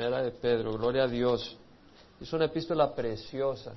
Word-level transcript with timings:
De 0.00 0.30
Pedro, 0.30 0.72
gloria 0.72 1.02
a 1.02 1.06
Dios. 1.06 1.58
Es 2.18 2.32
una 2.32 2.46
epístola 2.46 2.94
preciosa. 2.94 3.74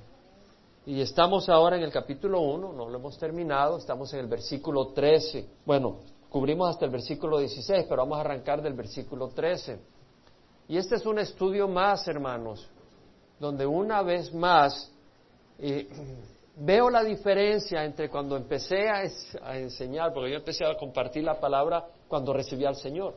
Y 0.86 1.02
estamos 1.02 1.50
ahora 1.50 1.76
en 1.76 1.82
el 1.82 1.92
capítulo 1.92 2.40
1, 2.40 2.72
no 2.72 2.88
lo 2.88 2.96
hemos 2.96 3.18
terminado, 3.18 3.76
estamos 3.76 4.10
en 4.14 4.20
el 4.20 4.26
versículo 4.26 4.86
13. 4.86 5.46
Bueno, 5.66 5.98
cubrimos 6.30 6.70
hasta 6.70 6.86
el 6.86 6.92
versículo 6.92 7.38
16, 7.38 7.84
pero 7.86 8.02
vamos 8.02 8.16
a 8.16 8.22
arrancar 8.22 8.62
del 8.62 8.72
versículo 8.72 9.28
13. 9.28 9.78
Y 10.68 10.78
este 10.78 10.94
es 10.94 11.04
un 11.04 11.18
estudio 11.18 11.68
más, 11.68 12.08
hermanos, 12.08 12.70
donde 13.38 13.66
una 13.66 14.00
vez 14.00 14.32
más 14.32 14.90
eh, 15.58 15.86
veo 16.56 16.88
la 16.88 17.04
diferencia 17.04 17.84
entre 17.84 18.08
cuando 18.08 18.34
empecé 18.34 18.88
a, 18.88 19.58
enseñar, 19.58 20.14
porque 20.14 20.30
yo 20.30 20.38
empecé 20.38 20.64
a 20.64 20.74
compartir 20.78 21.22
la 21.22 21.38
palabra 21.38 21.84
cuando 22.08 22.32
recibí 22.32 22.64
al 22.64 22.76
Señor. 22.76 23.14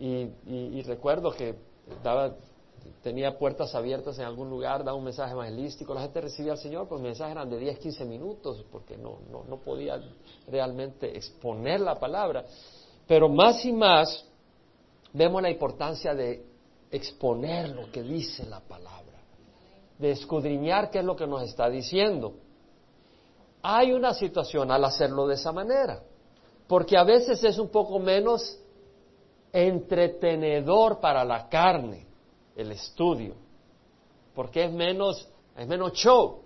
Y, 0.00 0.82
recuerdo 0.82 1.32
que 1.32 1.67
daba, 2.02 2.34
tenía 3.02 3.38
puertas 3.38 3.74
abiertas 3.74 4.18
en 4.18 4.24
algún 4.24 4.50
lugar, 4.50 4.84
daba 4.84 4.96
un 4.96 5.04
mensaje 5.04 5.32
evangelístico, 5.32 5.94
la 5.94 6.02
gente 6.02 6.20
recibía 6.20 6.52
al 6.52 6.58
Señor, 6.58 6.88
pues 6.88 7.00
mensajes 7.00 7.32
eran 7.32 7.50
de 7.50 7.58
10, 7.58 7.78
15 7.78 8.04
minutos, 8.04 8.64
porque 8.70 8.96
no, 8.96 9.18
no, 9.30 9.44
no 9.44 9.58
podía 9.58 10.00
realmente 10.48 11.16
exponer 11.16 11.80
la 11.80 11.98
palabra. 11.98 12.44
Pero 13.06 13.28
más 13.28 13.64
y 13.64 13.72
más 13.72 14.24
vemos 15.12 15.42
la 15.42 15.50
importancia 15.50 16.14
de 16.14 16.44
exponer 16.90 17.70
lo 17.70 17.90
que 17.90 18.02
dice 18.02 18.46
la 18.46 18.60
palabra 18.60 19.08
de 19.98 20.12
escudriñar 20.12 20.90
qué 20.90 21.00
es 21.00 21.04
lo 21.04 21.16
que 21.16 21.26
nos 21.26 21.42
está 21.42 21.68
diciendo. 21.68 22.34
Hay 23.62 23.92
una 23.92 24.14
situación 24.14 24.70
al 24.70 24.84
hacerlo 24.84 25.26
de 25.26 25.34
esa 25.34 25.52
manera, 25.52 26.02
porque 26.68 26.96
a 26.96 27.04
veces 27.04 27.42
es 27.42 27.58
un 27.58 27.68
poco 27.68 27.98
menos 27.98 28.58
entretenedor 29.52 31.00
para 31.00 31.24
la 31.24 31.48
carne 31.48 32.06
el 32.56 32.72
estudio, 32.72 33.34
porque 34.34 34.64
es 34.64 34.72
menos, 34.72 35.28
es 35.56 35.66
menos 35.66 35.92
show, 35.92 36.42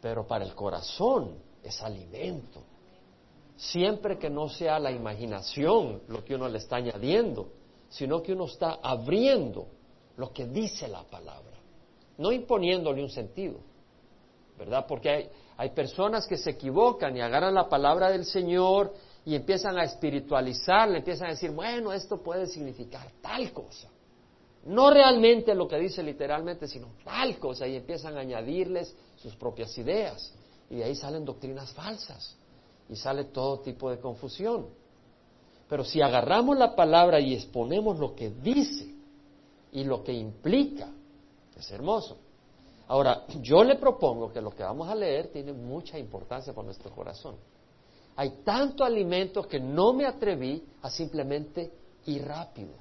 pero 0.00 0.26
para 0.26 0.44
el 0.44 0.54
corazón 0.54 1.36
es 1.62 1.80
alimento. 1.82 2.62
Siempre 3.56 4.18
que 4.18 4.28
no 4.28 4.48
sea 4.48 4.78
la 4.78 4.90
imaginación 4.90 6.02
lo 6.08 6.24
que 6.24 6.34
uno 6.34 6.48
le 6.48 6.58
está 6.58 6.76
añadiendo, 6.76 7.48
sino 7.88 8.22
que 8.22 8.32
uno 8.32 8.44
está 8.46 8.78
abriendo 8.82 9.66
lo 10.16 10.32
que 10.32 10.46
dice 10.46 10.88
la 10.88 11.04
palabra 11.04 11.56
no 12.18 12.32
imponiéndole 12.32 13.02
un 13.02 13.10
sentido, 13.10 13.58
¿verdad? 14.58 14.86
Porque 14.88 15.10
hay, 15.10 15.30
hay 15.56 15.70
personas 15.70 16.26
que 16.26 16.36
se 16.36 16.50
equivocan 16.50 17.16
y 17.16 17.20
agarran 17.20 17.54
la 17.54 17.68
palabra 17.68 18.10
del 18.10 18.24
Señor 18.24 18.94
y 19.26 19.34
empiezan 19.34 19.76
a 19.76 19.82
espiritualizarla, 19.82 20.98
empiezan 20.98 21.26
a 21.26 21.30
decir, 21.30 21.50
bueno, 21.50 21.92
esto 21.92 22.22
puede 22.22 22.46
significar 22.46 23.10
tal 23.20 23.52
cosa. 23.52 23.88
No 24.64 24.88
realmente 24.88 25.52
lo 25.52 25.66
que 25.66 25.78
dice 25.78 26.00
literalmente, 26.00 26.68
sino 26.68 26.92
tal 27.04 27.36
cosa, 27.40 27.66
y 27.66 27.74
empiezan 27.74 28.16
a 28.16 28.20
añadirles 28.20 28.94
sus 29.16 29.34
propias 29.34 29.76
ideas. 29.78 30.32
Y 30.70 30.76
de 30.76 30.84
ahí 30.84 30.94
salen 30.94 31.24
doctrinas 31.24 31.72
falsas 31.72 32.36
y 32.88 32.94
sale 32.94 33.24
todo 33.24 33.58
tipo 33.58 33.90
de 33.90 33.98
confusión. 33.98 34.68
Pero 35.68 35.82
si 35.82 36.00
agarramos 36.00 36.56
la 36.56 36.76
palabra 36.76 37.18
y 37.18 37.34
exponemos 37.34 37.98
lo 37.98 38.14
que 38.14 38.30
dice 38.30 38.94
y 39.72 39.82
lo 39.82 40.04
que 40.04 40.12
implica, 40.12 40.88
es 41.58 41.68
hermoso. 41.72 42.16
Ahora, 42.86 43.24
yo 43.40 43.64
le 43.64 43.74
propongo 43.74 44.32
que 44.32 44.40
lo 44.40 44.52
que 44.52 44.62
vamos 44.62 44.88
a 44.88 44.94
leer 44.94 45.32
tiene 45.32 45.52
mucha 45.52 45.98
importancia 45.98 46.52
para 46.52 46.66
nuestro 46.66 46.92
corazón. 46.92 47.34
Hay 48.16 48.40
tanto 48.44 48.84
alimento 48.84 49.46
que 49.46 49.60
no 49.60 49.92
me 49.92 50.06
atreví 50.06 50.64
a 50.82 50.90
simplemente 50.90 51.70
ir 52.06 52.24
rápido. 52.24 52.72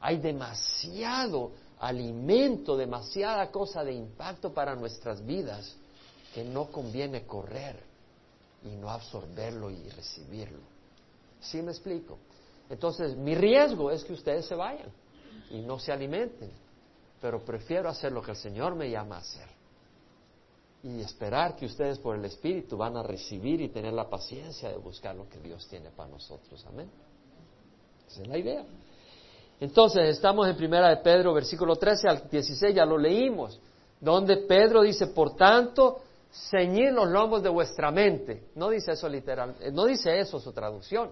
Hay 0.00 0.18
demasiado 0.18 1.52
alimento, 1.80 2.76
demasiada 2.76 3.50
cosa 3.50 3.82
de 3.82 3.94
impacto 3.94 4.52
para 4.52 4.74
nuestras 4.74 5.24
vidas 5.24 5.74
que 6.34 6.44
no 6.44 6.66
conviene 6.66 7.26
correr 7.26 7.82
y 8.64 8.76
no 8.76 8.90
absorberlo 8.90 9.70
y 9.70 9.88
recibirlo. 9.90 10.60
¿Sí 11.40 11.62
me 11.62 11.72
explico? 11.72 12.18
Entonces, 12.68 13.16
mi 13.16 13.34
riesgo 13.34 13.90
es 13.90 14.04
que 14.04 14.12
ustedes 14.12 14.46
se 14.46 14.54
vayan 14.54 14.90
y 15.50 15.60
no 15.60 15.78
se 15.78 15.92
alimenten 15.92 16.50
pero 17.22 17.44
prefiero 17.44 17.88
hacer 17.88 18.10
lo 18.10 18.20
que 18.20 18.32
el 18.32 18.36
Señor 18.36 18.74
me 18.74 18.90
llama 18.90 19.14
a 19.14 19.20
hacer. 19.20 19.46
Y 20.82 21.00
esperar 21.00 21.54
que 21.54 21.66
ustedes 21.66 21.98
por 21.98 22.16
el 22.16 22.24
Espíritu 22.24 22.76
van 22.76 22.96
a 22.96 23.02
recibir 23.02 23.60
y 23.60 23.68
tener 23.68 23.92
la 23.92 24.08
paciencia 24.08 24.68
de 24.68 24.76
buscar 24.76 25.14
lo 25.14 25.28
que 25.28 25.38
Dios 25.38 25.66
tiene 25.68 25.90
para 25.90 26.10
nosotros. 26.10 26.64
Amén. 26.66 26.90
Esa 28.08 28.22
es 28.22 28.28
la 28.28 28.38
idea. 28.38 28.64
Entonces, 29.60 30.08
estamos 30.08 30.48
en 30.48 30.56
Primera 30.56 30.88
de 30.88 30.96
Pedro, 30.96 31.32
versículo 31.32 31.76
13 31.76 32.08
al 32.08 32.28
16, 32.28 32.74
ya 32.74 32.84
lo 32.84 32.98
leímos, 32.98 33.60
donde 34.00 34.38
Pedro 34.38 34.82
dice, 34.82 35.06
por 35.06 35.36
tanto, 35.36 36.00
ceñid 36.50 36.90
los 36.90 37.08
lomos 37.08 37.44
de 37.44 37.48
vuestra 37.48 37.92
mente. 37.92 38.48
No 38.56 38.70
dice 38.70 38.90
eso 38.90 39.08
literal, 39.08 39.54
eh, 39.60 39.70
no 39.70 39.84
dice 39.84 40.18
eso 40.18 40.40
su 40.40 40.52
traducción. 40.52 41.10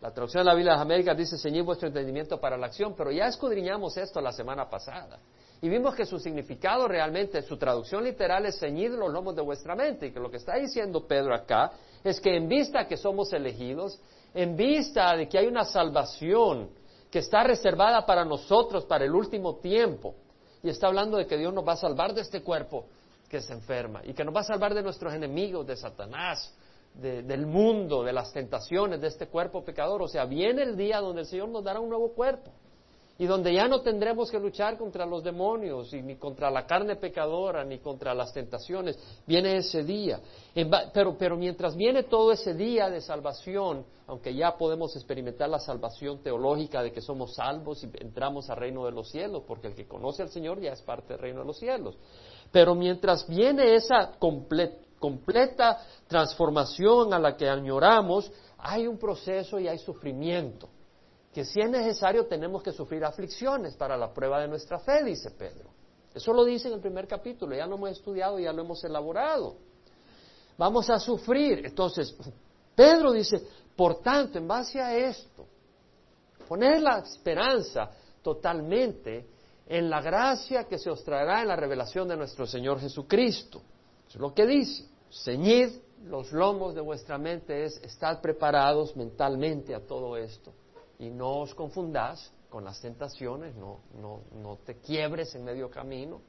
La 0.00 0.12
traducción 0.12 0.42
de 0.42 0.46
la 0.46 0.54
Biblia 0.54 0.72
de 0.72 0.78
las 0.78 0.84
Américas 0.84 1.16
dice 1.16 1.38
ceñid 1.38 1.62
vuestro 1.62 1.86
entendimiento 1.86 2.40
para 2.40 2.56
la 2.56 2.66
acción, 2.66 2.94
pero 2.96 3.12
ya 3.12 3.26
escudriñamos 3.26 3.96
esto 3.96 4.20
la 4.20 4.32
semana 4.32 4.68
pasada. 4.68 5.20
Y 5.60 5.68
vimos 5.68 5.94
que 5.94 6.06
su 6.06 6.18
significado 6.20 6.86
realmente, 6.86 7.42
su 7.42 7.56
traducción 7.56 8.04
literal 8.04 8.46
es 8.46 8.60
ceñid 8.60 8.92
los 8.92 9.12
lomos 9.12 9.34
de 9.34 9.42
vuestra 9.42 9.74
mente. 9.74 10.06
Y 10.06 10.12
que 10.12 10.20
lo 10.20 10.30
que 10.30 10.36
está 10.36 10.54
diciendo 10.54 11.06
Pedro 11.06 11.34
acá 11.34 11.72
es 12.04 12.20
que 12.20 12.36
en 12.36 12.48
vista 12.48 12.86
que 12.86 12.96
somos 12.96 13.32
elegidos, 13.32 14.00
en 14.34 14.56
vista 14.56 15.16
de 15.16 15.28
que 15.28 15.38
hay 15.38 15.46
una 15.46 15.64
salvación 15.64 16.70
que 17.10 17.20
está 17.20 17.42
reservada 17.42 18.06
para 18.06 18.24
nosotros 18.24 18.84
para 18.84 19.04
el 19.04 19.14
último 19.14 19.56
tiempo, 19.56 20.14
y 20.62 20.68
está 20.68 20.88
hablando 20.88 21.16
de 21.16 21.26
que 21.26 21.36
Dios 21.36 21.52
nos 21.52 21.66
va 21.66 21.72
a 21.72 21.76
salvar 21.76 22.14
de 22.14 22.20
este 22.20 22.42
cuerpo 22.42 22.86
que 23.28 23.40
se 23.40 23.52
enferma 23.52 24.02
y 24.04 24.12
que 24.14 24.24
nos 24.24 24.34
va 24.34 24.40
a 24.40 24.44
salvar 24.44 24.74
de 24.74 24.82
nuestros 24.82 25.12
enemigos, 25.14 25.66
de 25.66 25.76
Satanás, 25.76 26.54
del 26.94 27.46
mundo, 27.46 28.02
de 28.02 28.12
las 28.12 28.32
tentaciones 28.32 29.00
de 29.00 29.08
este 29.08 29.28
cuerpo 29.28 29.64
pecador. 29.64 30.02
O 30.02 30.08
sea, 30.08 30.24
viene 30.24 30.62
el 30.62 30.76
día 30.76 31.00
donde 31.00 31.22
el 31.22 31.26
Señor 31.26 31.48
nos 31.48 31.62
dará 31.62 31.80
un 31.80 31.88
nuevo 31.88 32.12
cuerpo 32.12 32.50
y 33.20 33.26
donde 33.26 33.52
ya 33.52 33.66
no 33.66 33.80
tendremos 33.80 34.30
que 34.30 34.38
luchar 34.38 34.78
contra 34.78 35.04
los 35.04 35.24
demonios 35.24 35.92
ni 35.92 36.14
contra 36.16 36.52
la 36.52 36.64
carne 36.66 36.94
pecadora 36.94 37.64
ni 37.64 37.80
contra 37.80 38.14
las 38.14 38.32
tentaciones. 38.32 38.96
Viene 39.26 39.56
ese 39.56 39.82
día. 39.82 40.20
Pero, 40.94 41.18
pero 41.18 41.36
mientras 41.36 41.74
viene 41.74 42.04
todo 42.04 42.30
ese 42.30 42.54
día 42.54 42.88
de 42.88 43.00
salvación, 43.00 43.84
aunque 44.06 44.32
ya 44.32 44.56
podemos 44.56 44.94
experimentar 44.94 45.48
la 45.48 45.58
salvación 45.58 46.22
teológica 46.22 46.80
de 46.80 46.92
que 46.92 47.00
somos 47.00 47.34
salvos 47.34 47.82
y 47.82 47.90
entramos 47.98 48.48
al 48.50 48.56
reino 48.58 48.84
de 48.84 48.92
los 48.92 49.10
cielos, 49.10 49.42
porque 49.48 49.66
el 49.66 49.74
que 49.74 49.88
conoce 49.88 50.22
al 50.22 50.30
Señor 50.30 50.60
ya 50.60 50.72
es 50.72 50.82
parte 50.82 51.14
del 51.14 51.22
reino 51.22 51.40
de 51.40 51.46
los 51.46 51.58
cielos. 51.58 51.96
Pero 52.52 52.76
mientras 52.76 53.26
viene 53.26 53.74
esa 53.74 54.12
completa 54.18 54.86
completa 54.98 55.78
transformación 56.08 57.14
a 57.14 57.20
la 57.20 57.36
que 57.36 57.48
añoramos, 57.48 58.32
hay 58.58 58.88
un 58.88 58.98
proceso 58.98 59.60
y 59.60 59.68
hay 59.68 59.78
sufrimiento. 59.78 60.68
Que 61.38 61.44
si 61.44 61.60
es 61.60 61.70
necesario 61.70 62.26
tenemos 62.26 62.64
que 62.64 62.72
sufrir 62.72 63.04
aflicciones 63.04 63.76
para 63.76 63.96
la 63.96 64.12
prueba 64.12 64.40
de 64.40 64.48
nuestra 64.48 64.80
fe, 64.80 65.04
dice 65.04 65.30
Pedro. 65.30 65.70
Eso 66.12 66.32
lo 66.32 66.44
dice 66.44 66.66
en 66.66 66.74
el 66.74 66.80
primer 66.80 67.06
capítulo, 67.06 67.54
ya 67.54 67.64
lo 67.64 67.76
hemos 67.76 67.90
estudiado, 67.90 68.40
ya 68.40 68.52
lo 68.52 68.62
hemos 68.62 68.82
elaborado. 68.82 69.54
Vamos 70.56 70.90
a 70.90 70.98
sufrir. 70.98 71.64
Entonces, 71.64 72.12
Pedro 72.74 73.12
dice, 73.12 73.40
por 73.76 74.00
tanto, 74.00 74.36
en 74.36 74.48
base 74.48 74.80
a 74.80 74.96
esto, 74.96 75.46
poner 76.48 76.82
la 76.82 76.98
esperanza 76.98 77.88
totalmente 78.20 79.28
en 79.64 79.88
la 79.88 80.02
gracia 80.02 80.64
que 80.64 80.76
se 80.76 80.90
os 80.90 81.04
traerá 81.04 81.42
en 81.42 81.46
la 81.46 81.54
revelación 81.54 82.08
de 82.08 82.16
nuestro 82.16 82.48
Señor 82.48 82.80
Jesucristo. 82.80 83.62
Eso 84.08 84.18
es 84.18 84.20
lo 84.20 84.34
que 84.34 84.44
dice. 84.44 84.88
Ceñid 85.08 85.70
los 86.04 86.32
lomos 86.32 86.74
de 86.74 86.80
vuestra 86.80 87.16
mente 87.16 87.62
es 87.62 87.76
estar 87.84 88.20
preparados 88.20 88.96
mentalmente 88.96 89.72
a 89.72 89.86
todo 89.86 90.16
esto. 90.16 90.52
Y 90.98 91.10
no 91.10 91.40
os 91.40 91.54
confundas 91.54 92.32
con 92.48 92.64
las 92.64 92.80
tentaciones, 92.80 93.54
no, 93.54 93.80
no, 94.00 94.20
no 94.42 94.56
te 94.64 94.76
quiebres 94.76 95.34
en 95.34 95.44
medio 95.44 95.70
camino, 95.70 96.20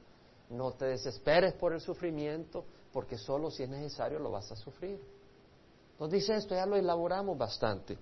no 0.50 0.72
te 0.72 0.86
desesperes 0.86 1.54
por 1.54 1.72
el 1.72 1.80
sufrimiento, 1.80 2.64
porque 2.92 3.16
solo 3.16 3.50
si 3.50 3.62
es 3.62 3.68
necesario 3.68 4.18
lo 4.18 4.30
vas 4.30 4.50
a 4.52 4.56
sufrir. 4.56 5.00
Nos 5.98 6.10
dice 6.10 6.34
esto, 6.34 6.54
ya 6.54 6.66
lo 6.66 6.76
elaboramos 6.76 7.36
bastante. 7.36 7.98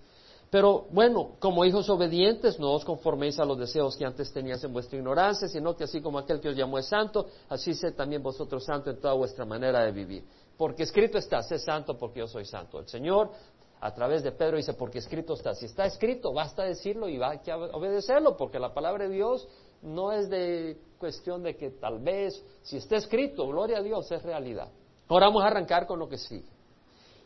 Pero 0.51 0.87
bueno, 0.91 1.33
como 1.39 1.65
hijos 1.65 1.91
obedientes, 1.91 2.59
no 2.59 2.73
os 2.73 2.85
conforméis 2.85 3.39
a 3.39 3.45
los 3.45 3.59
deseos 3.59 3.97
que 3.97 4.07
antes 4.07 4.33
tenías 4.33 4.65
en 4.65 4.73
vuestra 4.73 4.97
ignorancia, 4.97 5.47
sino 5.47 5.77
que 5.77 5.85
así 5.85 6.01
como 6.01 6.19
aquel 6.19 6.41
que 6.41 6.49
os 6.49 6.57
llamó 6.57 6.79
es 6.79 6.87
santo, 6.87 7.27
así 7.51 7.75
sed 7.75 7.95
también 7.95 8.23
vosotros 8.23 8.65
santo 8.65 8.91
en 8.91 8.99
toda 8.99 9.13
vuestra 9.13 9.45
manera 9.45 9.85
de 9.85 9.93
vivir. 9.93 10.25
Porque 10.57 10.85
escrito 10.85 11.19
está, 11.19 11.43
sé 11.43 11.59
santo 11.59 11.99
porque 11.99 12.21
yo 12.21 12.27
soy 12.27 12.47
santo. 12.47 12.79
El 12.79 12.89
Señor, 12.89 13.31
a 13.81 13.95
través 13.95 14.23
de 14.23 14.33
Pedro, 14.33 14.57
dice, 14.57 14.75
porque 14.75 14.99
escrito 14.99 15.35
está. 15.35 15.55
Si 15.55 15.67
está 15.67 15.87
escrito, 15.87 16.33
basta 16.33 16.65
decirlo 16.65 17.09
y 17.09 17.19
va 17.19 17.33
a 17.33 17.57
obedecerlo, 17.77 18.37
porque 18.37 18.59
la 18.59 18.75
palabra 18.75 19.09
de 19.09 19.15
Dios 19.15 19.47
no 19.83 20.13
es 20.13 20.29
de 20.29 20.79
cuestión 20.99 21.43
de 21.43 21.57
que 21.57 21.71
tal 21.71 22.01
vez, 22.01 22.45
si 22.63 22.77
está 22.77 22.97
escrito, 22.97 23.47
gloria 23.47 23.79
a 23.79 23.83
Dios, 23.83 24.11
es 24.11 24.23
realidad. 24.23 24.69
Ahora 25.09 25.27
vamos 25.27 25.45
a 25.45 25.47
arrancar 25.47 25.87
con 25.87 25.99
lo 25.99 26.09
que 26.09 26.19
sigue. 26.19 26.49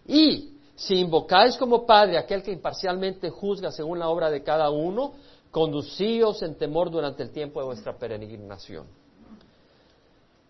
Y 0.06 0.58
si 0.76 0.96
invocáis 0.96 1.56
como 1.56 1.87
Padre 1.87 2.19
aquel 2.19 2.43
que 2.43 2.52
imparcialmente 2.52 3.31
juzga 3.31 3.70
según 3.70 3.99
la 3.99 4.08
obra 4.08 4.31
de 4.31 4.43
cada 4.43 4.70
uno, 4.70 5.14
conducíos 5.50 6.43
en 6.43 6.56
temor 6.56 6.90
durante 6.90 7.22
el 7.22 7.31
tiempo 7.31 7.60
de 7.60 7.66
vuestra 7.66 7.96
peregrinación. 7.96 8.87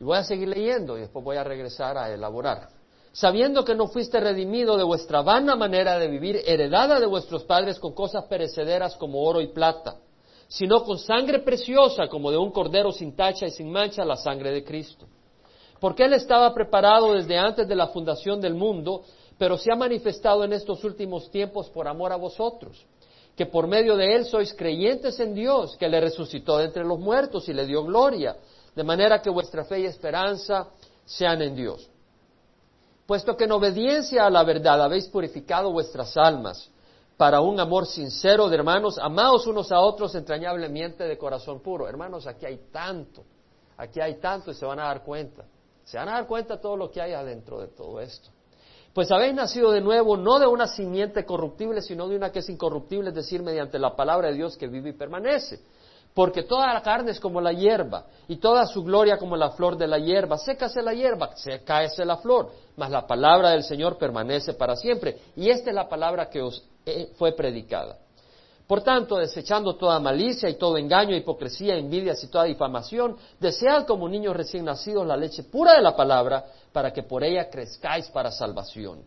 Y 0.00 0.04
voy 0.04 0.16
a 0.16 0.24
seguir 0.24 0.48
leyendo 0.48 0.96
y 0.96 1.02
después 1.02 1.24
voy 1.24 1.36
a 1.36 1.44
regresar 1.44 1.96
a 1.96 2.12
elaborar. 2.12 2.81
Sabiendo 3.12 3.64
que 3.64 3.74
no 3.74 3.88
fuiste 3.88 4.18
redimido 4.20 4.76
de 4.76 4.84
vuestra 4.84 5.20
vana 5.20 5.54
manera 5.54 5.98
de 5.98 6.08
vivir, 6.08 6.40
heredada 6.46 6.98
de 6.98 7.06
vuestros 7.06 7.44
padres 7.44 7.78
con 7.78 7.92
cosas 7.92 8.24
perecederas 8.24 8.96
como 8.96 9.22
oro 9.22 9.40
y 9.40 9.48
plata, 9.48 9.96
sino 10.48 10.82
con 10.82 10.98
sangre 10.98 11.40
preciosa 11.40 12.08
como 12.08 12.30
de 12.30 12.38
un 12.38 12.50
cordero 12.50 12.90
sin 12.90 13.14
tacha 13.14 13.46
y 13.46 13.50
sin 13.50 13.70
mancha, 13.70 14.04
la 14.04 14.16
sangre 14.16 14.50
de 14.50 14.64
Cristo. 14.64 15.06
Porque 15.78 16.04
Él 16.04 16.14
estaba 16.14 16.54
preparado 16.54 17.12
desde 17.12 17.36
antes 17.36 17.68
de 17.68 17.74
la 17.74 17.88
fundación 17.88 18.40
del 18.40 18.54
mundo, 18.54 19.02
pero 19.36 19.58
se 19.58 19.70
ha 19.70 19.76
manifestado 19.76 20.44
en 20.44 20.54
estos 20.54 20.82
últimos 20.82 21.30
tiempos 21.30 21.68
por 21.68 21.88
amor 21.88 22.12
a 22.12 22.16
vosotros 22.16 22.86
que 23.36 23.46
por 23.46 23.66
medio 23.66 23.96
de 23.96 24.14
él 24.14 24.24
sois 24.26 24.52
creyentes 24.52 25.18
en 25.18 25.34
Dios, 25.34 25.76
que 25.78 25.88
le 25.88 26.00
resucitó 26.00 26.58
de 26.58 26.66
entre 26.66 26.84
los 26.84 26.98
muertos 26.98 27.48
y 27.48 27.54
le 27.54 27.66
dio 27.66 27.82
gloria, 27.84 28.36
de 28.74 28.84
manera 28.84 29.22
que 29.22 29.30
vuestra 29.30 29.64
fe 29.64 29.80
y 29.80 29.86
esperanza 29.86 30.68
sean 31.04 31.40
en 31.40 31.54
Dios. 31.54 31.88
Puesto 33.12 33.36
que 33.36 33.44
en 33.44 33.52
obediencia 33.52 34.24
a 34.24 34.30
la 34.30 34.42
verdad 34.42 34.82
habéis 34.82 35.06
purificado 35.06 35.70
vuestras 35.70 36.16
almas 36.16 36.70
para 37.18 37.42
un 37.42 37.60
amor 37.60 37.84
sincero 37.84 38.48
de 38.48 38.56
hermanos, 38.56 38.96
amados 38.98 39.46
unos 39.46 39.70
a 39.70 39.80
otros 39.80 40.14
entrañablemente 40.14 41.04
de 41.04 41.18
corazón 41.18 41.60
puro. 41.60 41.86
Hermanos, 41.86 42.26
aquí 42.26 42.46
hay 42.46 42.68
tanto, 42.72 43.22
aquí 43.76 44.00
hay 44.00 44.14
tanto 44.14 44.50
y 44.50 44.54
se 44.54 44.64
van 44.64 44.80
a 44.80 44.84
dar 44.84 45.02
cuenta. 45.04 45.44
Se 45.84 45.98
van 45.98 46.08
a 46.08 46.12
dar 46.12 46.26
cuenta 46.26 46.58
todo 46.58 46.74
lo 46.74 46.90
que 46.90 47.02
hay 47.02 47.12
adentro 47.12 47.60
de 47.60 47.68
todo 47.68 48.00
esto. 48.00 48.30
Pues 48.94 49.10
habéis 49.10 49.34
nacido 49.34 49.72
de 49.72 49.82
nuevo 49.82 50.16
no 50.16 50.38
de 50.38 50.46
una 50.46 50.66
simiente 50.66 51.26
corruptible, 51.26 51.82
sino 51.82 52.08
de 52.08 52.16
una 52.16 52.32
que 52.32 52.38
es 52.38 52.48
incorruptible, 52.48 53.10
es 53.10 53.14
decir, 53.14 53.42
mediante 53.42 53.78
la 53.78 53.94
palabra 53.94 54.28
de 54.28 54.36
Dios 54.36 54.56
que 54.56 54.68
vive 54.68 54.88
y 54.88 54.94
permanece. 54.94 55.60
Porque 56.14 56.42
toda 56.42 56.72
la 56.74 56.82
carne 56.82 57.12
es 57.12 57.20
como 57.20 57.40
la 57.40 57.52
hierba, 57.52 58.04
y 58.28 58.36
toda 58.36 58.66
su 58.66 58.82
gloria 58.84 59.16
como 59.16 59.36
la 59.36 59.50
flor 59.50 59.76
de 59.76 59.86
la 59.86 59.98
hierba. 59.98 60.36
Sécase 60.36 60.82
la 60.82 60.92
hierba, 60.92 61.30
cáese 61.64 62.04
la 62.04 62.18
flor, 62.18 62.50
mas 62.76 62.90
la 62.90 63.06
palabra 63.06 63.50
del 63.50 63.62
Señor 63.62 63.96
permanece 63.96 64.54
para 64.54 64.76
siempre. 64.76 65.18
Y 65.36 65.48
esta 65.48 65.70
es 65.70 65.74
la 65.74 65.88
palabra 65.88 66.28
que 66.28 66.42
os 66.42 66.62
eh, 66.84 67.12
fue 67.16 67.32
predicada. 67.32 67.96
Por 68.66 68.82
tanto, 68.82 69.16
desechando 69.16 69.76
toda 69.76 69.98
malicia 70.00 70.48
y 70.48 70.54
todo 70.54 70.78
engaño, 70.78 71.16
hipocresía, 71.16 71.76
envidias 71.76 72.22
y 72.24 72.28
toda 72.28 72.44
difamación, 72.44 73.16
desead 73.40 73.86
como 73.86 74.08
niños 74.08 74.36
recién 74.36 74.64
nacidos 74.64 75.06
la 75.06 75.16
leche 75.16 75.42
pura 75.42 75.74
de 75.74 75.82
la 75.82 75.96
palabra, 75.96 76.44
para 76.72 76.92
que 76.92 77.02
por 77.02 77.24
ella 77.24 77.50
crezcáis 77.50 78.08
para 78.08 78.30
salvación. 78.30 79.02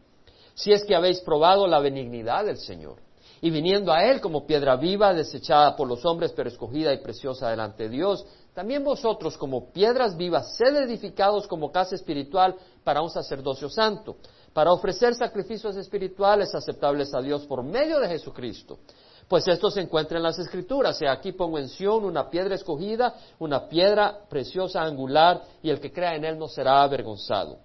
Si 0.53 0.71
es 0.71 0.83
que 0.83 0.95
habéis 0.95 1.19
probado 1.21 1.67
la 1.67 1.79
benignidad 1.79 2.45
del 2.45 2.57
Señor, 2.57 2.97
y 3.41 3.49
viniendo 3.49 3.91
a 3.91 4.03
Él 4.05 4.21
como 4.21 4.45
piedra 4.45 4.75
viva, 4.75 5.13
desechada 5.13 5.75
por 5.75 5.87
los 5.87 6.05
hombres, 6.05 6.33
pero 6.35 6.49
escogida 6.49 6.93
y 6.93 6.97
preciosa 6.97 7.49
delante 7.49 7.83
de 7.83 7.89
Dios, 7.89 8.25
también 8.53 8.83
vosotros 8.83 9.37
como 9.37 9.71
piedras 9.71 10.15
vivas, 10.15 10.55
sed 10.55 10.75
edificados 10.77 11.47
como 11.47 11.71
casa 11.71 11.95
espiritual 11.95 12.55
para 12.83 13.01
un 13.01 13.09
sacerdocio 13.09 13.69
santo, 13.69 14.17
para 14.53 14.71
ofrecer 14.71 15.13
sacrificios 15.15 15.75
espirituales 15.75 16.55
aceptables 16.55 17.13
a 17.13 17.21
Dios 17.21 17.45
por 17.45 17.63
medio 17.63 17.99
de 17.99 18.07
Jesucristo 18.07 18.79
pues 19.27 19.47
esto 19.47 19.71
se 19.71 19.81
encuentra 19.81 20.17
en 20.17 20.23
las 20.23 20.37
Escrituras. 20.39 21.01
Y 21.01 21.07
aquí 21.07 21.31
pongo 21.31 21.57
en 21.57 21.69
Sión 21.69 22.05
una 22.05 22.29
piedra 22.29 22.55
escogida, 22.55 23.15
una 23.39 23.67
piedra 23.67 24.19
preciosa 24.29 24.83
angular, 24.83 25.41
y 25.63 25.69
el 25.69 25.79
que 25.79 25.91
crea 25.91 26.15
en 26.15 26.25
él 26.25 26.37
no 26.37 26.47
será 26.47 26.83
avergonzado. 26.83 27.57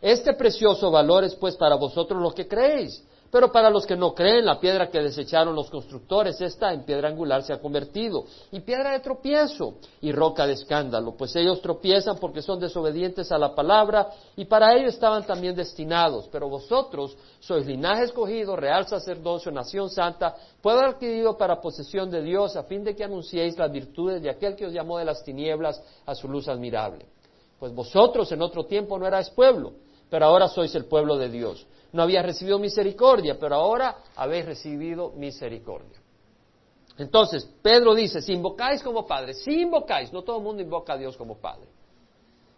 Este 0.00 0.32
precioso 0.34 0.90
valor 0.90 1.24
es 1.24 1.34
pues 1.34 1.56
para 1.56 1.74
vosotros 1.74 2.22
los 2.22 2.32
que 2.32 2.48
creéis. 2.48 3.04
Pero 3.30 3.52
para 3.52 3.70
los 3.70 3.86
que 3.86 3.96
no 3.96 4.12
creen, 4.12 4.44
la 4.44 4.58
piedra 4.58 4.90
que 4.90 4.98
desecharon 5.00 5.54
los 5.54 5.70
constructores, 5.70 6.40
esta 6.40 6.72
en 6.72 6.82
piedra 6.82 7.08
angular 7.08 7.44
se 7.44 7.52
ha 7.52 7.60
convertido, 7.60 8.24
y 8.50 8.58
piedra 8.60 8.90
de 8.90 9.00
tropiezo 9.00 9.74
y 10.00 10.10
roca 10.10 10.48
de 10.48 10.54
escándalo, 10.54 11.14
pues 11.16 11.36
ellos 11.36 11.62
tropiezan 11.62 12.18
porque 12.18 12.42
son 12.42 12.58
desobedientes 12.58 13.30
a 13.30 13.38
la 13.38 13.54
palabra, 13.54 14.08
y 14.36 14.46
para 14.46 14.74
ello 14.74 14.88
estaban 14.88 15.24
también 15.24 15.54
destinados. 15.54 16.28
Pero 16.32 16.48
vosotros 16.48 17.16
sois 17.38 17.64
linaje 17.66 18.04
escogido, 18.04 18.56
real 18.56 18.88
sacerdocio, 18.88 19.52
nación 19.52 19.90
santa, 19.90 20.34
pueblo 20.60 20.88
adquirido 20.88 21.38
para 21.38 21.60
posesión 21.60 22.10
de 22.10 22.22
Dios, 22.22 22.56
a 22.56 22.64
fin 22.64 22.82
de 22.82 22.96
que 22.96 23.04
anunciéis 23.04 23.56
las 23.56 23.70
virtudes 23.70 24.20
de 24.20 24.30
aquel 24.30 24.56
que 24.56 24.66
os 24.66 24.72
llamó 24.72 24.98
de 24.98 25.04
las 25.04 25.22
tinieblas 25.22 25.80
a 26.04 26.16
su 26.16 26.26
luz 26.26 26.48
admirable. 26.48 27.06
Pues 27.60 27.72
vosotros 27.72 28.32
en 28.32 28.42
otro 28.42 28.64
tiempo 28.64 28.98
no 28.98 29.06
erais 29.06 29.30
pueblo, 29.30 29.74
pero 30.08 30.26
ahora 30.26 30.48
sois 30.48 30.74
el 30.74 30.86
pueblo 30.86 31.16
de 31.16 31.28
Dios 31.28 31.64
no 31.92 32.02
habías 32.02 32.24
recibido 32.24 32.58
misericordia, 32.58 33.36
pero 33.38 33.56
ahora 33.56 33.98
habéis 34.16 34.46
recibido 34.46 35.10
misericordia. 35.10 35.98
Entonces, 36.98 37.48
Pedro 37.62 37.94
dice, 37.94 38.20
si 38.20 38.32
invocáis 38.32 38.82
como 38.82 39.06
Padre, 39.06 39.34
si 39.34 39.62
invocáis, 39.62 40.12
no 40.12 40.22
todo 40.22 40.38
el 40.38 40.42
mundo 40.42 40.62
invoca 40.62 40.92
a 40.92 40.98
Dios 40.98 41.16
como 41.16 41.38
Padre. 41.38 41.66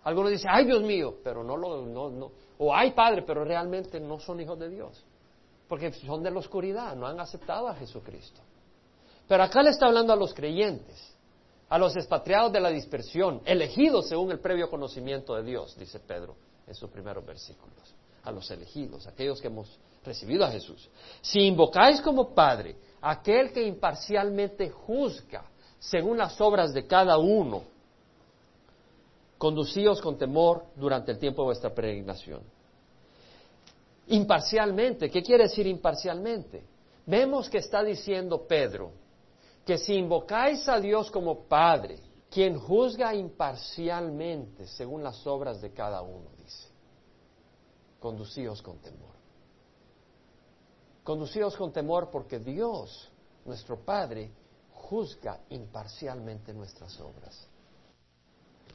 Algunos 0.05 0.32
dicen, 0.32 0.50
ay 0.52 0.64
Dios 0.64 0.82
mío, 0.82 1.17
pero 1.23 1.44
no 1.44 1.56
lo, 1.56 1.87
no, 1.87 2.11
no, 2.11 2.32
o 2.58 2.75
ay 2.75 2.90
Padre, 2.90 3.23
pero 3.23 3.44
realmente 3.44 4.00
no 4.00 4.19
son 4.19 4.40
hijos 4.40 4.58
de 4.58 4.69
Dios, 4.69 5.05
porque 5.69 5.93
son 5.93 6.23
de 6.23 6.31
la 6.31 6.40
oscuridad, 6.40 6.96
no 6.96 7.06
han 7.06 7.20
aceptado 7.20 7.69
a 7.69 7.75
Jesucristo. 7.75 8.40
Pero 9.29 9.44
acá 9.44 9.62
le 9.62 9.70
está 9.70 9.87
hablando 9.87 10.12
a 10.12 10.17
los 10.17 10.34
creyentes, 10.34 11.17
a 11.69 11.79
los 11.79 11.94
expatriados 11.96 12.52
de 12.52 12.61
la 12.61 12.70
dispersión, 12.70 13.40
elegidos 13.44 14.08
según 14.08 14.32
el 14.32 14.40
previo 14.40 14.69
conocimiento 14.69 15.37
de 15.37 15.44
Dios, 15.44 15.76
dice 15.79 16.00
Pedro 16.00 16.34
en 16.67 16.75
sus 16.75 16.90
primeros 16.90 17.25
versículos 17.25 17.94
a 18.24 18.30
los 18.30 18.50
elegidos, 18.50 19.06
aquellos 19.06 19.40
que 19.40 19.48
hemos 19.48 19.78
recibido 20.04 20.44
a 20.44 20.50
Jesús. 20.50 20.88
Si 21.20 21.40
invocáis 21.40 22.00
como 22.00 22.34
Padre 22.34 22.76
aquel 23.00 23.52
que 23.52 23.66
imparcialmente 23.66 24.70
juzga 24.70 25.44
según 25.78 26.19
las 26.19 26.40
obras 26.40 26.72
de 26.72 26.86
cada 26.86 27.19
uno, 27.19 27.64
conducíos 29.36 30.00
con 30.00 30.16
temor 30.16 30.66
durante 30.76 31.10
el 31.10 31.19
tiempo 31.19 31.42
de 31.42 31.46
vuestra 31.46 31.74
peregrinación. 31.74 32.40
Imparcialmente, 34.06 35.10
¿qué 35.10 35.22
quiere 35.22 35.44
decir 35.44 35.66
imparcialmente? 35.66 36.62
Vemos 37.06 37.50
que 37.50 37.58
está 37.58 37.82
diciendo 37.82 38.46
Pedro 38.46 38.92
que 39.64 39.78
si 39.78 39.94
invocáis 39.94 40.69
a 40.69 40.78
Dios 40.78 41.10
como 41.10 41.44
Padre, 41.46 41.98
quien 42.30 42.58
juzga 42.58 43.14
imparcialmente 43.14 44.66
según 44.66 45.02
las 45.02 45.26
obras 45.26 45.60
de 45.60 45.72
cada 45.72 46.02
uno, 46.02 46.30
conducíos 48.02 48.60
con 48.60 48.78
temor. 48.78 49.14
Conducíos 51.04 51.56
con 51.56 51.72
temor 51.72 52.10
porque 52.10 52.40
Dios, 52.40 53.10
nuestro 53.44 53.78
Padre, 53.84 54.31
juzga 54.72 55.40
imparcialmente 55.50 56.52
nuestras 56.52 57.00
obras. 57.00 57.46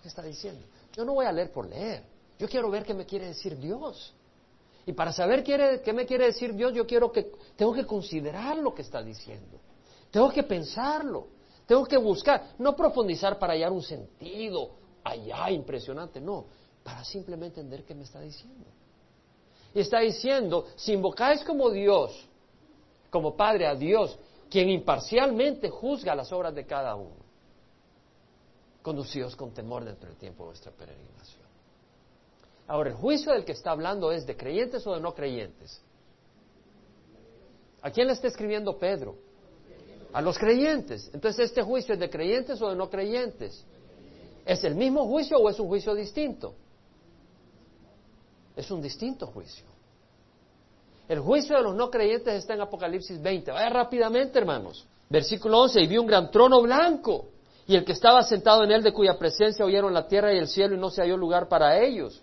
¿Qué 0.01 0.07
está 0.07 0.23
diciendo? 0.23 0.65
Yo 0.93 1.03
no 1.03 1.13
voy 1.13 1.25
a 1.25 1.31
leer 1.31 1.51
por 1.51 1.67
leer. 1.67 2.03
Yo 2.39 2.47
quiero 2.47 2.71
ver 2.71 2.85
qué 2.85 2.93
me 2.93 3.05
quiere 3.05 3.27
decir 3.27 3.57
Dios. 3.57 4.13
Y 4.85 4.93
para 4.93 5.11
saber 5.11 5.43
qué 5.43 5.93
me 5.93 6.05
quiere 6.05 6.27
decir 6.27 6.55
Dios, 6.55 6.73
yo 6.73 6.87
quiero 6.87 7.11
que, 7.11 7.31
tengo 7.57 7.73
que 7.73 7.85
considerar 7.85 8.57
lo 8.57 8.73
que 8.73 8.83
está 8.83 9.03
diciendo. 9.03 9.59
Tengo 10.09 10.29
que 10.29 10.43
pensarlo. 10.43 11.27
Tengo 11.65 11.83
que 11.83 11.97
buscar, 11.97 12.55
no 12.59 12.77
profundizar 12.77 13.37
para 13.37 13.51
hallar 13.51 13.73
un 13.73 13.83
sentido 13.83 14.71
allá 15.03 15.51
impresionante, 15.51 16.21
no, 16.21 16.45
para 16.81 17.03
simplemente 17.03 17.59
entender 17.59 17.83
qué 17.83 17.93
me 17.93 18.03
está 18.03 18.21
diciendo. 18.21 18.65
Y 19.77 19.81
está 19.81 19.99
diciendo, 19.99 20.65
si 20.75 20.93
invocáis 20.93 21.43
como 21.43 21.69
Dios, 21.69 22.27
como 23.11 23.37
Padre 23.37 23.67
a 23.67 23.75
Dios, 23.75 24.17
quien 24.49 24.69
imparcialmente 24.69 25.69
juzga 25.69 26.15
las 26.15 26.31
obras 26.31 26.55
de 26.55 26.65
cada 26.65 26.95
uno, 26.95 27.23
conducidos 28.81 29.35
con 29.35 29.51
temor 29.51 29.85
dentro 29.85 30.09
del 30.09 30.17
tiempo 30.17 30.45
de 30.45 30.47
vuestra 30.47 30.71
peregrinación. 30.71 31.45
Ahora, 32.65 32.89
el 32.89 32.95
juicio 32.95 33.31
del 33.31 33.45
que 33.45 33.51
está 33.51 33.69
hablando 33.69 34.11
es 34.11 34.25
de 34.25 34.35
creyentes 34.35 34.87
o 34.87 34.95
de 34.95 34.99
no 34.99 35.13
creyentes. 35.13 35.79
¿A 37.83 37.91
quién 37.91 38.07
le 38.07 38.13
está 38.13 38.29
escribiendo 38.29 38.79
Pedro? 38.79 39.15
A 40.11 40.23
los 40.23 40.39
creyentes. 40.39 41.11
Entonces, 41.13 41.51
¿este 41.51 41.61
juicio 41.61 41.93
es 41.93 41.99
de 41.99 42.09
creyentes 42.09 42.59
o 42.63 42.69
de 42.71 42.75
no 42.75 42.89
creyentes? 42.89 43.63
¿Es 44.43 44.63
el 44.63 44.73
mismo 44.73 45.05
juicio 45.05 45.37
o 45.37 45.47
es 45.47 45.59
un 45.59 45.67
juicio 45.67 45.93
distinto? 45.93 46.55
Es 48.57 48.71
un 48.71 48.81
distinto 48.81 49.27
juicio. 49.27 49.65
El 51.07 51.19
juicio 51.19 51.55
de 51.55 51.63
los 51.63 51.75
no 51.75 51.89
creyentes 51.89 52.33
está 52.33 52.55
en 52.55 52.61
Apocalipsis 52.61 53.21
20. 53.21 53.51
Vaya 53.51 53.69
rápidamente, 53.69 54.39
hermanos. 54.39 54.85
Versículo 55.09 55.61
11. 55.61 55.81
Y 55.81 55.87
vi 55.87 55.97
un 55.97 56.07
gran 56.07 56.31
trono 56.31 56.61
blanco, 56.61 57.27
y 57.65 57.75
el 57.75 57.85
que 57.85 57.93
estaba 57.93 58.23
sentado 58.23 58.63
en 58.63 58.71
él, 58.71 58.83
de 58.83 58.91
cuya 58.91 59.17
presencia 59.17 59.63
oyeron 59.63 59.93
la 59.93 60.07
tierra 60.07 60.33
y 60.33 60.39
el 60.39 60.47
cielo, 60.47 60.75
y 60.75 60.79
no 60.79 60.89
se 60.89 61.01
halló 61.01 61.15
lugar 61.15 61.47
para 61.47 61.79
ellos. 61.79 62.21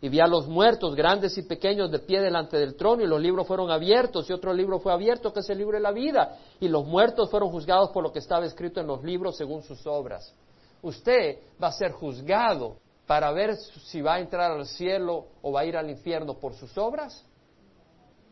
Y 0.00 0.08
vi 0.08 0.20
a 0.20 0.26
los 0.26 0.48
muertos, 0.48 0.96
grandes 0.96 1.36
y 1.38 1.42
pequeños, 1.42 1.90
de 1.90 1.98
pie 1.98 2.20
delante 2.20 2.56
del 2.56 2.74
trono, 2.74 3.02
y 3.02 3.06
los 3.06 3.20
libros 3.20 3.46
fueron 3.46 3.70
abiertos, 3.70 4.28
y 4.28 4.32
otro 4.32 4.52
libro 4.52 4.80
fue 4.80 4.92
abierto, 4.92 5.32
que 5.32 5.40
es 5.40 5.50
el 5.50 5.58
libro 5.58 5.76
de 5.76 5.82
la 5.82 5.92
vida. 5.92 6.38
Y 6.60 6.68
los 6.68 6.86
muertos 6.86 7.30
fueron 7.30 7.50
juzgados 7.50 7.90
por 7.90 8.02
lo 8.02 8.10
que 8.10 8.18
estaba 8.18 8.46
escrito 8.46 8.80
en 8.80 8.86
los 8.86 9.04
libros 9.04 9.36
según 9.36 9.62
sus 9.62 9.86
obras. 9.86 10.34
Usted 10.82 11.38
va 11.62 11.68
a 11.68 11.72
ser 11.72 11.92
juzgado 11.92 12.78
para 13.06 13.30
ver 13.32 13.56
si 13.56 14.00
va 14.00 14.14
a 14.14 14.20
entrar 14.20 14.50
al 14.50 14.66
cielo 14.66 15.26
o 15.42 15.52
va 15.52 15.60
a 15.60 15.64
ir 15.66 15.76
al 15.76 15.90
infierno 15.90 16.38
por 16.38 16.54
sus 16.54 16.76
obras? 16.78 17.24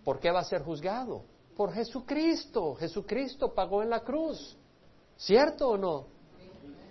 ¿Por 0.04 0.18
qué 0.18 0.30
va 0.30 0.40
a 0.40 0.44
ser 0.44 0.62
juzgado? 0.62 1.24
Por 1.56 1.72
Jesucristo. 1.72 2.74
Jesucristo 2.74 3.52
pagó 3.52 3.82
en 3.82 3.90
la 3.90 4.00
cruz. 4.00 4.56
¿Cierto 5.16 5.70
o 5.70 5.76
no? 5.76 6.06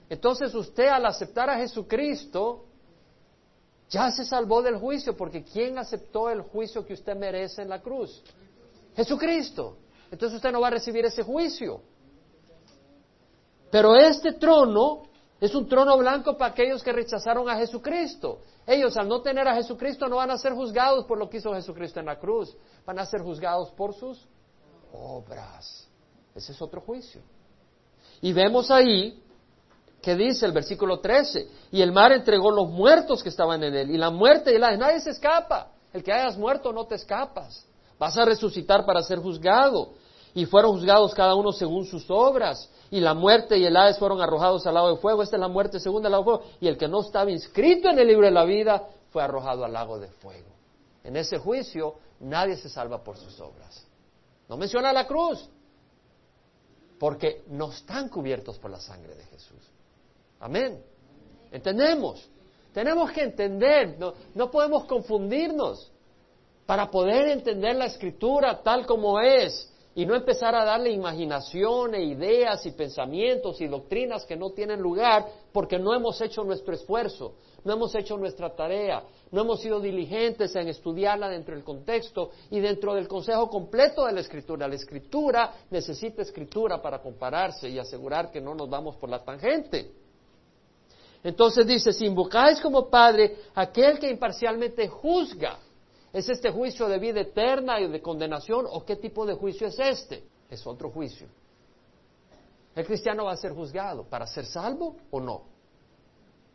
Entonces 0.09 0.53
usted 0.53 0.88
al 0.88 1.05
aceptar 1.05 1.50
a 1.50 1.57
Jesucristo, 1.57 2.65
ya 3.89 4.11
se 4.11 4.23
salvó 4.23 4.61
del 4.61 4.77
juicio, 4.77 5.17
porque 5.17 5.43
¿quién 5.43 5.77
aceptó 5.77 6.29
el 6.29 6.41
juicio 6.41 6.85
que 6.85 6.93
usted 6.93 7.15
merece 7.15 7.61
en 7.61 7.69
la 7.69 7.81
cruz? 7.81 8.21
Jesucristo. 8.95 9.77
Entonces 10.11 10.35
usted 10.35 10.51
no 10.51 10.61
va 10.61 10.67
a 10.67 10.71
recibir 10.71 11.05
ese 11.05 11.23
juicio. 11.23 11.81
Pero 13.71 13.95
este 13.95 14.33
trono 14.33 15.03
es 15.41 15.55
un 15.55 15.67
trono 15.67 15.98
blanco 15.98 16.38
para 16.38 16.51
aquellos 16.51 16.83
que 16.83 16.93
rechazaron 16.93 17.50
a 17.50 17.55
Jesucristo. 17.55 18.41
Ellos 18.67 18.95
al 18.95 19.07
no 19.07 19.21
tener 19.21 19.48
a 19.48 19.55
Jesucristo 19.55 20.07
no 20.07 20.17
van 20.17 20.29
a 20.29 20.38
ser 20.38 20.53
juzgados 20.53 21.03
por 21.05 21.17
lo 21.17 21.27
que 21.27 21.38
hizo 21.38 21.51
Jesucristo 21.51 22.00
en 22.00 22.05
la 22.05 22.19
cruz, 22.19 22.55
van 22.86 23.00
a 23.00 23.05
ser 23.07 23.21
juzgados 23.21 23.71
por 23.71 23.95
sus 23.95 24.27
obras. 24.93 25.89
Ese 26.36 26.51
es 26.51 26.62
otro 26.62 26.79
juicio. 26.81 27.21
Y 28.21 28.33
vemos 28.33 28.69
ahí 28.69 29.19
que 30.00 30.15
dice 30.15 30.45
el 30.45 30.51
versículo 30.51 31.00
13, 31.00 31.48
y 31.71 31.81
el 31.81 31.91
mar 31.91 32.12
entregó 32.12 32.51
los 32.51 32.69
muertos 32.69 33.24
que 33.24 33.29
estaban 33.29 33.63
en 33.63 33.75
él, 33.75 33.89
y 33.91 33.98
la 33.98 34.12
muerte 34.12 34.53
y 34.53 34.60
la 34.60 34.77
nadie 34.77 35.00
se 35.00 35.10
escapa. 35.10 35.71
El 35.91 36.03
que 36.03 36.13
hayas 36.13 36.38
muerto 36.38 36.71
no 36.71 36.86
te 36.86 36.95
escapas. 36.95 37.65
Vas 37.98 38.15
a 38.15 38.25
resucitar 38.25 38.86
para 38.86 39.01
ser 39.01 39.19
juzgado. 39.19 39.93
Y 40.33 40.45
fueron 40.45 40.71
juzgados 40.71 41.13
cada 41.13 41.36
uno 41.36 41.51
según 41.51 41.86
sus 41.86 42.10
obras. 42.10 42.69
Y 42.91 43.00
la 43.00 43.13
muerte 43.13 43.57
y 43.57 43.65
el 43.65 43.75
Hades 43.75 43.98
fueron 43.98 44.21
arrojados 44.21 44.67
al 44.67 44.75
lago 44.75 44.89
de 44.91 44.98
fuego. 44.98 45.24
Esta 45.24 45.38
es 45.38 45.39
la 45.39 45.48
muerte 45.48 45.79
segunda 45.79 46.07
al 46.07 46.12
lago 46.12 46.24
de 46.24 46.38
fuego. 46.39 46.57
Y 46.60 46.67
el 46.67 46.77
que 46.77 46.88
no 46.88 47.01
estaba 47.01 47.31
inscrito 47.31 47.89
en 47.89 47.98
el 47.98 48.07
libro 48.07 48.25
de 48.25 48.31
la 48.31 48.43
vida 48.43 48.88
fue 49.10 49.24
arrojado 49.24 49.65
al 49.65 49.71
lago 49.71 49.98
de 49.98 50.10
fuego. 50.10 50.50
En 51.03 51.15
ese 51.15 51.38
juicio 51.39 51.95
nadie 52.19 52.57
se 52.57 52.69
salva 52.69 53.01
por 53.03 53.17
sus 53.17 53.39
obras. 53.39 53.88
No 54.50 54.57
menciona 54.57 54.91
la 54.91 55.07
cruz, 55.07 55.50
porque 57.00 57.43
no 57.48 57.71
están 57.71 58.10
cubiertos 58.10 58.60
por 58.60 58.69
la 58.69 58.79
sangre 58.79 59.15
de 59.15 59.24
Jesús. 59.24 59.57
Amén. 60.39 60.83
¿Entendemos? 61.51 62.29
Tenemos 62.74 63.12
que 63.12 63.24
entender, 63.24 63.98
no, 63.98 64.13
no 64.36 64.51
podemos 64.51 64.86
confundirnos 64.86 65.91
para 66.65 66.91
poder 66.91 67.29
entender 67.29 67.75
la 67.75 67.86
escritura 67.86 68.62
tal 68.62 68.86
como 68.86 69.19
es 69.19 69.71
y 69.93 70.05
no 70.05 70.15
empezar 70.15 70.55
a 70.55 70.63
darle 70.63 70.91
imaginación 70.91 71.95
e 71.95 72.03
ideas 72.03 72.65
y 72.65 72.71
pensamientos 72.71 73.60
y 73.60 73.67
doctrinas 73.67 74.25
que 74.25 74.38
no 74.38 74.51
tienen 74.51 74.81
lugar 74.81 75.25
porque 75.51 75.77
no 75.77 75.93
hemos 75.93 76.21
hecho 76.21 76.43
nuestro 76.43 76.74
esfuerzo, 76.74 77.36
no 77.65 77.74
hemos 77.74 77.93
hecho 77.95 78.17
nuestra 78.17 78.55
tarea, 78.55 79.03
no 79.31 79.41
hemos 79.41 79.60
sido 79.60 79.81
diligentes 79.81 80.55
en 80.55 80.69
estudiarla 80.69 81.27
dentro 81.27 81.55
del 81.55 81.63
contexto 81.63 82.31
y 82.50 82.62
dentro 82.62 82.93
del 82.93 83.07
consejo 83.07 83.50
completo 83.50 84.05
de 84.05 84.13
la 84.13 84.21
escritura. 84.21 84.67
La 84.67 84.75
escritura 84.75 85.53
necesita 85.69 86.21
escritura 86.21 86.81
para 86.81 87.00
compararse 87.00 87.69
y 87.69 87.77
asegurar 87.77 88.31
que 88.31 88.39
no 88.39 88.55
nos 88.55 88.69
vamos 88.69 88.95
por 88.95 89.10
la 89.10 89.24
tangente. 89.24 89.91
Entonces 91.24 91.67
dice, 91.67 91.93
si 91.93 92.05
invocáis 92.05 92.60
como 92.62 92.89
Padre 92.89 93.38
aquel 93.53 94.00
que 94.00 94.10
imparcialmente 94.10 94.88
juzga, 94.88 95.60
¿es 96.13 96.30
este 96.30 96.51
juicio 96.51 96.88
de 96.88 97.00
vida 97.00 97.22
eterna 97.22 97.80
y 97.80 97.88
de 97.88 98.01
condenación 98.01 98.65
o 98.70 98.84
qué 98.86 98.96
tipo 98.96 99.25
de 99.25 99.34
juicio 99.34 99.68
es 99.68 99.80
este? 99.80 100.24
Es 100.50 100.65
otro 100.68 100.89
juicio. 100.89 101.27
El 102.75 102.86
cristiano 102.86 103.25
va 103.25 103.34
a 103.34 103.38
ser 103.38 103.53
juzgado 103.53 104.03
para 104.03 104.25
ser 104.27 104.46
salvo 104.46 104.96
o 105.10 105.20
no. 105.20 105.44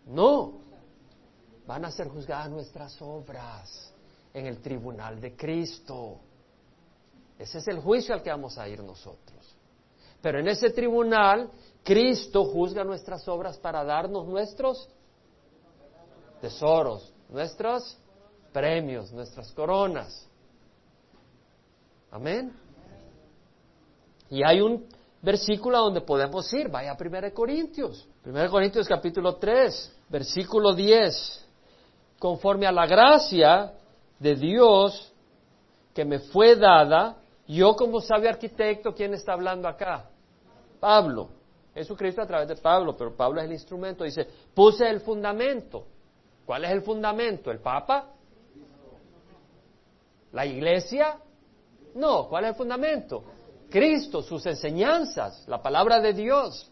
No. 0.07 0.53
Van 1.67 1.85
a 1.85 1.91
ser 1.91 2.09
juzgadas 2.09 2.51
nuestras 2.51 3.01
obras 3.03 3.93
en 4.33 4.47
el 4.47 4.61
tribunal 4.61 5.21
de 5.21 5.35
Cristo. 5.35 6.19
Ese 7.39 7.59
es 7.59 7.69
el 7.69 7.81
juicio 7.81 8.15
al 8.15 8.23
que 8.23 8.31
vamos 8.31 8.57
a 8.57 8.69
ir 8.69 8.83
nosotros. 8.83 9.57
Pero 10.23 10.39
en 10.41 10.49
ese 10.49 10.71
tribunal 10.71 11.51
Cristo 11.83 12.45
juzga 12.45 12.83
nuestras 12.85 13.27
obras 13.29 13.59
para 13.59 13.85
darnos 13.85 14.27
nuestros 14.27 14.89
tesoros, 16.41 17.13
nuestros 17.29 17.99
premios, 18.57 19.13
nuestras 19.13 19.53
coronas. 19.53 20.27
Amén. 22.11 22.51
Y 24.31 24.43
hay 24.43 24.63
un 24.63 24.87
versículo 25.21 25.79
donde 25.79 26.01
podemos 26.01 26.51
ir, 26.55 26.71
vaya 26.71 26.93
a 26.93 26.97
1 26.99 27.35
Corintios. 27.35 28.09
1 28.25 28.49
Corintios 28.49 28.89
capítulo 28.89 29.37
3, 29.37 29.99
versículo 30.09 30.73
10. 30.73 31.47
Conforme 32.19 32.67
a 32.67 32.73
la 32.73 32.87
gracia 32.87 33.75
de 34.19 34.35
Dios 34.35 35.13
que 35.93 36.07
me 36.07 36.19
fue 36.19 36.57
dada, 36.57 37.19
yo 37.47 37.77
como 37.77 38.01
sabio 38.01 38.31
arquitecto, 38.31 38.95
¿quién 38.95 39.13
está 39.13 39.35
hablando 39.35 39.69
acá? 39.69 40.09
Pablo. 40.81 41.29
Jesucristo 41.75 42.23
a 42.23 42.27
través 42.27 42.49
de 42.49 42.57
Pablo, 42.57 42.97
pero 42.97 43.15
Pablo 43.15 43.39
es 43.39 43.47
el 43.49 43.53
instrumento. 43.53 44.03
Dice, 44.03 44.27
puse 44.55 44.89
el 44.89 45.01
fundamento. 45.01 45.85
¿Cuál 46.47 46.65
es 46.65 46.71
el 46.71 46.81
fundamento? 46.81 47.51
¿El 47.51 47.59
Papa? 47.59 48.16
¿La 50.33 50.47
iglesia? 50.47 51.19
No, 51.95 52.29
¿cuál 52.29 52.45
es 52.45 52.51
el 52.51 52.57
fundamento? 52.57 53.25
Cristo, 53.71 54.23
sus 54.23 54.45
enseñanzas, 54.47 55.47
la 55.49 55.63
palabra 55.63 56.01
de 56.01 56.13
Dios. 56.13 56.71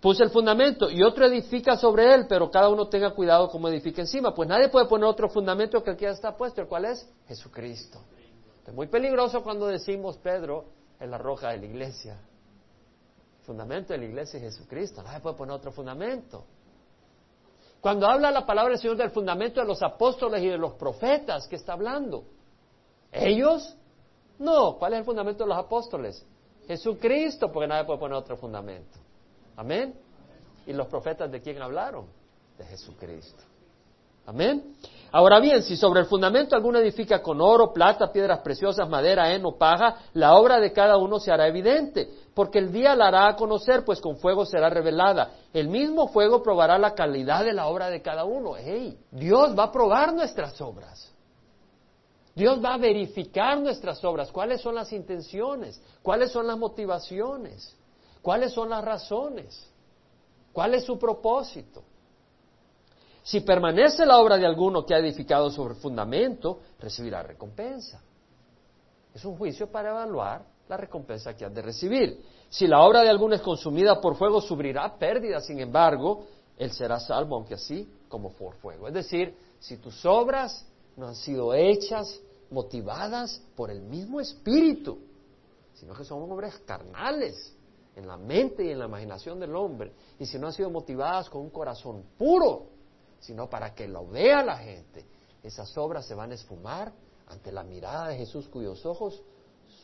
Puse 0.00 0.22
el 0.22 0.30
fundamento 0.30 0.90
y 0.90 1.02
otro 1.02 1.26
edifica 1.26 1.76
sobre 1.76 2.14
él, 2.14 2.26
pero 2.28 2.50
cada 2.50 2.68
uno 2.68 2.88
tenga 2.88 3.10
cuidado 3.10 3.48
como 3.48 3.68
edifica 3.68 4.00
encima. 4.00 4.34
Pues 4.34 4.48
nadie 4.48 4.68
puede 4.68 4.86
poner 4.86 5.06
otro 5.06 5.28
fundamento 5.28 5.82
que 5.82 5.90
el 5.90 5.96
que 5.96 6.04
ya 6.04 6.12
está 6.12 6.36
puesto, 6.36 6.60
el 6.60 6.68
cual 6.68 6.84
es 6.84 7.08
Jesucristo. 7.26 8.00
Es 8.66 8.74
muy 8.74 8.86
peligroso 8.86 9.42
cuando 9.42 9.66
decimos 9.66 10.16
Pedro 10.18 10.66
en 11.00 11.10
la 11.10 11.18
roja 11.18 11.50
de 11.50 11.58
la 11.58 11.66
iglesia 11.66 12.18
fundamento 13.48 13.94
de 13.94 14.00
la 14.00 14.04
iglesia 14.04 14.36
es 14.36 14.42
Jesucristo. 14.42 15.02
Nadie 15.02 15.20
puede 15.20 15.34
poner 15.34 15.54
otro 15.54 15.72
fundamento. 15.72 16.44
Cuando 17.80 18.08
habla 18.08 18.30
la 18.30 18.44
palabra 18.44 18.72
del 18.72 18.80
Señor 18.80 18.96
del 18.96 19.10
fundamento 19.10 19.60
de 19.60 19.66
los 19.66 19.82
apóstoles 19.82 20.42
y 20.42 20.48
de 20.48 20.58
los 20.58 20.72
profetas, 20.74 21.46
¿qué 21.46 21.56
está 21.56 21.74
hablando? 21.74 22.24
¿Ellos? 23.12 23.76
No. 24.38 24.76
¿Cuál 24.78 24.94
es 24.94 24.98
el 25.00 25.04
fundamento 25.04 25.44
de 25.44 25.48
los 25.48 25.58
apóstoles? 25.58 26.24
Jesucristo, 26.66 27.50
porque 27.50 27.68
nadie 27.68 27.84
puede 27.84 27.98
poner 27.98 28.16
otro 28.16 28.36
fundamento. 28.36 28.98
Amén. 29.56 29.94
¿Y 30.66 30.72
los 30.72 30.86
profetas 30.88 31.30
de 31.30 31.40
quién 31.40 31.62
hablaron? 31.62 32.06
De 32.58 32.64
Jesucristo. 32.64 33.42
Amén. 34.26 34.74
Ahora 35.10 35.40
bien, 35.40 35.62
si 35.62 35.76
sobre 35.76 36.00
el 36.00 36.06
fundamento 36.06 36.54
alguno 36.54 36.78
edifica 36.78 37.22
con 37.22 37.40
oro, 37.40 37.72
plata, 37.72 38.12
piedras 38.12 38.40
preciosas, 38.40 38.88
madera, 38.88 39.32
heno, 39.32 39.56
paja, 39.56 39.96
la 40.12 40.34
obra 40.34 40.60
de 40.60 40.72
cada 40.72 40.98
uno 40.98 41.18
se 41.18 41.32
hará 41.32 41.46
evidente, 41.48 42.10
porque 42.34 42.58
el 42.58 42.70
día 42.70 42.94
la 42.94 43.08
hará 43.08 43.28
a 43.28 43.36
conocer, 43.36 43.84
pues 43.86 44.00
con 44.00 44.18
fuego 44.18 44.44
será 44.44 44.68
revelada. 44.68 45.30
El 45.54 45.68
mismo 45.68 46.08
fuego 46.08 46.42
probará 46.42 46.78
la 46.78 46.94
calidad 46.94 47.44
de 47.44 47.54
la 47.54 47.68
obra 47.68 47.88
de 47.88 48.02
cada 48.02 48.24
uno. 48.24 48.54
¡Hey! 48.56 48.98
Dios 49.10 49.58
va 49.58 49.64
a 49.64 49.72
probar 49.72 50.12
nuestras 50.12 50.60
obras. 50.60 51.10
Dios 52.34 52.62
va 52.62 52.74
a 52.74 52.78
verificar 52.78 53.58
nuestras 53.58 54.04
obras. 54.04 54.30
¿Cuáles 54.30 54.60
son 54.60 54.74
las 54.74 54.92
intenciones? 54.92 55.82
¿Cuáles 56.02 56.30
son 56.30 56.46
las 56.46 56.58
motivaciones? 56.58 57.74
¿Cuáles 58.20 58.52
son 58.52 58.68
las 58.68 58.84
razones? 58.84 59.68
¿Cuál 60.52 60.74
es 60.74 60.84
su 60.84 60.98
propósito? 60.98 61.82
Si 63.28 63.42
permanece 63.42 64.06
la 64.06 64.16
obra 64.20 64.38
de 64.38 64.46
alguno 64.46 64.86
que 64.86 64.94
ha 64.94 64.98
edificado 65.00 65.50
sobre 65.50 65.74
fundamento, 65.74 66.60
recibirá 66.80 67.22
recompensa. 67.22 68.00
Es 69.12 69.22
un 69.22 69.36
juicio 69.36 69.70
para 69.70 69.90
evaluar 69.90 70.46
la 70.66 70.78
recompensa 70.78 71.36
que 71.36 71.44
ha 71.44 71.50
de 71.50 71.60
recibir. 71.60 72.24
Si 72.48 72.66
la 72.66 72.80
obra 72.80 73.02
de 73.02 73.10
alguno 73.10 73.34
es 73.34 73.42
consumida 73.42 74.00
por 74.00 74.16
fuego, 74.16 74.40
sufrirá 74.40 74.96
pérdida, 74.96 75.42
sin 75.42 75.60
embargo, 75.60 76.24
él 76.56 76.72
será 76.72 76.98
salvo, 76.98 77.36
aunque 77.36 77.52
así 77.52 77.86
como 78.08 78.32
por 78.32 78.54
fuego. 78.54 78.88
Es 78.88 78.94
decir, 78.94 79.36
si 79.58 79.76
tus 79.76 80.06
obras 80.06 80.66
no 80.96 81.08
han 81.08 81.14
sido 81.14 81.52
hechas, 81.52 82.22
motivadas 82.48 83.42
por 83.54 83.70
el 83.70 83.82
mismo 83.82 84.20
espíritu, 84.22 85.00
sino 85.74 85.92
que 85.92 86.04
son 86.04 86.32
obras 86.32 86.56
carnales, 86.64 87.54
en 87.94 88.06
la 88.06 88.16
mente 88.16 88.64
y 88.64 88.70
en 88.70 88.78
la 88.78 88.86
imaginación 88.86 89.38
del 89.38 89.54
hombre, 89.54 89.92
y 90.18 90.24
si 90.24 90.38
no 90.38 90.46
han 90.46 90.54
sido 90.54 90.70
motivadas 90.70 91.28
con 91.28 91.42
un 91.42 91.50
corazón 91.50 92.04
puro, 92.16 92.77
sino 93.20 93.48
para 93.48 93.74
que 93.74 93.88
lo 93.88 94.06
vea 94.06 94.42
la 94.42 94.58
gente. 94.58 95.04
Esas 95.42 95.76
obras 95.78 96.06
se 96.06 96.14
van 96.14 96.32
a 96.32 96.34
esfumar 96.34 96.92
ante 97.26 97.52
la 97.52 97.62
mirada 97.62 98.08
de 98.08 98.16
Jesús 98.16 98.48
cuyos 98.48 98.84
ojos 98.86 99.22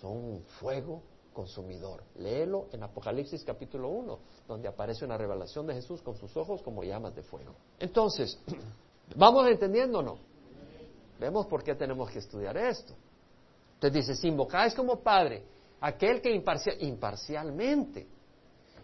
son 0.00 0.16
un 0.16 0.42
fuego 0.44 1.02
consumidor. 1.32 2.02
Léelo 2.16 2.68
en 2.72 2.82
Apocalipsis 2.82 3.44
capítulo 3.44 3.88
1, 3.90 4.18
donde 4.48 4.68
aparece 4.68 5.04
una 5.04 5.18
revelación 5.18 5.66
de 5.66 5.74
Jesús 5.74 6.00
con 6.00 6.16
sus 6.16 6.34
ojos 6.36 6.62
como 6.62 6.82
llamas 6.82 7.14
de 7.14 7.22
fuego. 7.22 7.54
Entonces, 7.78 8.38
¿vamos 9.16 9.46
entendiendo 9.48 9.98
o 9.98 10.02
no? 10.02 10.18
Vemos 11.18 11.46
por 11.46 11.62
qué 11.62 11.74
tenemos 11.74 12.10
que 12.10 12.20
estudiar 12.20 12.56
esto. 12.56 12.94
Entonces 13.74 14.06
dice, 14.06 14.20
si 14.20 14.28
invocáis 14.28 14.74
como 14.74 15.00
Padre 15.00 15.42
aquel 15.80 16.22
que 16.22 16.32
imparcialmente, 16.32 18.06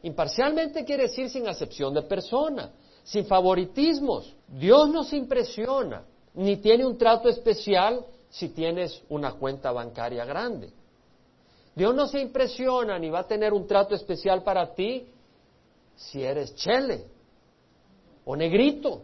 imparcialmente 0.03 0.85
quiere 0.85 1.05
decir 1.05 1.31
sin 1.31 1.49
acepción 1.49 1.95
de 1.95 2.03
persona, 2.03 2.73
sin 3.11 3.27
favoritismos. 3.27 4.37
Dios 4.47 4.89
no 4.89 5.03
se 5.03 5.17
impresiona, 5.17 6.05
ni 6.35 6.59
tiene 6.59 6.87
un 6.87 6.97
trato 6.97 7.29
especial 7.29 8.07
si 8.29 8.51
tienes 8.51 9.03
una 9.09 9.33
cuenta 9.33 9.73
bancaria 9.73 10.25
grande. 10.25 10.73
Dios 11.75 11.93
no 11.93 12.07
se 12.07 12.21
impresiona 12.21 13.01
ni 13.01 13.11
va 13.11 13.21
a 13.21 13.27
tener 13.27 13.53
un 13.53 13.67
trato 13.67 13.97
especial 13.97 14.45
para 14.45 14.75
ti 14.75 15.09
si 15.97 16.23
eres 16.23 16.55
chele 16.55 17.05
o 18.25 18.37
negrito 18.37 19.03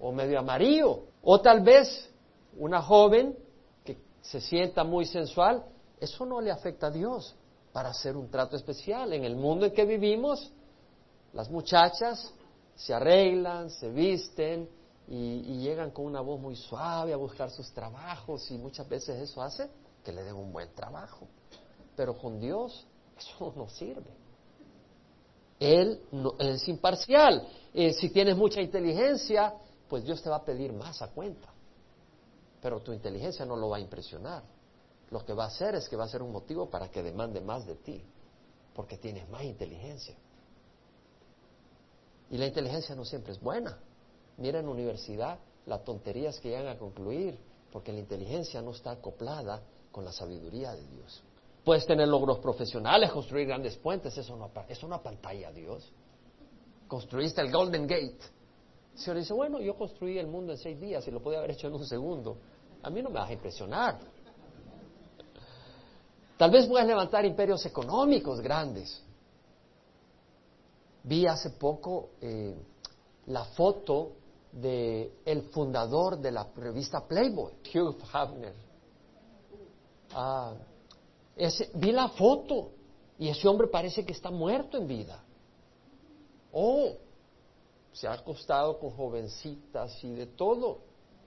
o 0.00 0.10
medio 0.10 0.40
amarillo 0.40 1.04
o 1.22 1.40
tal 1.40 1.60
vez 1.60 2.10
una 2.56 2.82
joven 2.82 3.36
que 3.84 3.98
se 4.20 4.40
sienta 4.40 4.82
muy 4.82 5.04
sensual. 5.04 5.64
Eso 6.00 6.26
no 6.26 6.40
le 6.40 6.50
afecta 6.50 6.88
a 6.88 6.90
Dios 6.90 7.36
para 7.72 7.90
hacer 7.90 8.16
un 8.16 8.28
trato 8.28 8.56
especial. 8.56 9.12
En 9.12 9.22
el 9.22 9.36
mundo 9.36 9.64
en 9.64 9.72
que 9.72 9.84
vivimos, 9.84 10.50
las 11.32 11.48
muchachas 11.50 12.34
se 12.78 12.94
arreglan, 12.94 13.70
se 13.70 13.90
visten 13.90 14.68
y, 15.08 15.58
llegan 15.58 15.90
con 15.90 16.06
una 16.06 16.20
voz 16.20 16.40
muy 16.40 16.54
suave 16.54 17.12
a 17.12 17.16
buscar 17.16 17.50
sus 17.50 17.72
trabajos 17.72 18.48
y 18.52 18.56
muchas 18.56 18.88
veces 18.88 19.20
eso 19.20 19.42
hace 19.42 19.68
que 20.04 20.12
le 20.12 20.22
den 20.22 20.36
un 20.36 20.52
buen 20.52 20.72
trabajo. 20.74 21.26
Pero 21.96 22.16
con 22.16 22.38
Dios 22.38 22.86
eso 23.18 23.52
no 23.56 23.68
sirve. 23.68 24.16
Él, 25.58 26.00
es 26.38 26.68
imparcial. 26.68 27.48
Eh, 27.74 27.92
si 27.94 28.10
tienes 28.10 28.36
mucha 28.36 28.60
inteligencia, 28.60 29.54
pues 29.88 30.04
Dios 30.04 30.22
te 30.22 30.30
va 30.30 30.36
a 30.36 30.44
pedir 30.44 30.72
más 30.72 31.02
a 31.02 31.08
cuenta. 31.08 31.52
Pero 32.62 32.80
tu 32.80 32.92
inteligencia 32.92 33.44
no 33.44 33.56
lo 33.56 33.70
va 33.70 33.78
a 33.78 33.80
impresionar. 33.80 34.44
Lo 35.10 35.24
que 35.24 35.32
va 35.32 35.44
a 35.44 35.48
hacer 35.48 35.74
es 35.74 35.88
que 35.88 35.96
va 35.96 36.04
a 36.04 36.08
ser 36.08 36.22
un 36.22 36.30
motivo 36.30 36.70
para 36.70 36.92
que 36.92 37.02
demande 37.02 37.40
más 37.40 37.66
de 37.66 37.74
ti, 37.74 38.04
porque 38.72 38.98
tienes 38.98 39.28
más 39.30 39.42
inteligencia. 39.42 40.14
Y 42.30 42.38
la 42.38 42.46
inteligencia 42.46 42.94
no 42.94 43.04
siempre 43.04 43.32
es 43.32 43.40
buena. 43.40 43.78
Mira 44.36 44.60
en 44.60 44.66
la 44.66 44.72
universidad 44.72 45.38
las 45.66 45.84
tonterías 45.84 46.38
que 46.40 46.50
llegan 46.50 46.68
a 46.68 46.78
concluir, 46.78 47.38
porque 47.70 47.92
la 47.92 47.98
inteligencia 47.98 48.62
no 48.62 48.70
está 48.70 48.92
acoplada 48.92 49.62
con 49.90 50.04
la 50.04 50.12
sabiduría 50.12 50.72
de 50.72 50.86
Dios. 50.86 51.22
Puedes 51.64 51.86
tener 51.86 52.08
logros 52.08 52.38
profesionales, 52.38 53.10
construir 53.10 53.46
grandes 53.46 53.76
puentes, 53.76 54.16
eso 54.16 54.36
no, 54.36 54.50
eso 54.68 54.88
no 54.88 55.02
pantalla 55.02 55.48
a 55.48 55.52
Dios. 55.52 55.90
Construiste 56.86 57.40
el 57.40 57.52
Golden 57.52 57.86
Gate. 57.86 58.18
El 58.94 58.98
Señor 58.98 59.18
dice, 59.18 59.34
bueno, 59.34 59.60
yo 59.60 59.76
construí 59.76 60.18
el 60.18 60.26
mundo 60.26 60.52
en 60.52 60.58
seis 60.58 60.80
días 60.80 61.06
y 61.06 61.10
lo 61.10 61.20
podía 61.20 61.38
haber 61.38 61.50
hecho 61.52 61.68
en 61.68 61.74
un 61.74 61.84
segundo. 61.84 62.38
A 62.82 62.90
mí 62.90 63.02
no 63.02 63.10
me 63.10 63.18
vas 63.18 63.28
a 63.28 63.32
impresionar. 63.34 63.98
Tal 66.38 66.50
vez 66.50 66.66
puedas 66.66 66.86
levantar 66.86 67.24
imperios 67.24 67.66
económicos 67.66 68.40
grandes, 68.40 69.02
Vi 71.08 71.26
hace 71.26 71.48
poco 71.48 72.10
eh, 72.20 72.54
la 73.28 73.44
foto 73.44 74.12
de 74.52 75.10
el 75.24 75.42
fundador 75.44 76.18
de 76.18 76.30
la 76.30 76.46
revista 76.54 77.08
Playboy, 77.08 77.54
Hugh 77.74 77.96
Hefner. 78.12 78.54
Ah, 80.12 80.52
vi 81.74 81.92
la 81.92 82.10
foto 82.10 82.72
y 83.18 83.28
ese 83.28 83.48
hombre 83.48 83.68
parece 83.68 84.04
que 84.04 84.12
está 84.12 84.30
muerto 84.30 84.76
en 84.76 84.86
vida. 84.86 85.24
Oh, 86.52 86.90
se 87.90 88.06
ha 88.06 88.12
acostado 88.12 88.78
con 88.78 88.90
jovencitas 88.90 90.04
y 90.04 90.12
de 90.12 90.26
todo 90.26 90.80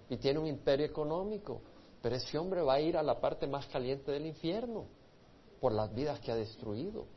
y 0.10 0.18
tiene 0.18 0.38
un 0.38 0.46
imperio 0.46 0.86
económico, 0.86 1.60
pero 2.04 2.16
ese 2.18 2.38
hombre 2.38 2.62
va 2.62 2.76
a 2.76 2.82
ir 2.82 2.98
a 2.98 3.02
la 3.02 3.20
parte 3.20 3.48
más 3.48 3.66
caliente 3.66 4.12
del 4.12 4.28
infierno 4.28 4.86
por 5.60 5.72
las 5.72 5.92
vidas 5.92 6.20
que 6.20 6.32
ha 6.32 6.36
destruido 6.36 7.08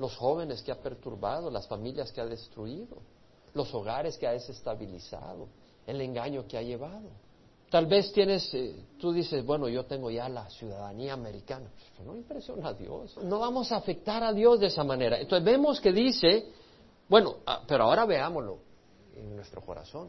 los 0.00 0.16
jóvenes 0.16 0.62
que 0.62 0.72
ha 0.72 0.80
perturbado, 0.80 1.50
las 1.50 1.68
familias 1.68 2.10
que 2.10 2.22
ha 2.22 2.26
destruido, 2.26 2.96
los 3.52 3.72
hogares 3.74 4.16
que 4.16 4.26
ha 4.26 4.32
desestabilizado, 4.32 5.46
el 5.86 6.00
engaño 6.00 6.48
que 6.48 6.56
ha 6.56 6.62
llevado. 6.62 7.10
Tal 7.68 7.84
vez 7.84 8.10
tienes, 8.10 8.52
eh, 8.54 8.74
tú 8.98 9.12
dices, 9.12 9.44
bueno, 9.44 9.68
yo 9.68 9.84
tengo 9.84 10.10
ya 10.10 10.26
la 10.30 10.48
ciudadanía 10.48 11.12
americana. 11.12 11.70
Eso 11.92 12.02
no 12.02 12.16
impresiona 12.16 12.68
a 12.68 12.72
Dios. 12.72 13.14
No 13.22 13.40
vamos 13.40 13.70
a 13.72 13.76
afectar 13.76 14.24
a 14.24 14.32
Dios 14.32 14.58
de 14.58 14.68
esa 14.68 14.82
manera. 14.82 15.20
Entonces 15.20 15.44
vemos 15.44 15.78
que 15.80 15.92
dice, 15.92 16.46
bueno, 17.06 17.36
ah, 17.46 17.62
pero 17.68 17.84
ahora 17.84 18.06
veámoslo 18.06 18.58
en 19.14 19.36
nuestro 19.36 19.60
corazón. 19.60 20.08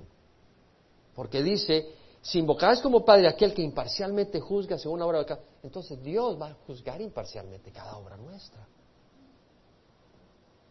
Porque 1.13 1.43
dice, 1.43 1.89
si 2.21 2.39
invocáis 2.39 2.79
como 2.79 3.03
Padre 3.03 3.27
aquel 3.27 3.53
que 3.53 3.61
imparcialmente 3.61 4.39
juzga 4.39 4.77
según 4.79 4.99
la 4.99 5.05
obra 5.05 5.19
de 5.19 5.25
cada... 5.25 5.41
Entonces 5.61 6.01
Dios 6.01 6.41
va 6.41 6.47
a 6.47 6.53
juzgar 6.65 7.01
imparcialmente 7.01 7.71
cada 7.71 7.97
obra 7.97 8.15
nuestra 8.15 8.65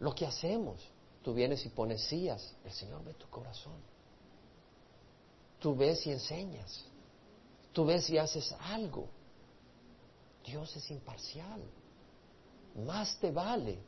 lo 0.00 0.14
que 0.14 0.26
hacemos. 0.26 0.80
Tú 1.22 1.34
vienes 1.34 1.64
y 1.64 1.68
pones 1.68 2.02
sillas, 2.02 2.54
el 2.64 2.72
Señor 2.72 3.04
ve 3.04 3.14
tu 3.14 3.28
corazón. 3.28 3.80
Tú 5.58 5.76
ves 5.76 6.06
y 6.06 6.10
enseñas. 6.10 6.84
Tú 7.72 7.84
ves 7.84 8.08
y 8.10 8.18
haces 8.18 8.52
algo. 8.58 9.08
Dios 10.44 10.74
es 10.74 10.90
imparcial. 10.90 11.62
Más 12.74 13.18
te 13.18 13.30
vale, 13.30 13.78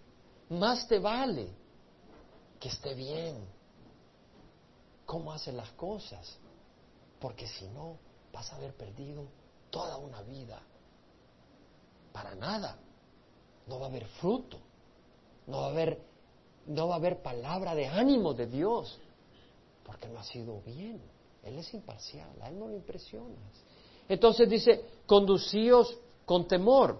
más 0.51 0.87
te 0.87 0.99
vale 0.99 1.49
que 2.61 2.69
esté 2.69 2.95
bien. 2.95 3.45
¿Cómo 5.07 5.33
hace 5.33 5.51
las 5.51 5.71
cosas? 5.73 6.37
Porque 7.19 7.47
si 7.47 7.67
no, 7.69 7.97
vas 8.33 8.53
a 8.53 8.57
haber 8.57 8.75
perdido 8.75 9.27
toda 9.71 9.97
una 9.97 10.21
vida. 10.23 10.61
Para 12.13 12.35
nada. 12.35 12.77
No 13.67 13.79
va 13.79 13.87
a 13.87 13.89
haber 13.89 14.07
fruto. 14.21 14.59
No 15.47 15.59
va 15.59 15.67
a 15.67 15.71
haber, 15.71 15.99
no 16.67 16.89
va 16.89 16.95
a 16.95 16.99
haber 16.99 17.23
palabra 17.23 17.75
de 17.75 17.87
ánimo 17.87 18.35
de 18.35 18.47
Dios, 18.47 18.99
porque 19.85 20.09
no 20.09 20.21
ha 20.21 20.25
sido 20.25 20.61
bien. 20.63 21.01
Él 21.43 21.59
es 21.59 21.75
imparcial, 21.75 22.31
a 22.41 22.49
él 22.49 22.59
no 22.59 22.69
lo 22.69 22.75
impresionas. 22.75 23.39
Entonces 24.09 24.49
dice, 24.49 24.85
conducíos 25.07 25.99
con 26.25 26.47
temor. 26.47 26.99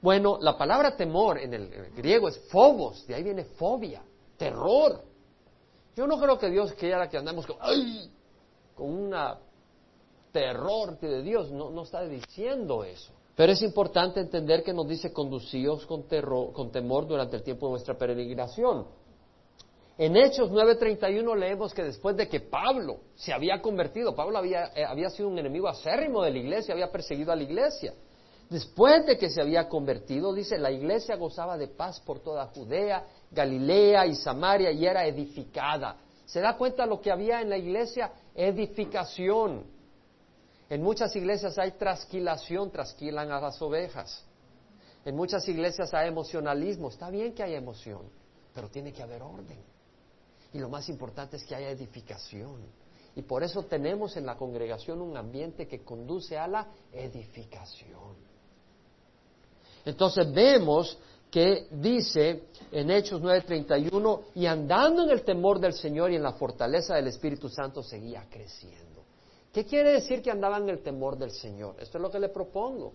Bueno, 0.00 0.38
la 0.40 0.56
palabra 0.56 0.96
temor 0.96 1.38
en 1.38 1.54
el 1.54 1.90
griego 1.92 2.28
es 2.28 2.38
phobos, 2.50 3.06
de 3.06 3.14
ahí 3.14 3.22
viene 3.22 3.44
fobia, 3.44 4.02
terror. 4.36 5.02
Yo 5.94 6.06
no 6.06 6.18
creo 6.18 6.38
que 6.38 6.48
Dios 6.50 6.72
quiera 6.72 7.08
que 7.08 7.18
andemos 7.18 7.46
con, 7.46 7.56
¡ay! 7.60 8.10
con 8.74 8.90
una 8.90 9.38
terror 10.32 10.98
de 10.98 11.22
Dios, 11.22 11.50
no, 11.52 11.70
no 11.70 11.82
está 11.82 12.02
diciendo 12.04 12.82
eso. 12.82 13.12
Pero 13.34 13.52
es 13.52 13.62
importante 13.62 14.20
entender 14.20 14.62
que 14.62 14.74
nos 14.74 14.86
dice 14.86 15.12
conducíos 15.12 15.86
con, 15.86 16.04
con 16.52 16.70
temor 16.70 17.06
durante 17.06 17.36
el 17.36 17.42
tiempo 17.42 17.66
de 17.66 17.72
nuestra 17.72 17.96
peregrinación. 17.96 18.86
En 19.98 20.16
Hechos 20.16 20.50
9:31 20.50 21.36
leemos 21.36 21.74
que 21.74 21.84
después 21.84 22.16
de 22.16 22.28
que 22.28 22.40
Pablo 22.40 23.00
se 23.14 23.32
había 23.32 23.60
convertido, 23.60 24.14
Pablo 24.14 24.38
había, 24.38 24.72
eh, 24.74 24.84
había 24.84 25.10
sido 25.10 25.28
un 25.28 25.38
enemigo 25.38 25.68
acérrimo 25.68 26.22
de 26.22 26.30
la 26.30 26.38
iglesia, 26.38 26.72
había 26.74 26.90
perseguido 26.90 27.30
a 27.30 27.36
la 27.36 27.42
iglesia. 27.42 27.94
Después 28.48 29.06
de 29.06 29.16
que 29.16 29.30
se 29.30 29.40
había 29.40 29.68
convertido, 29.68 30.32
dice, 30.34 30.58
la 30.58 30.70
iglesia 30.70 31.16
gozaba 31.16 31.56
de 31.56 31.68
paz 31.68 32.00
por 32.00 32.20
toda 32.20 32.46
Judea, 32.46 33.06
Galilea 33.30 34.06
y 34.06 34.14
Samaria 34.14 34.70
y 34.72 34.84
era 34.84 35.06
edificada. 35.06 35.96
¿Se 36.26 36.40
da 36.40 36.56
cuenta 36.56 36.84
lo 36.84 37.00
que 37.00 37.10
había 37.10 37.40
en 37.40 37.48
la 37.48 37.56
iglesia? 37.56 38.12
Edificación. 38.34 39.64
En 40.72 40.82
muchas 40.82 41.14
iglesias 41.16 41.58
hay 41.58 41.72
trasquilación, 41.72 42.70
trasquilan 42.70 43.30
a 43.30 43.38
las 43.38 43.60
ovejas. 43.60 44.24
En 45.04 45.14
muchas 45.14 45.46
iglesias 45.46 45.92
hay 45.92 46.08
emocionalismo. 46.08 46.88
Está 46.88 47.10
bien 47.10 47.34
que 47.34 47.42
haya 47.42 47.58
emoción, 47.58 48.00
pero 48.54 48.70
tiene 48.70 48.90
que 48.90 49.02
haber 49.02 49.20
orden. 49.20 49.58
Y 50.50 50.58
lo 50.58 50.70
más 50.70 50.88
importante 50.88 51.36
es 51.36 51.44
que 51.44 51.54
haya 51.54 51.68
edificación. 51.68 52.62
Y 53.14 53.20
por 53.20 53.42
eso 53.42 53.64
tenemos 53.64 54.16
en 54.16 54.24
la 54.24 54.38
congregación 54.38 55.02
un 55.02 55.14
ambiente 55.14 55.68
que 55.68 55.84
conduce 55.84 56.38
a 56.38 56.48
la 56.48 56.66
edificación. 56.90 58.16
Entonces 59.84 60.32
vemos 60.32 60.96
que 61.30 61.66
dice 61.70 62.44
en 62.70 62.90
Hechos 62.90 63.20
9:31, 63.20 64.22
y 64.36 64.46
andando 64.46 65.02
en 65.02 65.10
el 65.10 65.22
temor 65.22 65.60
del 65.60 65.74
Señor 65.74 66.12
y 66.12 66.16
en 66.16 66.22
la 66.22 66.32
fortaleza 66.32 66.94
del 66.94 67.08
Espíritu 67.08 67.50
Santo 67.50 67.82
seguía 67.82 68.24
creciendo. 68.30 68.91
¿Qué 69.52 69.66
quiere 69.66 69.92
decir 69.92 70.22
que 70.22 70.30
andaban 70.30 70.62
en 70.64 70.70
el 70.70 70.82
temor 70.82 71.18
del 71.18 71.30
Señor? 71.30 71.76
Esto 71.78 71.98
es 71.98 72.02
lo 72.02 72.10
que 72.10 72.18
le 72.18 72.30
propongo. 72.30 72.94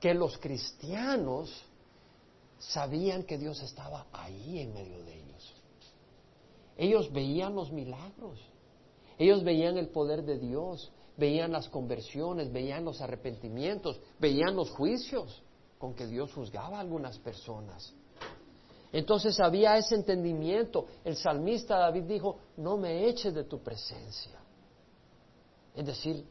Que 0.00 0.12
los 0.12 0.36
cristianos 0.38 1.64
sabían 2.58 3.22
que 3.22 3.38
Dios 3.38 3.62
estaba 3.62 4.06
ahí 4.12 4.58
en 4.58 4.74
medio 4.74 5.02
de 5.04 5.14
ellos. 5.14 5.54
Ellos 6.76 7.12
veían 7.12 7.54
los 7.54 7.70
milagros. 7.70 8.40
Ellos 9.18 9.44
veían 9.44 9.78
el 9.78 9.88
poder 9.88 10.24
de 10.24 10.38
Dios, 10.38 10.90
veían 11.16 11.52
las 11.52 11.68
conversiones, 11.68 12.52
veían 12.52 12.84
los 12.84 13.00
arrepentimientos, 13.00 14.00
veían 14.18 14.56
los 14.56 14.70
juicios 14.70 15.42
con 15.78 15.94
que 15.94 16.06
Dios 16.06 16.32
juzgaba 16.32 16.78
a 16.78 16.80
algunas 16.80 17.18
personas. 17.18 17.94
Entonces 18.92 19.38
había 19.38 19.76
ese 19.76 19.94
entendimiento. 19.94 20.86
El 21.04 21.16
salmista 21.16 21.78
David 21.78 22.04
dijo, 22.04 22.38
no 22.56 22.76
me 22.76 23.06
eches 23.08 23.34
de 23.34 23.44
tu 23.44 23.60
presencia. 23.62 24.43
Es 25.74 25.86
decir, 25.86 26.24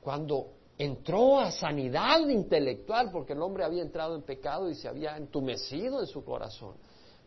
cuando 0.00 0.48
entró 0.78 1.38
a 1.38 1.50
sanidad 1.50 2.26
intelectual, 2.28 3.10
porque 3.10 3.34
el 3.34 3.42
hombre 3.42 3.64
había 3.64 3.82
entrado 3.82 4.14
en 4.16 4.22
pecado 4.22 4.70
y 4.70 4.74
se 4.74 4.88
había 4.88 5.16
entumecido 5.16 6.00
en 6.00 6.06
su 6.06 6.24
corazón. 6.24 6.74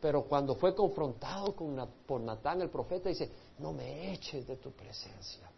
Pero 0.02 0.23
cuando 0.23 0.56
fue 0.56 0.73
confrontado 0.73 1.56
con, 1.56 1.78
por 2.06 2.19
Natán 2.19 2.62
el 2.62 2.69
profeta, 2.69 3.10
dice, 3.10 3.30
no 3.60 3.71
me 3.71 4.12
eches 4.12 4.47
de 4.47 4.58
tu 4.58 4.71
presencia. 4.71 5.49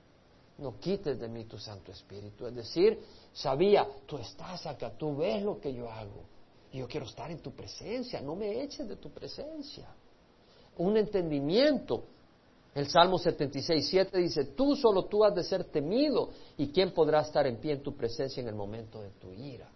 no 0.58 0.78
quites 0.80 1.20
de 1.20 1.28
mí 1.28 1.46
tu 1.46 1.58
Santo 1.58 1.92
Espíritu. 1.92 2.46
Es 2.46 2.56
decir, 2.56 3.00
sabía, 3.34 3.88
tú 4.06 4.18
estás 4.18 4.66
acá, 4.68 4.92
tú 4.92 5.16
ves 5.16 5.42
lo 5.42 5.60
que 5.60 5.74
yo 5.74 5.90
hago. 5.90 6.24
Y 6.72 6.80
yo 6.80 6.88
quiero 6.88 7.06
estar 7.06 7.32
en 7.32 7.40
tu 7.40 7.52
presencia, 7.52 8.22
no 8.22 8.36
me 8.36 8.62
eches 8.62 8.88
de 8.88 8.98
tu 8.98 9.10
presencia. 9.10 9.88
Un 10.78 10.98
entendimiento. 10.98 12.04
El 12.76 12.90
Salmo 12.90 13.18
76, 13.18 13.88
7 13.88 14.18
dice, 14.18 14.44
tú 14.48 14.76
solo 14.76 15.06
tú 15.06 15.24
has 15.24 15.34
de 15.34 15.44
ser 15.44 15.64
temido 15.64 16.30
y 16.58 16.74
quién 16.74 16.94
podrá 16.94 17.22
estar 17.22 17.48
en 17.48 17.58
pie 17.58 17.74
en 17.74 17.82
tu 17.82 17.96
presencia 17.96 18.42
en 18.42 18.50
el 18.50 18.56
momento 18.56 19.02
de 19.02 19.12
tu 19.12 19.32
ira. 19.32 19.70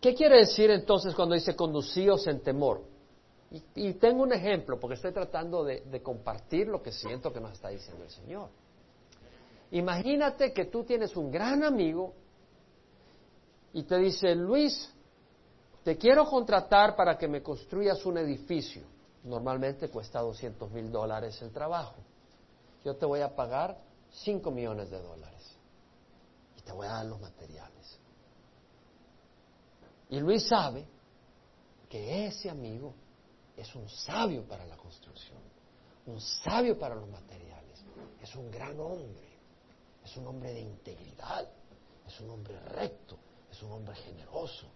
¿Qué 0.00 0.14
quiere 0.14 0.38
decir 0.38 0.68
entonces 0.70 1.14
cuando 1.14 1.36
dice 1.36 1.54
conducíos 1.54 2.26
en 2.26 2.40
temor? 2.40 2.82
Y, 3.76 3.94
tengo 3.94 4.24
un 4.24 4.32
ejemplo 4.32 4.80
porque 4.80 4.96
estoy 4.96 5.12
tratando 5.12 5.62
de 5.62 6.02
compartir 6.02 6.66
lo 6.66 6.82
que 6.82 6.90
siento 6.90 7.32
que 7.32 7.40
nos 7.40 7.52
está 7.52 7.68
diciendo 7.68 8.02
el 8.02 8.10
Señor. 8.10 8.48
Imagínate 9.70 10.52
que 10.52 10.64
tú 10.64 10.82
tienes 10.82 11.16
un 11.16 11.30
gran 11.30 11.62
amigo 11.62 12.14
y 13.72 13.84
te 13.84 13.96
dice, 13.98 14.34
Luis, 14.34 14.92
te 15.84 15.96
quiero 15.96 16.24
contratar 16.26 16.96
para 16.96 17.16
que 17.16 17.28
me 17.28 17.42
construyas 17.42 18.04
un 18.06 18.18
edificio. 18.18 18.82
Normalmente 19.22 19.88
cuesta 19.88 20.20
200 20.20 20.70
mil 20.72 20.90
dólares 20.90 21.40
el 21.42 21.52
trabajo. 21.52 21.94
Yo 22.84 22.96
te 22.96 23.06
voy 23.06 23.20
a 23.20 23.34
pagar 23.34 23.80
5 24.10 24.50
millones 24.50 24.90
de 24.90 25.00
dólares. 25.00 25.56
Y 26.56 26.62
te 26.62 26.72
voy 26.72 26.86
a 26.86 26.90
dar 26.90 27.06
los 27.06 27.20
materiales. 27.20 27.98
Y 30.10 30.20
Luis 30.20 30.46
sabe 30.46 30.86
que 31.88 32.26
ese 32.26 32.50
amigo 32.50 32.94
es 33.56 33.74
un 33.74 33.88
sabio 33.88 34.46
para 34.46 34.66
la 34.66 34.76
construcción, 34.76 35.38
un 36.06 36.20
sabio 36.20 36.78
para 36.78 36.94
los 36.94 37.08
materiales, 37.08 37.82
es 38.20 38.34
un 38.36 38.50
gran 38.50 38.78
hombre. 38.78 39.34
Es 40.04 40.16
un 40.18 40.26
hombre 40.26 40.52
de 40.52 40.60
integridad, 40.60 41.48
es 42.06 42.20
un 42.20 42.30
hombre 42.30 42.60
recto, 42.60 43.16
es 43.50 43.62
un 43.62 43.72
hombre 43.72 43.94
generoso, 43.96 44.66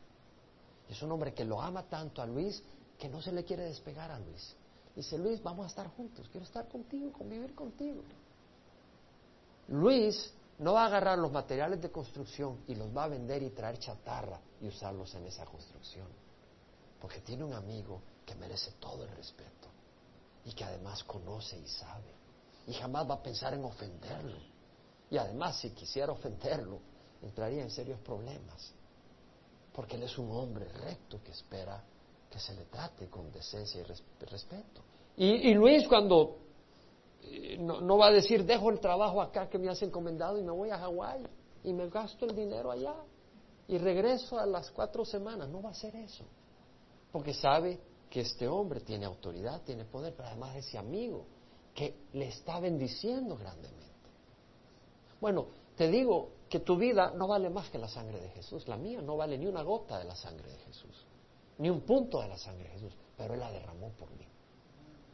es 0.89 1.03
un 1.03 1.13
hombre 1.13 1.35
que 1.35 1.45
lo 1.45 1.61
ama 1.61 1.83
tanto 1.87 2.23
a 2.23 2.27
Luis 2.27 2.63
que 2.99 3.09
no 3.09 3.21
se 3.21 3.31
le 3.31 3.45
quiere 3.45 3.65
despegar 3.65 4.11
a 4.11 4.19
Luis. 4.19 4.57
Dice, 4.99 5.17
Luis, 5.17 5.41
vamos 5.41 5.65
a 5.65 5.69
estar 5.69 5.87
juntos, 5.95 6.29
quiero 6.29 6.45
estar 6.45 6.67
contigo, 6.67 7.13
convivir 7.13 7.55
contigo. 7.55 8.03
Luis 9.69 10.35
no 10.59 10.73
va 10.73 10.83
a 10.83 10.87
agarrar 10.87 11.17
los 11.21 11.31
materiales 11.31 11.81
de 11.81 11.89
construcción 11.89 12.65
y 12.67 12.75
los 12.75 12.89
va 12.89 13.05
a 13.05 13.07
vender 13.07 13.41
y 13.45 13.51
traer 13.51 13.79
chatarra 13.79 14.41
y 14.61 14.67
usarlos 14.67 15.15
en 15.15 15.25
esa 15.25 15.45
construcción. 15.45 16.09
Porque 17.01 17.21
tiene 17.21 17.45
un 17.45 17.53
amigo 17.53 18.01
que 18.27 18.35
merece 18.35 18.73
todo 18.81 19.05
el 19.05 19.11
respeto 19.11 19.69
y 20.45 20.53
que 20.53 20.65
además 20.65 21.05
conoce 21.05 21.57
y 21.57 21.69
sabe. 21.69 22.13
Y 22.67 22.73
jamás 22.73 23.09
va 23.09 23.15
a 23.15 23.23
pensar 23.23 23.55
en 23.55 23.65
ofenderlo. 23.65 24.41
Y 25.11 25.17
además, 25.17 25.61
si 25.61 25.71
quisiera 25.71 26.11
ofenderlo, 26.11 26.81
entraría 27.23 27.63
en 27.63 27.71
serios 27.71 28.01
problemas. 28.01 28.73
Porque 29.73 29.95
él 29.95 30.03
es 30.03 30.19
un 30.19 30.33
hombre 30.33 30.69
recto 30.73 31.23
que 31.23 31.31
espera 31.31 31.81
que 32.29 32.41
se 32.41 32.53
le 32.53 32.65
trate 32.65 33.09
con 33.09 33.31
decencia 33.31 33.81
y 33.81 33.85
respeto. 33.85 34.88
Y, 35.21 35.53
Luis 35.55 35.89
cuando 35.89 36.37
eh, 37.23 37.57
no, 37.59 37.99
va 37.99 38.07
a 38.07 38.13
decir, 38.13 38.45
dejo 38.45 38.71
el 38.71 38.79
trabajo 38.79 39.21
acá 39.21 39.49
que 39.49 39.59
me 39.59 39.69
has 39.69 39.83
encomendado 39.83 40.39
y 40.39 40.43
me 40.43 40.53
voy 40.53 40.71
a 40.71 40.79
Hawái 40.79 41.25
y 41.65 41.73
me 41.73 41.89
gasto 41.89 42.25
el 42.25 42.37
dinero 42.37 42.71
allá 42.71 42.95
y 43.67 43.79
regreso 43.79 44.39
a 44.39 44.47
las 44.47 44.71
cuatro 44.71 45.05
semanas. 45.05 45.49
No 45.49 45.61
va 45.61 45.71
a 45.71 45.73
hacer 45.73 45.97
eso. 45.97 46.25
Porque 47.11 47.35
sabe 47.35 47.81
que 48.09 48.21
este 48.21 48.47
hombre 48.47 48.81
tiene 48.81 49.07
autoridad, 49.07 49.61
tiene 49.63 49.85
poder, 49.85 50.15
pero 50.17 50.29
además 50.29 50.55
ese 50.55 50.79
amigo 50.79 51.27
que 51.75 51.97
le 52.13 52.29
está 52.29 52.61
bendiciendo 52.61 53.37
grandemente. 53.37 53.87
Bueno, 55.21 55.49
te 55.75 55.89
digo 55.89 56.31
que 56.49 56.61
tu 56.61 56.77
vida 56.77 57.13
no 57.17 57.27
vale 57.27 57.51
más 57.51 57.71
que 57.71 57.79
la 57.79 57.89
sangre 57.89 58.21
de 58.21 58.29
Jesús. 58.29 58.69
La 58.69 58.77
mía 58.77 59.03
no 59.03 59.17
vale 59.17 59.37
ni 59.37 59.47
una 59.47 59.63
gota 59.63 59.99
de 59.99 60.05
la 60.05 60.15
sangre 60.15 60.49
de 60.49 60.59
Jesús, 60.59 61.05
ni 61.59 61.71
un 61.71 61.81
punto 61.81 62.21
de 62.21 62.29
la 62.29 62.39
sangre 62.39 62.69
de 62.69 62.75
Jesús, 62.75 62.97
pero 63.17 63.35
Él 63.35 63.41
la 63.41 63.51
derramó 63.51 63.89
por 63.99 64.09
mí 64.13 64.29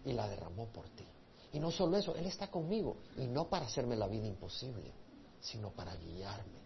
y 0.04 0.12
la 0.12 0.28
derramó 0.28 0.66
por 0.66 0.88
ti. 0.90 1.04
Y 1.52 1.60
no 1.60 1.70
solo 1.70 1.96
eso, 1.96 2.14
Él 2.16 2.26
está 2.26 2.50
conmigo 2.50 2.96
y 3.16 3.26
no 3.26 3.48
para 3.48 3.66
hacerme 3.66 3.96
la 3.96 4.08
vida 4.08 4.26
imposible, 4.26 4.92
sino 5.40 5.70
para 5.70 5.94
guiarme, 5.94 6.58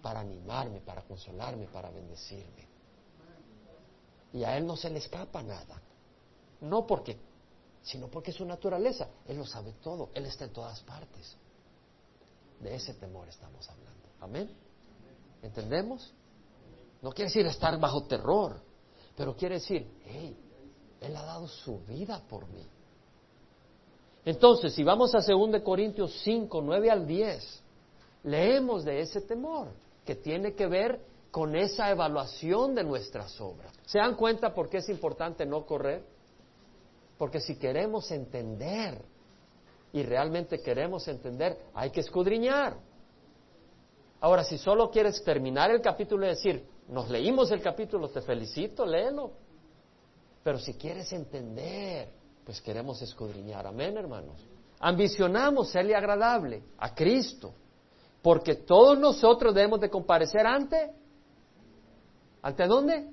para 0.00 0.20
animarme, 0.20 0.80
para 0.80 1.02
consolarme, 1.02 1.66
para 1.66 1.90
bendecirme. 1.90 2.66
Y 4.32 4.44
a 4.44 4.56
Él 4.56 4.66
no 4.66 4.76
se 4.76 4.90
le 4.90 4.98
escapa 4.98 5.42
nada. 5.42 5.80
No 6.60 6.86
porque, 6.86 7.18
sino 7.82 8.08
porque 8.08 8.30
es 8.30 8.36
su 8.36 8.44
naturaleza. 8.44 9.08
Él 9.26 9.36
lo 9.36 9.46
sabe 9.46 9.74
todo, 9.82 10.10
Él 10.14 10.26
está 10.26 10.44
en 10.44 10.52
todas 10.52 10.80
partes. 10.80 11.36
De 12.60 12.74
ese 12.74 12.94
temor 12.94 13.28
estamos 13.28 13.68
hablando. 13.68 14.08
Amén. 14.20 14.50
¿Entendemos? 15.42 16.12
No 17.02 17.10
quiere 17.10 17.28
decir 17.28 17.46
estar 17.46 17.78
bajo 17.78 18.04
terror, 18.04 18.62
pero 19.14 19.36
quiere 19.36 19.56
decir, 19.56 20.00
hey, 20.04 20.45
Él 21.00 21.16
ha 21.16 21.22
dado 21.22 21.48
su 21.48 21.78
vida 21.80 22.22
por 22.28 22.46
mí. 22.48 22.66
Entonces, 24.24 24.74
si 24.74 24.82
vamos 24.82 25.14
a 25.14 25.18
2 25.18 25.62
Corintios 25.62 26.20
5, 26.24 26.60
9 26.60 26.90
al 26.90 27.06
10, 27.06 27.62
leemos 28.24 28.84
de 28.84 29.00
ese 29.00 29.20
temor 29.20 29.68
que 30.04 30.16
tiene 30.16 30.54
que 30.54 30.66
ver 30.66 31.00
con 31.30 31.54
esa 31.54 31.90
evaluación 31.90 32.74
de 32.74 32.82
nuestras 32.82 33.40
obras. 33.40 33.72
¿Se 33.84 33.98
dan 33.98 34.16
cuenta 34.16 34.52
por 34.52 34.68
qué 34.68 34.78
es 34.78 34.88
importante 34.88 35.46
no 35.46 35.64
correr? 35.64 36.02
Porque 37.18 37.40
si 37.40 37.56
queremos 37.56 38.10
entender 38.10 39.00
y 39.92 40.02
realmente 40.02 40.60
queremos 40.60 41.06
entender, 41.08 41.58
hay 41.74 41.90
que 41.90 42.00
escudriñar. 42.00 42.76
Ahora, 44.20 44.44
si 44.44 44.58
solo 44.58 44.90
quieres 44.90 45.22
terminar 45.22 45.70
el 45.70 45.80
capítulo 45.80 46.26
y 46.26 46.30
decir, 46.30 46.66
nos 46.88 47.08
leímos 47.10 47.50
el 47.50 47.60
capítulo, 47.60 48.08
te 48.08 48.22
felicito, 48.22 48.84
léelo. 48.84 49.32
Pero 50.46 50.60
si 50.60 50.74
quieres 50.74 51.12
entender, 51.12 52.08
pues 52.44 52.60
queremos 52.60 53.02
escudriñar. 53.02 53.66
Amén, 53.66 53.96
hermanos. 53.96 54.46
Ambicionamos 54.78 55.70
serle 55.70 55.96
agradable 55.96 56.62
a 56.78 56.94
Cristo, 56.94 57.52
porque 58.22 58.54
todos 58.54 58.96
nosotros 58.96 59.52
debemos 59.52 59.80
de 59.80 59.90
comparecer 59.90 60.46
ante, 60.46 60.92
¿ante 62.42 62.64
dónde? 62.68 63.08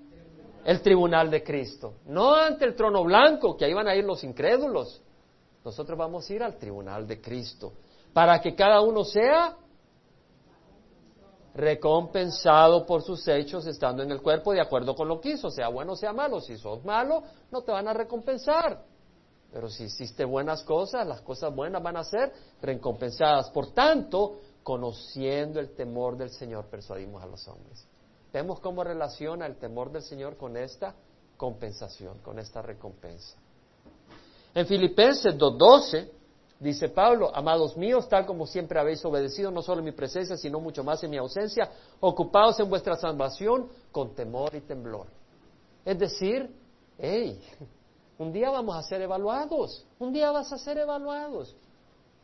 El 0.63 0.83
tribunal 0.83 1.31
de 1.31 1.41
Cristo, 1.43 1.95
no 2.05 2.35
ante 2.35 2.65
el 2.65 2.75
trono 2.75 3.03
blanco, 3.03 3.57
que 3.57 3.65
ahí 3.65 3.73
van 3.73 3.87
a 3.87 3.95
ir 3.95 4.05
los 4.05 4.23
incrédulos, 4.23 5.01
nosotros 5.65 5.97
vamos 5.97 6.29
a 6.29 6.33
ir 6.35 6.43
al 6.43 6.59
tribunal 6.59 7.07
de 7.07 7.19
Cristo 7.19 7.73
para 8.13 8.39
que 8.41 8.53
cada 8.53 8.79
uno 8.81 9.03
sea 9.03 9.57
recompensado 11.55 12.85
por 12.85 13.03
sus 13.03 13.27
hechos 13.27 13.65
estando 13.67 14.03
en 14.03 14.11
el 14.11 14.21
cuerpo 14.21 14.53
de 14.53 14.61
acuerdo 14.61 14.95
con 14.95 15.07
lo 15.07 15.21
que 15.21 15.31
hizo, 15.31 15.49
sea 15.49 15.69
bueno 15.69 15.93
o 15.93 15.95
sea 15.95 16.13
malo. 16.13 16.41
Si 16.41 16.57
sos 16.57 16.83
malo, 16.83 17.23
no 17.51 17.61
te 17.61 17.71
van 17.71 17.87
a 17.87 17.93
recompensar. 17.93 18.83
Pero 19.51 19.69
si 19.69 19.83
hiciste 19.83 20.25
buenas 20.25 20.63
cosas, 20.63 21.05
las 21.05 21.21
cosas 21.21 21.53
buenas 21.53 21.83
van 21.83 21.97
a 21.97 22.03
ser 22.03 22.33
recompensadas. 22.61 23.51
Por 23.51 23.71
tanto, 23.71 24.39
conociendo 24.63 25.59
el 25.59 25.75
temor 25.75 26.17
del 26.17 26.31
Señor, 26.31 26.65
persuadimos 26.65 27.21
a 27.21 27.27
los 27.27 27.47
hombres. 27.47 27.87
Vemos 28.31 28.59
cómo 28.59 28.83
relaciona 28.83 29.45
el 29.45 29.57
temor 29.57 29.91
del 29.91 30.01
Señor 30.01 30.37
con 30.37 30.57
esta 30.57 30.95
compensación, 31.37 32.17
con 32.19 32.39
esta 32.39 32.63
recompensa. 32.63 33.37
En 34.55 34.65
Filipenses 34.65 35.37
2.12 35.37 36.09
dice 36.63 36.89
Pablo, 36.89 37.30
amados 37.36 37.76
míos, 37.78 38.08
tal 38.08 38.26
como 38.26 38.47
siempre 38.47 38.80
habéis 38.80 39.04
obedecido, 39.06 39.52
no 39.52 39.62
solo 39.62 39.80
en 39.80 39.86
mi 39.86 39.91
presencia, 39.91 40.38
sino 40.38 40.60
mucho 40.60 40.84
más 40.84 41.04
en 41.04 41.12
mi 41.12 41.17
ausencia, 41.17 41.69
ocupados 41.99 42.60
en 42.60 42.69
vuestra 42.69 42.95
salvación 42.95 43.67
con 43.91 44.15
temor 44.15 44.56
y 44.56 44.62
temblor. 44.62 45.08
Es 45.86 45.99
decir, 45.99 46.49
hey, 46.97 47.39
un 48.17 48.32
día 48.32 48.49
vamos 48.49 48.76
a 48.76 48.82
ser 48.84 49.02
evaluados, 49.02 49.86
un 49.99 50.13
día 50.13 50.32
vas 50.32 50.52
a 50.54 50.58
ser 50.58 50.78
evaluados. 50.78 51.56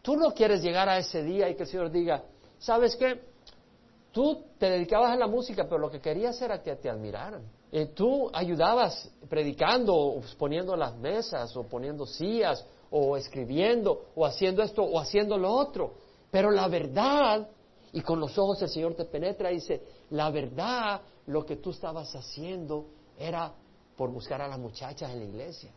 Tú 0.02 0.16
no 0.16 0.32
quieres 0.34 0.62
llegar 0.62 0.88
a 0.88 0.98
ese 0.98 1.22
día 1.22 1.50
y 1.50 1.56
que 1.56 1.64
el 1.64 1.70
Señor 1.70 1.92
diga, 1.92 2.24
¿sabes 2.58 2.96
qué? 2.96 3.22
Tú 4.12 4.44
te 4.58 4.70
dedicabas 4.70 5.12
a 5.12 5.18
la 5.18 5.28
música, 5.28 5.66
pero 5.66 5.78
lo 5.78 5.92
que 5.92 6.00
querías 6.00 6.42
era 6.42 6.64
que 6.64 6.76
te 6.78 6.90
admiraran. 6.90 7.44
Eh, 7.72 7.88
tú 7.88 8.30
ayudabas 8.34 9.12
predicando, 9.30 9.94
o 9.96 10.22
poniendo 10.38 10.76
las 10.76 10.96
mesas, 10.98 11.56
o 11.56 11.64
poniendo 11.68 12.06
sillas, 12.06 12.66
o 12.92 13.18
escribiendo, 13.18 14.08
o 14.16 14.26
haciendo 14.26 14.64
esto, 14.64 14.84
o 14.84 15.00
haciendo 15.00 15.38
lo 15.38 15.52
otro. 15.52 15.94
Pero 16.32 16.52
la 16.52 16.68
verdad, 16.68 17.48
y 17.92 18.02
con 18.02 18.20
los 18.20 18.38
ojos 18.38 18.62
el 18.62 18.70
Señor 18.70 18.96
te 18.96 19.06
penetra 19.06 19.52
y 19.52 19.56
dice, 19.56 19.84
la 20.12 20.30
verdad, 20.30 21.02
lo 21.28 21.46
que 21.46 21.58
tú 21.58 21.72
estabas 21.72 22.16
haciendo 22.16 22.88
era 23.18 23.54
por 23.96 24.12
buscar 24.12 24.42
a 24.42 24.48
las 24.48 24.60
muchachas 24.60 25.12
en 25.12 25.20
la 25.20 25.26
iglesia. 25.26 25.72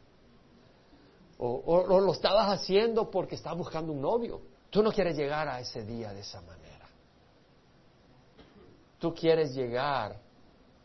O, 1.39 2.01
lo 2.01 2.13
estabas 2.13 2.61
haciendo 2.61 3.11
porque 3.11 3.35
estabas 3.35 3.59
buscando 3.59 3.93
un 3.93 4.01
novio. 4.01 4.41
Tú 4.71 4.83
no 4.83 4.93
quieres 4.93 5.17
llegar 5.17 5.49
a 5.49 5.59
ese 5.59 5.85
día 5.85 6.13
de 6.13 6.21
esa 6.21 6.41
manera. 6.41 6.89
Tú 8.99 9.13
quieres 9.13 9.53
llegar 9.53 10.21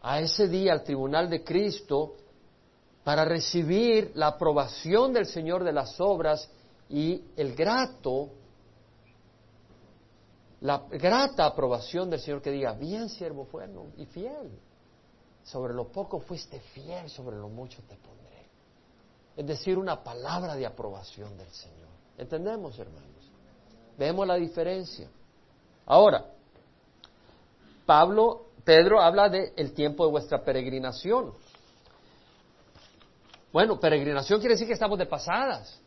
a 0.01 0.19
ese 0.19 0.47
día 0.47 0.73
al 0.73 0.83
tribunal 0.83 1.29
de 1.29 1.43
Cristo 1.43 2.15
para 3.07 3.23
recibir 3.23 4.11
la 4.15 4.27
aprobación 4.27 5.13
del 5.13 5.27
Señor 5.27 5.63
de 5.63 5.71
las 5.71 5.97
obras 6.01 6.49
y 6.89 7.23
el 7.37 7.55
grato 7.55 8.31
la 10.59 10.79
grata 10.91 11.45
aprobación 11.45 12.09
del 12.09 12.19
Señor 12.19 12.41
que 12.41 12.51
diga, 12.51 12.73
bien 12.73 13.07
siervo 13.07 13.47
bueno 13.49 13.85
y 13.95 14.05
fiel. 14.07 14.59
Sobre 15.41 15.73
lo 15.73 15.87
poco 15.87 16.19
fuiste 16.19 16.59
fiel, 16.59 17.09
sobre 17.09 17.37
lo 17.37 17.47
mucho 17.47 17.81
te 17.87 17.95
pondré. 17.95 18.45
Es 19.37 19.47
decir, 19.47 19.77
una 19.77 20.03
palabra 20.03 20.55
de 20.55 20.65
aprobación 20.65 21.37
del 21.37 21.49
Señor. 21.51 21.87
¿Entendemos, 22.17 22.77
hermanos? 22.77 23.31
Vemos 23.97 24.27
la 24.27 24.35
diferencia. 24.35 25.07
Ahora, 25.85 26.25
Pablo, 27.85 28.47
Pedro 28.65 28.99
habla 28.99 29.29
del 29.29 29.53
el 29.55 29.71
tiempo 29.71 30.05
de 30.05 30.11
vuestra 30.11 30.43
peregrinación. 30.43 31.46
Bueno, 33.57 33.79
peregrinación 33.79 34.39
quiere 34.39 34.53
decir 34.53 34.67
que 34.67 34.73
estamos 34.73 34.99
de 34.99 35.07
pasadas. 35.07 35.81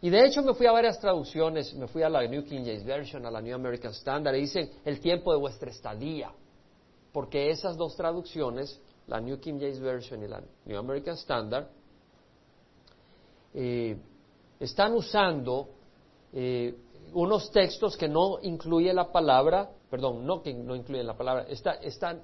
Y 0.00 0.10
de 0.10 0.26
hecho 0.26 0.42
me 0.42 0.54
fui 0.54 0.66
a 0.66 0.72
varias 0.72 0.98
traducciones, 0.98 1.72
me 1.74 1.86
fui 1.86 2.02
a 2.02 2.08
la 2.08 2.26
New 2.26 2.42
King 2.42 2.64
James 2.64 2.84
Version, 2.84 3.24
a 3.24 3.30
la 3.30 3.40
New 3.40 3.54
American 3.54 3.92
Standard, 3.92 4.34
y 4.34 4.40
dicen 4.40 4.68
el 4.84 4.98
tiempo 4.98 5.32
de 5.32 5.38
vuestra 5.38 5.70
estadía. 5.70 6.32
Porque 7.12 7.48
esas 7.48 7.76
dos 7.76 7.94
traducciones, 7.94 8.80
la 9.06 9.20
New 9.20 9.38
King 9.38 9.60
James 9.60 9.78
Version 9.78 10.20
y 10.24 10.26
la 10.26 10.42
New 10.64 10.76
American 10.76 11.14
Standard, 11.14 11.68
eh, 13.54 13.96
están 14.58 14.92
usando 14.92 15.68
eh, 16.32 16.74
unos 17.12 17.52
textos 17.52 17.96
que 17.96 18.08
no 18.08 18.40
incluyen 18.42 18.96
la 18.96 19.12
palabra, 19.12 19.70
perdón, 19.88 20.26
no 20.26 20.42
que 20.42 20.52
no 20.52 20.74
incluyen 20.74 21.06
la 21.06 21.16
palabra, 21.16 21.44
están, 21.44 22.20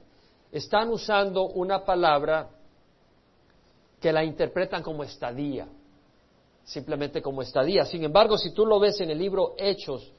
están 0.50 0.88
usando 0.88 1.50
una 1.50 1.85
palabra 1.85 2.50
que 4.06 4.12
la 4.12 4.22
interpretan 4.22 4.84
como 4.84 5.02
estadía 5.02 5.66
simplemente 6.62 7.20
como 7.20 7.42
estadía. 7.42 7.84
Sin 7.84 8.04
embargo, 8.04 8.38
si 8.38 8.52
tú 8.52 8.64
lo 8.64 8.78
ves 8.78 9.00
en 9.00 9.10
el 9.10 9.18
libro 9.18 9.56
Hechos 9.58 10.12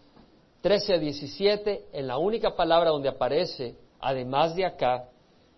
13 0.60 0.96
a 0.96 0.98
17, 0.98 1.86
en 1.94 2.06
la 2.06 2.18
única 2.18 2.54
palabra 2.54 2.90
donde 2.90 3.08
aparece, 3.08 3.78
además 4.02 4.58
de 4.58 4.66
acá, 4.66 5.08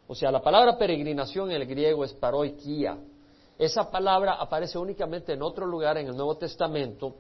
o 0.08 0.14
sea, 0.14 0.30
la 0.30 0.44
palabra 0.44 0.78
peregrinación 0.78 1.50
en 1.50 1.60
el 1.60 1.66
griego 1.66 2.04
es 2.04 2.14
paroikia. 2.14 3.00
Esa 3.58 3.90
palabra 3.90 4.34
aparece 4.34 4.78
únicamente 4.78 5.34
en 5.34 5.42
otro 5.42 5.66
lugar 5.66 5.98
en 5.98 6.06
el 6.06 6.16
Nuevo 6.16 6.38
Testamento, 6.38 7.16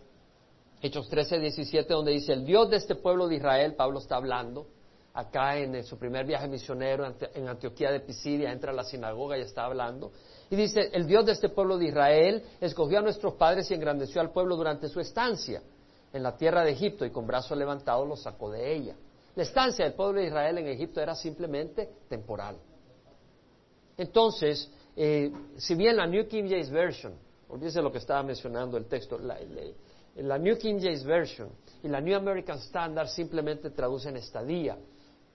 Hechos 0.80 1.10
13, 1.10 1.40
17, 1.40 1.92
donde 1.92 2.12
dice, 2.12 2.34
el 2.34 2.46
Dios 2.46 2.70
de 2.70 2.78
este 2.78 2.94
pueblo 2.94 3.28
de 3.28 3.38
Israel, 3.38 3.74
Pablo 3.74 3.98
está 3.98 4.18
hablando, 4.18 4.68
acá 5.20 5.58
en 5.58 5.84
su 5.84 5.98
primer 5.98 6.26
viaje 6.26 6.48
misionero 6.48 7.06
en 7.34 7.48
Antioquía 7.48 7.92
de 7.92 8.00
Pisidia, 8.00 8.52
entra 8.52 8.72
a 8.72 8.76
la 8.76 8.84
sinagoga 8.84 9.38
y 9.38 9.42
está 9.42 9.66
hablando, 9.66 10.12
y 10.50 10.56
dice, 10.56 10.90
el 10.94 11.06
Dios 11.06 11.26
de 11.26 11.34
este 11.34 11.50
pueblo 11.50 11.78
de 11.78 11.86
Israel 11.86 12.44
escogió 12.60 13.00
a 13.00 13.02
nuestros 13.02 13.36
padres 13.36 13.70
y 13.70 13.76
engrandeció 13.76 14.20
al 14.20 14.32
pueblo 14.32 14.56
durante 14.56 14.90
su 14.90 15.00
estancia 15.00 15.62
en 16.12 16.24
la 16.24 16.36
tierra 16.36 16.64
de 16.64 16.72
Egipto 16.72 17.06
y 17.06 17.12
con 17.12 17.28
brazo 17.28 17.56
levantado 17.56 18.06
los 18.06 18.24
sacó 18.24 18.50
de 18.50 18.76
ella. 18.76 18.96
La 19.36 19.44
estancia 19.44 19.86
del 19.86 19.94
pueblo 19.94 20.20
de 20.20 20.28
Israel 20.28 20.58
en 20.58 20.68
Egipto 20.68 21.02
era 21.02 21.14
simplemente 21.16 21.88
temporal. 22.10 22.58
Entonces, 23.96 24.72
eh, 24.96 25.32
si 25.58 25.76
bien 25.76 25.98
la 25.98 26.08
New 26.08 26.28
King 26.28 26.46
James 26.50 26.72
Version, 26.72 27.14
olvídese 27.48 27.82
lo 27.82 27.92
que 27.92 28.00
estaba 28.00 28.24
mencionando 28.24 28.76
el 28.76 28.86
texto, 28.86 29.20
la, 29.20 29.38
la 30.16 30.38
New 30.38 30.58
King 30.58 30.80
James 30.82 31.04
Version 31.04 31.50
y 31.84 31.88
la 31.88 32.02
New 32.02 32.16
American 32.16 32.58
Standard 32.58 33.08
simplemente 33.08 33.70
traducen 33.70 34.18
estadía, 34.18 34.78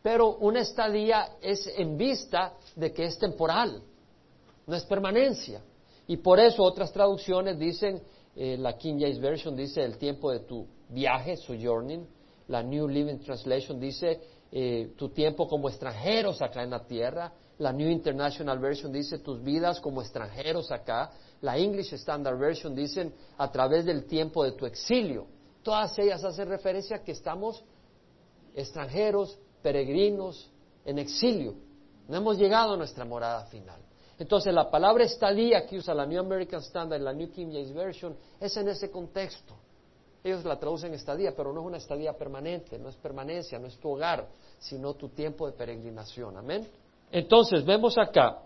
pero 0.05 0.37
una 0.37 0.61
estadía 0.61 1.39
es 1.41 1.67
en 1.67 1.97
vista 1.97 2.53
de 2.77 2.93
que 2.93 3.07
es 3.07 3.19
temporal 3.19 3.83
no 4.67 4.77
es 4.77 4.85
permanencia. 4.85 5.63
Y 6.07 6.19
por 6.19 6.39
eso 6.39 6.63
otras 6.63 6.93
traducciones 6.93 7.59
dicen, 7.59 8.03
eh, 8.37 8.57
la 8.59 8.77
King 8.77 8.99
James 8.99 9.21
Version 9.21 9.57
dice 9.57 9.83
el 9.83 9.97
tiempo 9.97 10.31
de 10.31 10.41
tu 10.41 10.67
viaje, 10.89 11.37
sojourning, 11.37 12.07
la 12.49 12.63
New 12.63 12.87
Living 12.87 13.19
Translation 13.19 13.81
dice 13.81 14.21
eh, 14.53 14.93
tu 14.97 15.09
tiempo 15.09 15.49
como 15.49 15.69
extranjeros 15.69 16.43
acá 16.43 16.63
en 16.63 16.71
la 16.71 16.85
tierra, 16.85 17.33
la 17.59 17.73
New 17.73 17.89
International 17.89 18.59
Version 18.59 18.93
dice 18.93 19.19
tus 19.19 19.43
vidas 19.43 19.81
como 19.81 20.03
extranjeros 20.03 20.71
acá, 20.71 21.13
la 21.41 21.57
English 21.57 21.95
Standard 21.95 22.39
Version 22.39 22.75
dicen 22.75 23.15
a 23.39 23.51
través 23.51 23.85
del 23.85 24.05
tiempo 24.05 24.45
de 24.45 24.53
tu 24.53 24.67
exilio. 24.67 25.27
Todas 25.63 25.99
ellas 25.99 26.23
hacen 26.25 26.49
referencia 26.49 26.97
a 26.97 27.03
que 27.03 27.13
estamos 27.13 27.65
extranjeros, 28.55 29.39
peregrinos, 29.65 30.51
en 30.85 30.99
exilio. 30.99 31.55
No 32.07 32.19
hemos 32.19 32.37
llegado 32.37 32.75
a 32.75 32.77
nuestra 32.77 33.07
morada 33.07 33.47
final. 33.47 33.81
Entonces 34.19 34.53
la 34.53 34.71
palabra 34.71 35.05
estadía 35.05 35.67
que 35.67 35.79
usa 35.79 35.95
la 35.95 36.05
New 36.05 36.21
American 36.21 36.61
Standard 36.61 37.01
y 37.01 37.03
la 37.03 37.15
New 37.15 37.31
King 37.31 37.47
James 37.47 37.73
Version 37.73 38.15
es 38.39 38.55
en 38.59 38.69
ese 38.69 38.91
contexto. 38.91 39.55
Ellos 40.23 40.45
la 40.45 40.59
traducen 40.59 40.93
estadía, 40.93 41.35
pero 41.35 41.51
no 41.53 41.63
es 41.63 41.67
una 41.67 41.77
estadía 41.79 42.13
permanente, 42.13 42.79
no 42.79 42.91
es 42.91 42.97
permanencia, 42.97 43.59
no 43.59 43.67
es 43.67 43.79
tu 43.79 43.91
hogar, 43.91 44.27
sino 44.59 44.93
tu 44.93 45.09
tiempo 45.09 45.47
de 45.47 45.53
peregrinación. 45.53 46.37
Amén. 46.37 46.69
Entonces 47.11 47.65
vemos 47.65 47.97
acá 47.97 48.43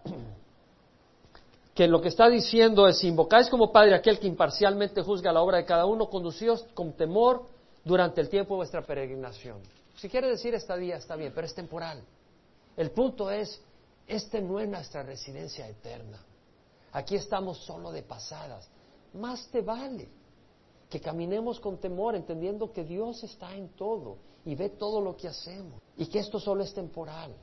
que 1.74 1.88
lo 1.88 2.00
que 2.00 2.08
está 2.08 2.28
diciendo 2.28 2.86
es, 2.86 3.02
invocáis 3.02 3.48
como 3.48 3.72
Padre 3.72 3.96
aquel 3.96 4.20
que 4.20 4.28
imparcialmente 4.28 5.02
juzga 5.02 5.32
la 5.32 5.42
obra 5.42 5.58
de 5.58 5.64
cada 5.64 5.84
uno, 5.84 6.08
conducíos 6.08 6.64
con 6.74 6.92
temor 6.92 7.42
durante 7.84 8.20
el 8.20 8.28
tiempo 8.28 8.54
de 8.54 8.58
vuestra 8.58 8.82
peregrinación. 8.82 9.58
Si 9.98 10.08
quiere 10.08 10.28
decir 10.28 10.54
estadía, 10.54 10.96
está 10.96 11.16
bien, 11.16 11.32
pero 11.34 11.46
es 11.46 11.54
temporal. 11.54 12.02
El 12.76 12.92
punto 12.92 13.30
es, 13.30 13.60
esta 14.06 14.40
no 14.40 14.60
es 14.60 14.68
nuestra 14.68 15.02
residencia 15.02 15.66
eterna. 15.66 16.24
Aquí 16.92 17.16
estamos 17.16 17.58
solo 17.58 17.90
de 17.90 18.02
pasadas. 18.02 18.68
Más 19.14 19.48
te 19.48 19.60
vale 19.60 20.08
que 20.88 21.00
caminemos 21.00 21.58
con 21.58 21.78
temor, 21.78 22.14
entendiendo 22.14 22.72
que 22.72 22.84
Dios 22.84 23.24
está 23.24 23.54
en 23.54 23.70
todo 23.70 24.18
y 24.44 24.54
ve 24.54 24.70
todo 24.70 25.00
lo 25.00 25.16
que 25.16 25.28
hacemos 25.28 25.82
y 25.96 26.06
que 26.06 26.20
esto 26.20 26.38
solo 26.38 26.62
es 26.62 26.72
temporal. 26.72 27.34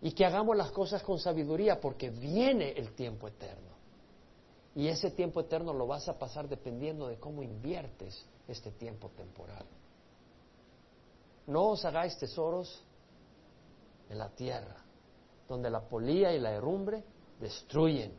Y 0.00 0.12
que 0.12 0.24
hagamos 0.24 0.56
las 0.56 0.70
cosas 0.70 1.02
con 1.02 1.18
sabiduría 1.18 1.78
porque 1.80 2.08
viene 2.08 2.70
el 2.70 2.94
tiempo 2.94 3.28
eterno. 3.28 3.68
Y 4.74 4.88
ese 4.88 5.10
tiempo 5.10 5.40
eterno 5.40 5.74
lo 5.74 5.86
vas 5.86 6.08
a 6.08 6.18
pasar 6.18 6.48
dependiendo 6.48 7.08
de 7.08 7.18
cómo 7.18 7.42
inviertes 7.42 8.24
este 8.46 8.70
tiempo 8.70 9.10
temporal. 9.10 9.66
No 11.48 11.70
os 11.70 11.84
hagáis 11.86 12.16
tesoros 12.18 12.84
en 14.10 14.18
la 14.18 14.28
tierra, 14.28 14.76
donde 15.48 15.70
la 15.70 15.80
polía 15.80 16.30
y 16.34 16.40
la 16.40 16.52
herrumbre 16.52 17.02
destruyen 17.40 18.12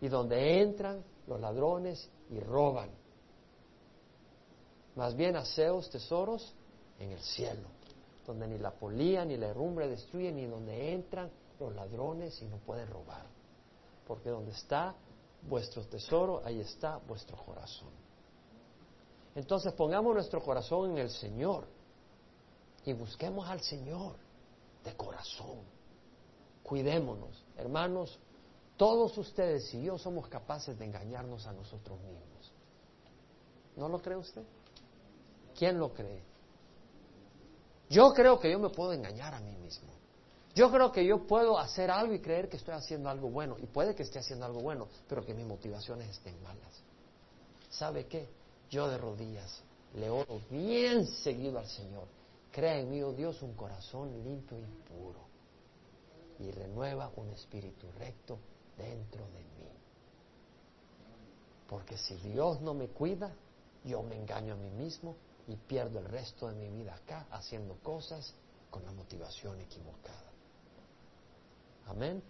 y 0.00 0.08
donde 0.08 0.62
entran 0.62 1.04
los 1.26 1.38
ladrones 1.38 2.10
y 2.30 2.40
roban. 2.40 2.88
Más 4.96 5.14
bien 5.14 5.36
haceos 5.36 5.90
tesoros 5.90 6.54
en 6.98 7.12
el 7.12 7.20
cielo, 7.20 7.68
donde 8.26 8.48
ni 8.48 8.56
la 8.56 8.70
polía 8.70 9.22
ni 9.26 9.36
la 9.36 9.48
herrumbre 9.48 9.86
destruyen 9.86 10.38
y 10.38 10.46
donde 10.46 10.94
entran 10.94 11.30
los 11.58 11.74
ladrones 11.74 12.40
y 12.40 12.46
no 12.46 12.56
pueden 12.56 12.88
robar. 12.88 13.26
Porque 14.06 14.30
donde 14.30 14.52
está 14.52 14.94
vuestro 15.42 15.84
tesoro, 15.84 16.40
ahí 16.42 16.60
está 16.60 16.96
vuestro 17.06 17.36
corazón. 17.36 17.90
Entonces 19.34 19.74
pongamos 19.74 20.14
nuestro 20.14 20.40
corazón 20.40 20.92
en 20.92 20.98
el 20.98 21.10
Señor 21.10 21.79
y 22.84 22.92
busquemos 22.92 23.48
al 23.48 23.60
Señor 23.60 24.16
de 24.84 24.96
corazón 24.96 25.80
Cuidémonos, 26.70 27.44
hermanos, 27.56 28.16
todos 28.76 29.18
ustedes 29.18 29.74
y 29.74 29.82
yo 29.82 29.98
somos 29.98 30.28
capaces 30.28 30.78
de 30.78 30.84
engañarnos 30.84 31.44
a 31.48 31.52
nosotros 31.52 31.98
mismos. 31.98 32.52
¿No 33.74 33.88
lo 33.88 34.00
cree 34.00 34.16
usted? 34.16 34.44
¿Quién 35.58 35.80
lo 35.80 35.92
cree? 35.92 36.22
Yo 37.88 38.12
creo 38.14 38.38
que 38.38 38.52
yo 38.52 38.60
me 38.60 38.70
puedo 38.70 38.92
engañar 38.92 39.34
a 39.34 39.40
mí 39.40 39.56
mismo. 39.56 39.90
Yo 40.54 40.70
creo 40.70 40.92
que 40.92 41.04
yo 41.04 41.26
puedo 41.26 41.58
hacer 41.58 41.90
algo 41.90 42.14
y 42.14 42.20
creer 42.20 42.48
que 42.48 42.56
estoy 42.56 42.74
haciendo 42.74 43.08
algo 43.08 43.30
bueno. 43.30 43.56
Y 43.58 43.66
puede 43.66 43.96
que 43.96 44.04
esté 44.04 44.20
haciendo 44.20 44.46
algo 44.46 44.60
bueno, 44.60 44.86
pero 45.08 45.26
que 45.26 45.34
mis 45.34 45.46
motivaciones 45.46 46.08
estén 46.08 46.40
malas. 46.44 46.82
¿Sabe 47.68 48.06
qué? 48.06 48.28
Yo 48.70 48.86
de 48.86 48.96
rodillas 48.96 49.60
le 49.94 50.08
oro 50.08 50.40
bien 50.48 51.04
seguido 51.04 51.58
al 51.58 51.66
Señor. 51.66 52.19
Crea 52.52 52.78
en 52.78 52.90
mí, 52.90 53.02
oh 53.02 53.12
Dios, 53.12 53.42
un 53.42 53.54
corazón 53.54 54.24
limpio 54.24 54.58
y 54.58 54.64
puro 54.88 55.30
y 56.40 56.50
renueva 56.50 57.10
un 57.16 57.30
espíritu 57.30 57.86
recto 57.98 58.38
dentro 58.76 59.24
de 59.26 59.40
mí. 59.40 59.50
Porque 61.68 61.96
si 61.96 62.16
Dios 62.16 62.60
no 62.60 62.74
me 62.74 62.88
cuida, 62.88 63.30
yo 63.84 64.02
me 64.02 64.16
engaño 64.16 64.54
a 64.54 64.56
mí 64.56 64.70
mismo 64.70 65.16
y 65.46 65.56
pierdo 65.56 65.98
el 65.98 66.06
resto 66.06 66.48
de 66.48 66.54
mi 66.54 66.68
vida 66.68 66.94
acá 66.94 67.26
haciendo 67.30 67.76
cosas 67.82 68.34
con 68.70 68.84
la 68.84 68.92
motivación 68.92 69.60
equivocada. 69.60 70.30
Amén. 71.86 72.22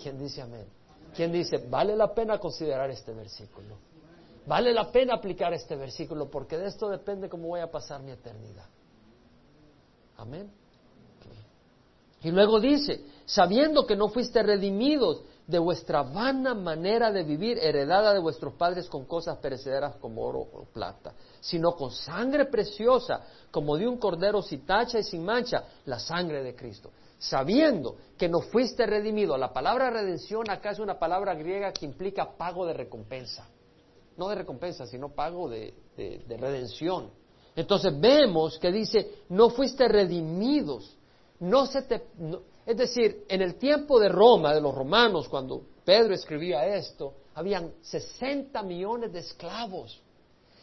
¿Quién 0.00 0.18
dice 0.18 0.42
amén? 0.42 0.66
¿Quién 1.14 1.32
dice, 1.32 1.58
vale 1.58 1.96
la 1.96 2.14
pena 2.14 2.38
considerar 2.38 2.90
este 2.90 3.12
versículo? 3.12 3.76
Vale 4.46 4.72
la 4.72 4.90
pena 4.90 5.14
aplicar 5.14 5.52
este 5.52 5.76
versículo 5.76 6.30
porque 6.30 6.56
de 6.56 6.68
esto 6.68 6.88
depende 6.88 7.28
cómo 7.28 7.48
voy 7.48 7.60
a 7.60 7.70
pasar 7.70 8.02
mi 8.02 8.12
eternidad. 8.12 8.66
Amén. 10.20 10.50
Y 12.22 12.30
luego 12.30 12.60
dice, 12.60 13.00
sabiendo 13.24 13.86
que 13.86 13.96
no 13.96 14.10
fuiste 14.10 14.42
redimidos 14.42 15.22
de 15.46 15.58
vuestra 15.58 16.02
vana 16.02 16.54
manera 16.54 17.10
de 17.10 17.24
vivir, 17.24 17.58
heredada 17.58 18.12
de 18.12 18.20
vuestros 18.20 18.54
padres 18.54 18.88
con 18.88 19.06
cosas 19.06 19.38
perecederas 19.38 19.96
como 19.96 20.22
oro 20.22 20.40
o 20.40 20.64
plata, 20.64 21.14
sino 21.40 21.72
con 21.72 21.90
sangre 21.90 22.44
preciosa, 22.44 23.22
como 23.50 23.76
de 23.76 23.88
un 23.88 23.96
cordero 23.96 24.42
sin 24.42 24.64
tacha 24.66 24.98
y 24.98 25.02
sin 25.02 25.24
mancha, 25.24 25.64
la 25.86 25.98
sangre 25.98 26.42
de 26.42 26.54
Cristo. 26.54 26.90
Sabiendo 27.18 27.96
que 28.16 28.28
no 28.28 28.40
fuiste 28.40 28.86
redimido. 28.86 29.36
La 29.36 29.52
palabra 29.52 29.90
redención 29.90 30.48
acá 30.50 30.70
es 30.70 30.78
una 30.78 30.98
palabra 30.98 31.34
griega 31.34 31.72
que 31.72 31.86
implica 31.86 32.36
pago 32.36 32.66
de 32.66 32.74
recompensa. 32.74 33.48
No 34.16 34.28
de 34.28 34.36
recompensa, 34.36 34.86
sino 34.86 35.08
pago 35.08 35.48
de, 35.48 35.74
redención. 36.28 37.10
Entonces 37.56 37.98
vemos 37.98 38.58
que 38.58 38.70
dice, 38.70 39.24
no 39.28 39.50
fuiste 39.50 39.88
redimidos. 39.88 40.96
No 41.40 41.66
se 41.66 41.82
te, 41.82 42.02
es 42.66 42.76
decir, 42.76 43.24
en 43.28 43.42
el 43.42 43.56
tiempo 43.56 43.98
de 43.98 44.08
Roma, 44.08 44.54
de 44.54 44.60
los 44.60 44.74
romanos, 44.74 45.28
cuando 45.28 45.62
Pedro 45.84 46.14
escribía 46.14 46.66
esto, 46.66 47.14
habían 47.34 47.72
60 47.80 48.62
millones 48.62 49.12
de 49.12 49.20
esclavos. 49.20 50.00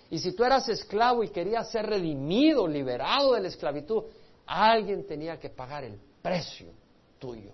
Y 0.10 0.20
si 0.20 0.32
tú 0.34 0.44
eras 0.44 0.70
esclavo 0.70 1.24
y 1.24 1.30
querías 1.30 1.70
ser 1.70 1.86
redimido, 1.86 2.68
liberado 2.68 3.34
de 3.34 3.42
la 3.42 3.48
esclavitud, 3.50 4.04
alguien 4.46 5.06
tenía 5.06 5.40
que 5.40 5.50
pagar 5.50 5.84
el 5.84 6.00
precio 6.22 6.72
tuyo. 7.20 7.52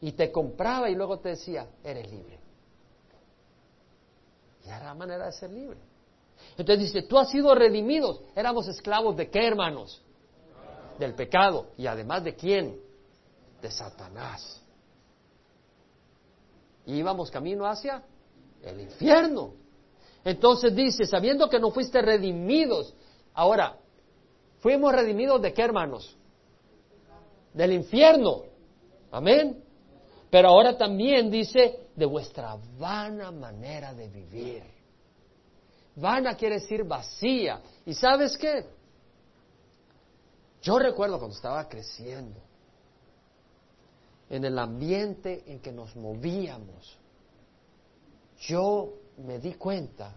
Y 0.00 0.12
te 0.12 0.30
compraba 0.32 0.88
y 0.88 0.94
luego 0.94 1.18
te 1.18 1.30
decía, 1.30 1.66
eres 1.82 2.10
libre. 2.10 2.38
Y 4.64 4.68
era 4.68 4.84
la 4.84 4.94
manera 4.94 5.26
de 5.26 5.32
ser 5.32 5.50
libre. 5.50 5.78
Entonces 6.56 6.92
dice, 6.92 7.02
tú 7.06 7.18
has 7.18 7.30
sido 7.30 7.54
redimido. 7.54 8.22
Éramos 8.34 8.68
esclavos 8.68 9.16
de 9.16 9.30
qué, 9.30 9.46
hermanos? 9.46 10.02
Del 10.98 11.14
pecado. 11.14 11.66
Y 11.76 11.86
además 11.86 12.24
de 12.24 12.34
quién? 12.34 12.84
de 13.64 13.70
Satanás. 13.70 14.62
Y 16.84 16.96
íbamos 16.96 17.30
camino 17.30 17.64
hacia 17.64 18.02
el 18.62 18.78
infierno. 18.78 19.54
Entonces 20.22 20.76
dice, 20.76 21.06
sabiendo 21.06 21.48
que 21.48 21.58
no 21.58 21.70
fuiste 21.70 22.02
redimidos, 22.02 22.94
ahora, 23.32 23.78
fuimos 24.60 24.92
redimidos 24.92 25.40
de 25.40 25.54
qué 25.54 25.62
hermanos? 25.62 26.14
Del 27.54 27.72
infierno. 27.72 28.42
Amén. 29.10 29.64
Pero 30.28 30.48
ahora 30.48 30.76
también 30.76 31.30
dice 31.30 31.88
de 31.96 32.04
vuestra 32.04 32.58
vana 32.78 33.30
manera 33.30 33.94
de 33.94 34.08
vivir. 34.08 34.62
Vana 35.96 36.36
quiere 36.36 36.56
decir 36.56 36.84
vacía. 36.84 37.60
¿Y 37.86 37.94
sabes 37.94 38.36
qué? 38.36 38.66
Yo 40.62 40.78
recuerdo 40.78 41.18
cuando 41.18 41.36
estaba 41.36 41.68
creciendo, 41.68 42.40
en 44.30 44.44
el 44.44 44.58
ambiente 44.58 45.44
en 45.46 45.60
que 45.60 45.70
nos 45.70 45.94
movíamos, 45.94 46.98
yo 48.40 48.94
me 49.18 49.38
di 49.38 49.54
cuenta 49.54 50.14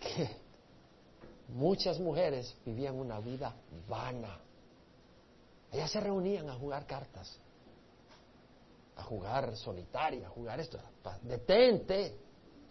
que 0.00 0.28
muchas 1.48 2.00
mujeres 2.00 2.56
vivían 2.64 2.94
una 2.94 3.20
vida 3.20 3.54
vana. 3.86 4.38
Ellas 5.70 5.90
se 5.90 6.00
reunían 6.00 6.48
a 6.48 6.54
jugar 6.54 6.86
cartas, 6.86 7.38
a 8.96 9.02
jugar 9.02 9.54
solitaria, 9.56 10.26
a 10.26 10.30
jugar 10.30 10.58
esto. 10.58 10.78
Detente 11.22 12.16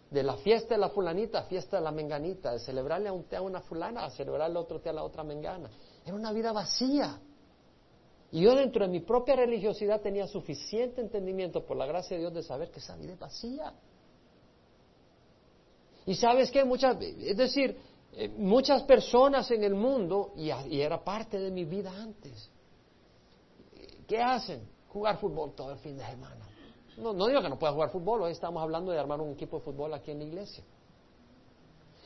de 0.09 0.23
la 0.23 0.37
fiesta 0.37 0.75
de 0.75 0.79
la 0.79 0.89
fulanita 0.89 1.39
a 1.39 1.43
fiesta 1.43 1.77
de 1.77 1.83
la 1.83 1.91
menganita, 1.91 2.53
de 2.53 2.59
celebrarle 2.59 3.09
a 3.09 3.13
un 3.13 3.25
té 3.25 3.35
a 3.35 3.41
una 3.41 3.61
fulana 3.61 4.05
a 4.05 4.09
celebrarle 4.09 4.57
otro 4.57 4.79
té 4.79 4.89
a 4.89 4.93
la 4.93 5.03
otra 5.03 5.23
mengana. 5.23 5.69
Era 6.05 6.15
una 6.15 6.31
vida 6.31 6.51
vacía. 6.51 7.19
Y 8.31 8.41
yo 8.41 8.55
dentro 8.55 8.85
de 8.85 8.91
mi 8.91 9.01
propia 9.01 9.35
religiosidad 9.35 10.01
tenía 10.01 10.27
suficiente 10.27 11.01
entendimiento 11.01 11.65
por 11.65 11.77
la 11.77 11.85
gracia 11.85 12.15
de 12.15 12.21
Dios 12.21 12.33
de 12.33 12.43
saber 12.43 12.71
que 12.71 12.79
esa 12.79 12.95
vida 12.95 13.13
es 13.13 13.19
vacía. 13.19 13.73
Y 16.05 16.15
sabes 16.15 16.51
que 16.51 16.63
muchas, 16.63 16.97
es 17.01 17.35
decir, 17.35 17.77
eh, 18.13 18.29
muchas 18.29 18.83
personas 18.83 19.51
en 19.51 19.63
el 19.63 19.75
mundo, 19.75 20.33
y, 20.37 20.49
era 20.79 21.03
parte 21.03 21.37
de 21.37 21.51
mi 21.51 21.65
vida 21.65 21.91
antes, 21.91 22.49
¿qué 24.07 24.21
hacen? 24.21 24.67
Jugar 24.87 25.19
fútbol 25.19 25.53
todo 25.53 25.73
el 25.73 25.79
fin 25.79 25.97
de 25.97 26.05
semana. 26.05 26.46
No, 26.97 27.13
no 27.13 27.27
digo 27.27 27.41
que 27.41 27.49
no 27.49 27.59
pueda 27.59 27.73
jugar 27.73 27.91
fútbol, 27.91 28.23
hoy 28.23 28.31
estamos 28.31 28.61
hablando 28.61 28.91
de 28.91 28.99
armar 28.99 29.21
un 29.21 29.33
equipo 29.33 29.57
de 29.57 29.63
fútbol 29.63 29.93
aquí 29.93 30.11
en 30.11 30.19
la 30.19 30.25
iglesia. 30.25 30.63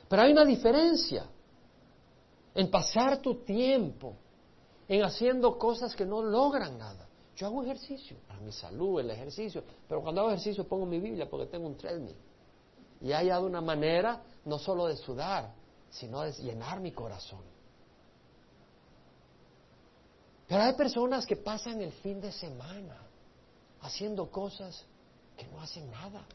Pero 0.10 0.22
hay 0.22 0.34
una 0.34 0.44
diferencia 0.44 1.26
en 2.54 2.70
pasar 2.70 3.22
tu 3.22 3.36
tiempo 3.36 4.16
en 4.90 5.04
haciendo 5.04 5.58
cosas 5.58 5.96
que 5.96 6.06
no 6.06 6.22
logran 6.22 6.78
nada. 6.78 7.08
Yo 7.38 7.48
hago 7.48 7.64
ejercicio 7.64 8.18
para 8.28 8.42
mi 8.42 8.52
salud, 8.52 9.00
el 9.00 9.10
ejercicio, 9.10 9.64
pero 9.88 10.02
cuando 10.02 10.20
hago 10.22 10.32
ejercicio 10.32 10.68
pongo 10.68 10.86
mi 10.86 11.00
Biblia 11.00 11.30
porque 11.30 11.46
tengo 11.46 11.68
un 11.68 11.78
treadmill. 11.78 12.18
Y 13.00 13.14
hay 13.14 13.30
hallado 13.30 13.46
una 13.46 13.62
manera 13.62 14.22
no 14.44 14.60
solo 14.60 14.88
de 14.88 14.98
sudar, 14.98 15.54
sino 15.90 16.22
de 16.22 16.34
llenar 16.34 16.82
mi 16.82 16.92
corazón. 16.92 17.42
Pero 20.50 20.62
hay 20.62 20.74
personas 20.74 21.26
que 21.26 21.38
pasan 21.38 21.82
el 21.82 21.94
fin 21.94 22.20
de 22.20 22.34
semana 22.34 23.11
haciendo 23.82 24.30
cosas 24.32 24.86
que 25.38 25.48
no 25.48 25.62
hacen 25.62 25.90
nada. 25.92 26.26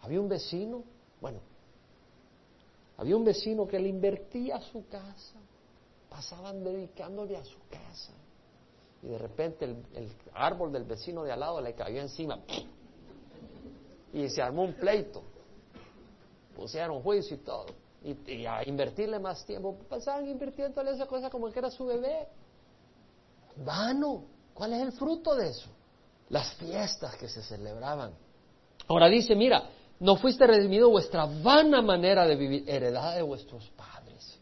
Había 0.00 0.20
un 0.20 0.28
vecino, 0.28 0.84
bueno, 1.20 1.40
había 2.96 3.16
un 3.16 3.24
vecino 3.24 3.66
que 3.66 3.78
le 3.78 3.88
invertía 3.88 4.60
su 4.60 4.86
casa 4.88 5.38
pasaban 6.16 6.64
dedicándole 6.64 7.36
a 7.36 7.44
su 7.44 7.58
casa. 7.68 8.12
Y 9.02 9.08
de 9.08 9.18
repente 9.18 9.66
el, 9.66 10.10
árbol 10.32 10.72
del 10.72 10.84
vecino 10.84 11.22
de 11.24 11.32
al 11.32 11.40
lado 11.40 11.60
le 11.60 11.74
cayó 11.74 12.00
encima. 12.00 12.40
Y 14.14 14.28
se 14.30 14.40
armó 14.40 14.62
un 14.62 14.72
pleito. 14.74 15.22
Pusieron 16.54 17.02
juicio 17.02 17.36
y 17.36 17.40
todo. 17.40 17.66
Y, 18.02 18.46
a 18.46 18.66
invertirle 18.66 19.18
más 19.18 19.44
tiempo. 19.44 19.76
Pasaban 19.90 20.26
invirtiendo 20.26 20.80
en 20.80 20.88
esa 20.88 21.06
cosa 21.06 21.28
como 21.28 21.50
que 21.50 21.58
era 21.58 21.70
su 21.70 21.84
bebé. 21.84 22.28
Vano. 23.56 24.24
¿Cuál 24.56 24.72
es 24.72 24.80
el 24.80 24.92
fruto 24.92 25.34
de 25.34 25.50
eso? 25.50 25.68
Las 26.30 26.54
fiestas 26.54 27.14
que 27.16 27.28
se 27.28 27.42
celebraban. 27.42 28.14
Ahora 28.88 29.06
dice, 29.08 29.36
mira, 29.36 29.68
no 30.00 30.16
fuiste 30.16 30.46
redimido 30.46 30.88
vuestra 30.88 31.26
vana 31.26 31.82
manera 31.82 32.26
de 32.26 32.36
vivir, 32.36 32.64
heredad 32.66 33.14
de 33.14 33.22
vuestros 33.22 33.68
padres. 33.76 34.38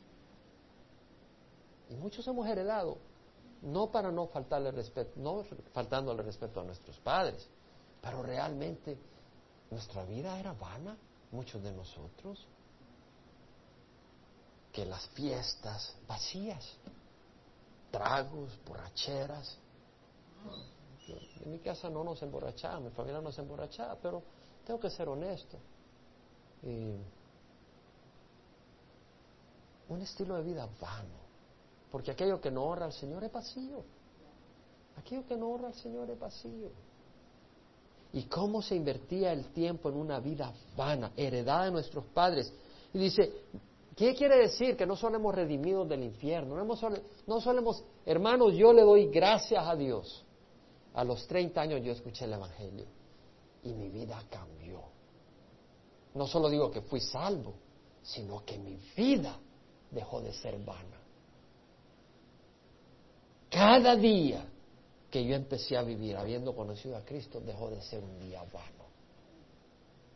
Y 1.91 1.97
muchos 1.97 2.27
hemos 2.29 2.47
heredado, 2.47 2.97
no 3.63 3.91
para 3.91 4.13
no 4.13 4.29
faltarle 4.29 4.71
respeto, 4.71 5.13
no 5.17 5.43
faltándole 5.73 6.23
respeto 6.23 6.61
a 6.61 6.65
nuestros 6.65 6.97
padres, 7.01 7.49
pero 8.01 8.23
realmente 8.23 8.97
nuestra 9.71 10.05
vida 10.05 10.39
era 10.39 10.53
vana, 10.53 10.97
muchos 11.33 11.61
de 11.61 11.73
nosotros, 11.73 12.47
que 14.71 14.87
las 14.87 15.09
fiestas 15.09 15.97
vacías, 16.07 16.65
tragos, 17.91 18.51
borracheras. 18.65 19.59
En 21.45 21.51
mi 21.51 21.59
casa 21.59 21.91
no 21.91 22.03
nos 22.03 22.23
emborrachaba, 22.23 22.81
mi 22.81 22.91
familia 22.91 23.21
no 23.21 23.31
se 23.31 23.43
emborrachaba, 23.43 23.97
pero 24.01 24.23
tengo 24.65 24.81
que 24.81 24.91
ser 24.91 25.09
honesto. 25.09 25.59
un 29.89 30.01
estilo 30.01 30.37
de 30.37 30.43
vida 30.43 30.69
vano. 30.81 31.25
Porque 31.91 32.11
aquello 32.11 32.41
que 32.41 32.51
no 32.51 32.65
honra 32.65 32.87
al 32.87 32.93
Señor 32.93 33.23
es 33.23 33.33
vacío. 33.33 33.85
Aquello 34.97 35.27
que 35.27 35.37
no 35.37 35.51
honra 35.51 35.69
al 35.69 35.75
Señor 35.75 36.11
es 36.11 36.19
vacío. 36.19 36.71
Y 38.13 38.25
cómo 38.25 38.63
se 38.63 38.75
invertía 38.75 39.33
el 39.33 39.47
tiempo 39.53 39.89
en 39.91 39.97
una 39.97 40.21
vida 40.21 40.53
vana, 40.77 41.13
heredada 41.17 41.67
de 41.67 41.73
nuestros 41.73 42.05
padres. 42.07 42.53
Y 42.93 42.99
dice, 42.99 43.33
¿qué 43.97 44.15
quiere 44.15 44.39
decir? 44.39 44.77
Que 44.77 44.87
no 44.87 44.97
somos 44.97 45.35
redimidos 45.35 45.89
del 45.89 46.05
infierno. 46.05 46.57
No, 46.57 46.77
no 47.27 47.41
solemos, 47.41 47.85
hermanos, 48.07 48.55
yo 48.55 48.73
le 48.73 48.83
doy 48.83 49.07
gracias 49.07 49.67
a 49.67 49.77
Dios. 49.77 50.25
A 50.95 51.05
los 51.05 51.27
30 51.27 51.61
años 51.61 51.83
yo 51.83 51.93
escuché 51.93 52.25
el 52.25 52.33
Evangelio 52.33 52.87
y 53.63 53.73
mi 53.73 53.89
vida 53.89 54.23
cambió. 54.31 54.83
No 56.15 56.27
solo 56.27 56.49
digo 56.49 56.71
que 56.71 56.83
fui 56.83 57.01
salvo, 57.01 57.55
sino 58.03 58.45
que 58.45 58.59
mi 58.59 58.79
vida 58.97 59.37
dejó 59.91 60.21
de 60.21 60.33
ser 60.33 60.59
vana. 60.59 60.99
Cada 63.51 63.97
día 63.97 64.45
que 65.11 65.25
yo 65.25 65.35
empecé 65.35 65.77
a 65.77 65.83
vivir 65.83 66.17
habiendo 66.17 66.55
conocido 66.55 66.97
a 66.97 67.05
Cristo 67.05 67.41
dejó 67.41 67.71
de 67.71 67.81
ser 67.83 68.03
un 68.03 68.19
día 68.21 68.43
vano. 68.53 68.85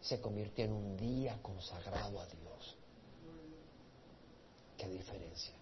Se 0.00 0.20
convirtió 0.20 0.64
en 0.64 0.72
un 0.72 0.96
día 0.96 1.38
consagrado 1.42 2.20
a 2.20 2.26
Dios. 2.26 2.76
¿Qué 4.76 4.88
diferencia? 4.88 5.54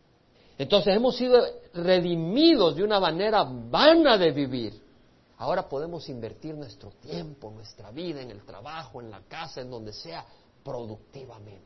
Entonces 0.59 0.95
hemos 0.95 1.17
sido 1.17 1.43
redimidos 1.75 2.77
de 2.77 2.83
una 2.83 2.99
manera 3.01 3.45
vana 3.45 4.19
de 4.19 4.31
vivir. 4.31 4.86
Ahora 5.39 5.69
podemos 5.69 6.09
invertir 6.09 6.55
nuestro 6.55 6.91
tiempo, 6.91 7.51
nuestra 7.51 7.91
vida 7.91 8.23
en 8.23 8.31
el 8.31 8.45
trabajo, 8.45 9.01
en 9.01 9.11
la 9.11 9.21
casa, 9.23 9.61
en 9.61 9.71
donde 9.71 9.93
sea, 9.93 10.25
productivamente. 10.65 11.65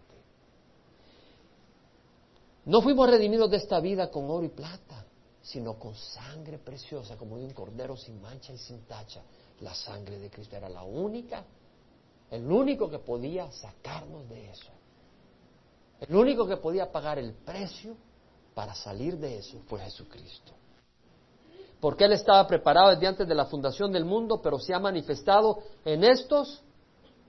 No 2.65 2.83
fuimos 2.83 3.09
redimidos 3.09 3.51
de 3.51 3.59
esta 3.59 3.81
vida 3.81 4.11
con 4.11 4.31
oro 4.31 4.45
y 4.45 4.49
plata 4.49 5.07
sino 5.43 5.79
con 5.79 5.95
sangre 5.95 6.59
preciosa, 6.59 7.17
como 7.17 7.39
de 7.39 7.45
un 7.45 7.53
cordero 7.53 7.97
sin 7.97 8.21
mancha 8.21 8.53
y 8.53 8.59
sin 8.59 8.83
tacha. 8.83 9.23
La 9.61 9.75
sangre 9.75 10.19
de 10.19 10.31
Cristo 10.31 10.57
era 10.57 10.69
la 10.69 10.83
única, 10.83 11.45
el 12.31 12.51
único 12.51 12.89
que 12.89 12.99
podía 12.99 13.51
sacarnos 13.51 14.29
de 14.29 14.51
eso. 14.51 14.71
El 16.01 16.15
único 16.15 16.47
que 16.47 16.57
podía 16.57 16.91
pagar 16.91 17.19
el 17.19 17.33
precio 17.33 17.97
para 18.55 18.75
salir 18.75 19.19
de 19.19 19.39
eso 19.39 19.61
fue 19.67 19.81
Jesucristo. 19.81 20.53
Porque 21.81 22.05
Él 22.05 22.13
estaba 22.13 22.47
preparado 22.47 22.91
desde 22.91 23.07
antes 23.07 23.27
de 23.27 23.35
la 23.35 23.47
fundación 23.47 23.91
del 23.91 24.05
mundo, 24.05 24.41
pero 24.43 24.59
se 24.59 24.75
ha 24.75 24.79
manifestado 24.79 25.59
en 25.85 26.05
estos, 26.05 26.63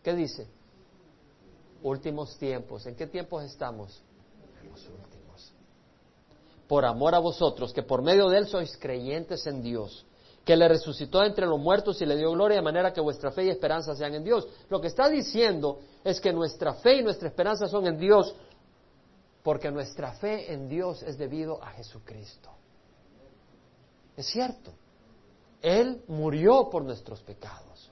¿qué 0.04 0.14
dice? 0.14 0.48
Últimos 1.82 2.38
tiempos. 2.38 2.86
¿En 2.86 2.96
qué 2.96 3.08
tiempos 3.08 3.44
estamos? 3.44 4.04
En 4.62 4.70
los 4.70 4.80
últimos. 4.88 5.54
Por 6.68 6.86
amor 6.86 7.16
a 7.16 7.20
vosotros, 7.20 7.72
que 7.72 7.84
por 7.84 8.02
medio 8.02 8.28
de 8.30 8.40
Él 8.40 8.48
sois 8.48 8.78
creyentes 8.78 9.48
en 9.48 9.62
Dios, 9.62 10.06
que 10.44 10.58
le 10.58 10.68
resucitó 10.68 11.24
entre 11.24 11.46
los 11.46 11.60
muertos 11.60 12.02
y 12.02 12.06
le 12.06 12.18
dio 12.18 12.32
gloria 12.32 12.58
de 12.58 12.64
manera 12.64 12.92
que 12.92 13.00
vuestra 13.00 13.32
fe 13.32 13.46
y 13.46 13.50
esperanza 13.50 13.96
sean 13.96 14.16
en 14.16 14.24
Dios. 14.24 14.48
Lo 14.70 14.82
que 14.82 14.88
está 14.88 15.08
diciendo 15.08 15.80
es 16.04 16.20
que 16.20 16.34
nuestra 16.34 16.74
fe 16.74 16.98
y 16.98 17.04
nuestra 17.04 17.30
esperanza 17.30 17.68
son 17.68 17.88
en 17.88 17.98
Dios, 17.98 18.36
porque 19.44 19.72
nuestra 19.72 20.12
fe 20.14 20.52
en 20.52 20.68
Dios 20.68 21.04
es 21.04 21.18
debido 21.18 21.64
a 21.64 21.72
Jesucristo. 21.72 22.52
Es 24.16 24.28
cierto. 24.28 24.72
Él 25.62 26.04
murió 26.08 26.70
por 26.70 26.84
nuestros 26.84 27.22
pecados. 27.22 27.90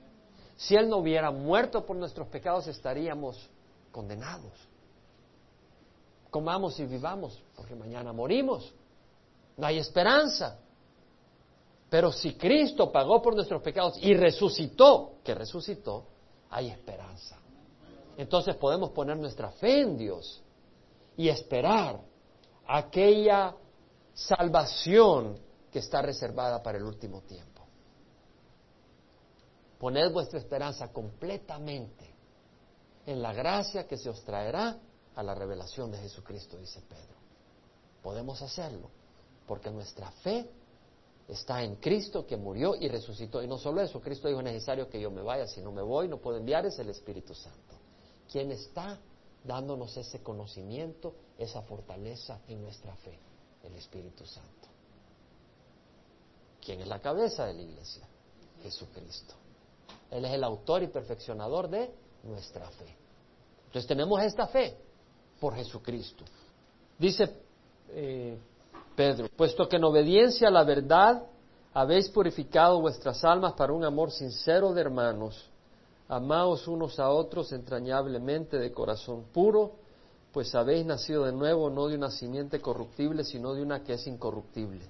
Si 0.58 0.76
Él 0.76 0.90
no 0.90 0.98
hubiera 0.98 1.32
muerto 1.32 1.86
por 1.86 1.96
nuestros 1.96 2.28
pecados, 2.28 2.68
estaríamos 2.68 3.50
condenados. 3.92 4.52
Comamos 6.30 6.80
y 6.80 6.86
vivamos, 6.86 7.42
porque 7.56 7.76
mañana 7.76 8.12
morimos. 8.12 8.74
No 9.58 9.66
hay 9.66 9.78
esperanza. 9.78 10.60
Pero 11.90 12.12
si 12.12 12.36
Cristo 12.36 12.92
pagó 12.92 13.22
por 13.22 13.36
nuestros 13.36 13.62
pecados 13.62 13.98
y 14.02 14.14
resucitó, 14.14 15.14
que 15.24 15.34
resucitó, 15.34 16.06
hay 16.50 16.70
esperanza. 16.70 17.38
Entonces 18.18 18.56
podemos 18.56 18.92
poner 18.92 19.18
nuestra 19.18 19.50
fe 19.52 19.82
en 19.82 19.98
Dios 19.98 20.42
y 21.18 21.30
esperar 21.30 22.00
aquella 22.68 23.56
salvación 24.14 25.40
que 25.72 25.80
está 25.80 26.02
reservada 26.02 26.62
para 26.62 26.78
el 26.78 26.84
último 26.84 27.22
tiempo. 27.22 27.64
Poned 29.80 30.12
vuestra 30.12 30.40
esperanza 30.40 30.92
completamente 30.92 32.14
en 33.06 33.22
la 33.22 33.34
gracia 33.34 33.88
que 33.88 33.98
se 33.98 34.10
os 34.10 34.24
traerá 34.24 34.78
a 35.16 35.24
la 35.24 35.34
revelación 35.34 35.92
de 35.92 35.98
Jesucristo, 36.00 36.58
dice 36.58 36.82
Pedro. 36.82 37.18
Podemos 38.02 38.42
hacerlo 38.42 38.90
porque 39.48 39.72
nuestra 39.72 40.12
fe 40.12 40.50
está 41.28 41.64
en 41.64 41.76
Cristo 41.78 42.26
que 42.26 42.38
murió 42.38 42.76
y 42.76 42.88
resucitó. 42.88 43.42
Y 43.42 43.48
no 43.48 43.58
solo 43.58 43.82
eso, 43.82 44.02
Cristo 44.02 44.28
dijo, 44.28 44.40
es 44.40 44.46
necesario 44.46 44.90
que 44.90 45.00
yo 45.00 45.12
me 45.12 45.22
vaya, 45.22 45.48
si 45.48 45.62
no 45.62 45.72
me 45.72 45.82
voy 45.82 46.08
no 46.08 46.18
puedo 46.18 46.38
enviar, 46.38 46.66
es 46.66 46.78
el 46.80 46.90
Espíritu 46.90 47.34
Santo. 47.34 47.76
Quien 48.32 48.52
está 48.52 49.00
dándonos 49.44 49.96
ese 49.98 50.22
conocimiento, 50.22 51.16
esa 51.38 51.62
fortaleza 51.62 52.42
en 52.48 52.62
nuestra 52.62 52.96
fe, 52.98 53.18
el 53.64 53.76
Espíritu 53.76 54.26
Santo. 54.26 54.68
¿Quién 56.70 56.82
es 56.82 56.88
la 56.88 57.00
cabeza 57.00 57.48
de 57.48 57.56
la 57.56 57.62
iglesia? 57.64 58.08
Jesucristo. 58.62 59.34
Él 60.12 60.24
es 60.24 60.34
el 60.34 60.44
autor 60.44 60.84
y 60.84 60.88
perfeccionador 60.88 61.68
de 61.68 61.90
nuestra 62.22 62.70
fe. 62.70 62.96
Entonces 63.66 63.88
tenemos 63.88 64.22
esta 64.22 64.46
fe 64.46 64.78
por 65.40 65.56
Jesucristo. 65.56 66.24
Dice 66.96 67.28
eh, 67.90 68.38
Pedro, 68.96 69.30
puesto 69.36 69.68
que 69.68 69.78
en 69.78 69.84
obediencia 69.84 70.50
a 70.50 70.52
la 70.52 70.64
verdad 70.64 71.24
habéis 71.74 72.08
purificado 72.10 72.80
vuestras 72.82 73.24
almas 73.24 73.54
para 73.54 73.74
un 73.74 73.84
amor 73.84 74.12
sincero 74.12 74.72
de 74.72 74.82
hermanos, 74.82 75.50
Amaos 76.08 76.68
unos 76.68 77.00
a 77.00 77.10
otros 77.10 77.52
entrañablemente 77.52 78.60
de 78.60 78.72
corazón 78.72 79.24
puro, 79.34 79.72
pues 80.32 80.54
habéis 80.54 80.86
nacido 80.86 81.26
de 81.26 81.32
nuevo 81.32 81.72
no 81.72 81.88
de 81.88 81.96
una 81.96 82.12
simiente 82.12 82.62
corruptible, 82.62 83.24
sino 83.24 83.56
de 83.56 83.64
una 83.64 83.84
que 83.84 83.94
es 83.94 84.06
incorruptible, 84.06 84.86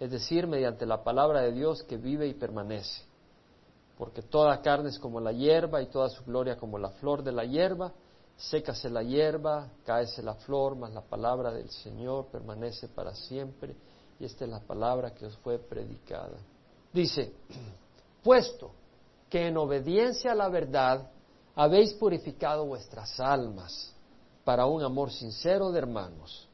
es 0.00 0.10
decir, 0.10 0.46
mediante 0.46 0.86
la 0.86 1.02
palabra 1.02 1.40
de 1.40 1.52
Dios 1.52 1.82
que 1.84 1.96
vive 1.96 2.26
y 2.26 2.34
permanece. 2.34 3.02
Porque 3.96 4.22
toda 4.22 4.60
carne 4.60 4.88
es 4.88 4.98
como 4.98 5.20
la 5.20 5.32
hierba 5.32 5.80
y 5.80 5.86
toda 5.86 6.08
su 6.08 6.24
gloria 6.24 6.56
como 6.56 6.78
la 6.78 6.90
flor 6.90 7.22
de 7.22 7.32
la 7.32 7.44
hierba, 7.44 7.92
sécase 8.36 8.90
la 8.90 9.02
hierba, 9.02 9.68
cáese 9.84 10.22
la 10.22 10.34
flor, 10.34 10.76
mas 10.76 10.92
la 10.92 11.02
palabra 11.02 11.52
del 11.52 11.70
Señor 11.70 12.26
permanece 12.26 12.88
para 12.88 13.14
siempre, 13.14 13.76
y 14.18 14.24
esta 14.24 14.44
es 14.44 14.50
la 14.50 14.60
palabra 14.60 15.14
que 15.14 15.26
os 15.26 15.36
fue 15.38 15.58
predicada. 15.58 16.38
Dice, 16.92 17.32
puesto 18.22 18.72
que 19.30 19.46
en 19.46 19.56
obediencia 19.56 20.32
a 20.32 20.34
la 20.34 20.48
verdad 20.48 21.10
habéis 21.54 21.92
purificado 21.94 22.66
vuestras 22.66 23.18
almas 23.20 23.94
para 24.44 24.66
un 24.66 24.82
amor 24.82 25.10
sincero 25.10 25.70
de 25.70 25.78
hermanos, 25.78 26.48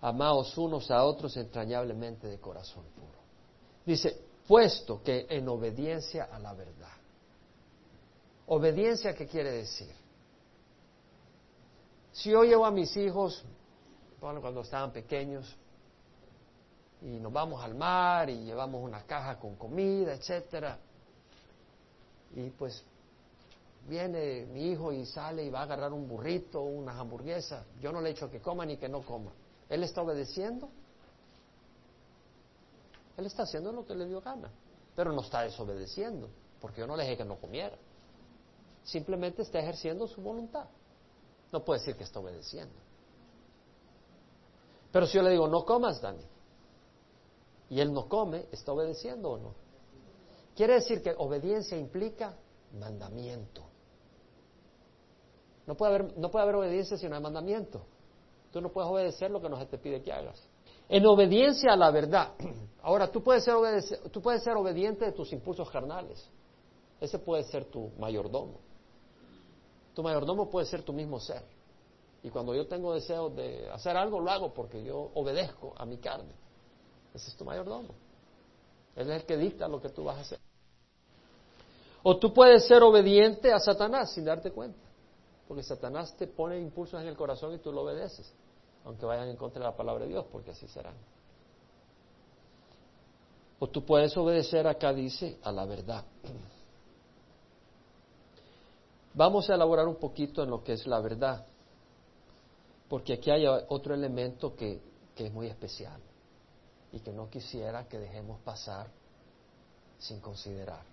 amaos 0.00 0.56
unos 0.58 0.90
a 0.90 1.04
otros 1.04 1.36
entrañablemente 1.36 2.26
de 2.26 2.38
corazón 2.38 2.84
puro. 2.94 3.18
Dice, 3.84 4.20
puesto 4.46 5.02
que 5.02 5.26
en 5.28 5.48
obediencia 5.48 6.24
a 6.24 6.38
la 6.38 6.52
verdad. 6.54 6.92
¿Obediencia 8.46 9.14
qué 9.14 9.26
quiere 9.26 9.52
decir? 9.52 9.92
Si 12.12 12.30
yo 12.30 12.44
llevo 12.44 12.64
a 12.64 12.70
mis 12.70 12.96
hijos, 12.96 13.44
bueno, 14.20 14.40
cuando 14.40 14.60
estaban 14.62 14.92
pequeños, 14.92 15.54
y 17.02 17.18
nos 17.18 17.32
vamos 17.32 17.62
al 17.62 17.74
mar 17.74 18.30
y 18.30 18.44
llevamos 18.44 18.82
una 18.82 19.02
caja 19.02 19.38
con 19.38 19.56
comida, 19.56 20.14
etcétera, 20.14 20.78
y 22.34 22.50
pues 22.50 22.82
viene 23.88 24.46
mi 24.46 24.70
hijo 24.70 24.92
y 24.92 25.04
sale 25.06 25.44
y 25.44 25.50
va 25.50 25.60
a 25.60 25.62
agarrar 25.62 25.92
un 25.92 26.08
burrito, 26.08 26.62
unas 26.62 26.96
hamburguesas. 26.96 27.64
Yo 27.80 27.92
no 27.92 28.00
le 28.00 28.10
he 28.10 28.12
dicho 28.14 28.30
que 28.30 28.40
coma 28.40 28.64
ni 28.64 28.76
que 28.76 28.88
no 28.88 29.02
coma. 29.02 29.32
Él 29.68 29.82
está 29.82 30.02
obedeciendo. 30.02 30.68
Él 33.16 33.26
está 33.26 33.44
haciendo 33.44 33.72
lo 33.72 33.86
que 33.86 33.94
le 33.94 34.06
dio 34.06 34.20
gana, 34.20 34.50
pero 34.94 35.12
no 35.12 35.22
está 35.22 35.42
desobedeciendo, 35.42 36.28
porque 36.60 36.80
yo 36.80 36.86
no 36.86 36.96
le 36.96 37.04
dije 37.04 37.16
que 37.16 37.24
no 37.24 37.36
comiera. 37.36 37.76
Simplemente 38.84 39.42
está 39.42 39.58
ejerciendo 39.58 40.06
su 40.06 40.20
voluntad. 40.20 40.66
No 41.50 41.64
puede 41.64 41.80
decir 41.80 41.96
que 41.96 42.04
está 42.04 42.20
obedeciendo. 42.20 42.74
Pero 44.92 45.06
si 45.06 45.16
yo 45.16 45.22
le 45.22 45.30
digo, 45.30 45.48
no 45.48 45.64
comas, 45.64 46.00
Dani, 46.00 46.24
y 47.70 47.80
él 47.80 47.92
no 47.92 48.08
come, 48.08 48.46
¿está 48.52 48.72
obedeciendo 48.72 49.30
o 49.30 49.38
no? 49.38 49.54
Quiere 50.54 50.74
decir 50.74 51.02
que 51.02 51.14
obediencia 51.18 51.76
implica 51.76 52.36
mandamiento. 52.78 53.62
No 55.66 55.76
puede 55.76 55.94
haber, 55.94 56.18
no 56.18 56.30
puede 56.30 56.44
haber 56.44 56.56
obediencia 56.56 56.96
si 56.96 57.08
no 57.08 57.16
hay 57.16 57.22
mandamiento. 57.22 57.84
Tú 58.56 58.62
no 58.62 58.70
puedes 58.70 58.90
obedecer 58.90 59.30
lo 59.30 59.38
que 59.38 59.50
no 59.50 59.58
se 59.58 59.66
te 59.66 59.76
pide 59.76 60.00
que 60.00 60.10
hagas. 60.10 60.42
En 60.88 61.04
obediencia 61.04 61.74
a 61.74 61.76
la 61.76 61.90
verdad. 61.90 62.32
Ahora, 62.82 63.12
tú 63.12 63.22
puedes, 63.22 63.44
ser 63.44 63.54
tú 64.10 64.22
puedes 64.22 64.42
ser 64.42 64.56
obediente 64.56 65.04
de 65.04 65.12
tus 65.12 65.30
impulsos 65.34 65.70
carnales. 65.70 66.26
Ese 66.98 67.18
puede 67.18 67.42
ser 67.42 67.66
tu 67.66 67.90
mayordomo. 67.98 68.54
Tu 69.92 70.02
mayordomo 70.02 70.48
puede 70.48 70.64
ser 70.64 70.82
tu 70.82 70.94
mismo 70.94 71.20
ser. 71.20 71.42
Y 72.22 72.30
cuando 72.30 72.54
yo 72.54 72.66
tengo 72.66 72.94
deseo 72.94 73.28
de 73.28 73.68
hacer 73.68 73.94
algo, 73.94 74.20
lo 74.20 74.30
hago 74.30 74.54
porque 74.54 74.82
yo 74.82 75.10
obedezco 75.12 75.74
a 75.76 75.84
mi 75.84 75.98
carne. 75.98 76.32
Ese 77.12 77.28
es 77.28 77.36
tu 77.36 77.44
mayordomo. 77.44 77.90
Él 78.94 79.10
es 79.10 79.20
el 79.20 79.26
que 79.26 79.36
dicta 79.36 79.68
lo 79.68 79.82
que 79.82 79.90
tú 79.90 80.04
vas 80.04 80.16
a 80.16 80.20
hacer. 80.22 80.38
O 82.02 82.16
tú 82.16 82.32
puedes 82.32 82.66
ser 82.66 82.82
obediente 82.82 83.52
a 83.52 83.58
Satanás 83.58 84.14
sin 84.14 84.24
darte 84.24 84.50
cuenta, 84.50 84.80
porque 85.46 85.62
Satanás 85.62 86.16
te 86.16 86.26
pone 86.26 86.58
impulsos 86.58 87.02
en 87.02 87.08
el 87.08 87.16
corazón 87.18 87.52
y 87.52 87.58
tú 87.58 87.70
lo 87.70 87.82
obedeces, 87.82 88.32
aunque 88.86 89.04
vayan 89.04 89.28
en 89.28 89.36
contra 89.36 89.60
de 89.60 89.68
la 89.68 89.76
palabra 89.76 90.04
de 90.04 90.10
Dios, 90.10 90.24
porque 90.30 90.52
así 90.52 90.66
serán. 90.68 90.94
O 93.58 93.66
tú 93.68 93.84
puedes 93.84 94.16
obedecer, 94.16 94.66
acá 94.66 94.92
dice, 94.92 95.38
a 95.42 95.50
la 95.50 95.64
verdad. 95.64 96.04
Vamos 99.14 99.50
a 99.50 99.54
elaborar 99.54 99.88
un 99.88 99.96
poquito 99.96 100.42
en 100.42 100.50
lo 100.50 100.62
que 100.62 100.74
es 100.74 100.86
la 100.86 101.00
verdad, 101.00 101.44
porque 102.88 103.14
aquí 103.14 103.30
hay 103.30 103.44
otro 103.46 103.92
elemento 103.92 104.54
que, 104.54 104.80
que 105.16 105.26
es 105.26 105.32
muy 105.32 105.48
especial 105.48 106.00
y 106.92 107.00
que 107.00 107.12
no 107.12 107.28
quisiera 107.28 107.88
que 107.88 107.98
dejemos 107.98 108.40
pasar 108.42 108.86
sin 109.98 110.20
considerar. 110.20 110.84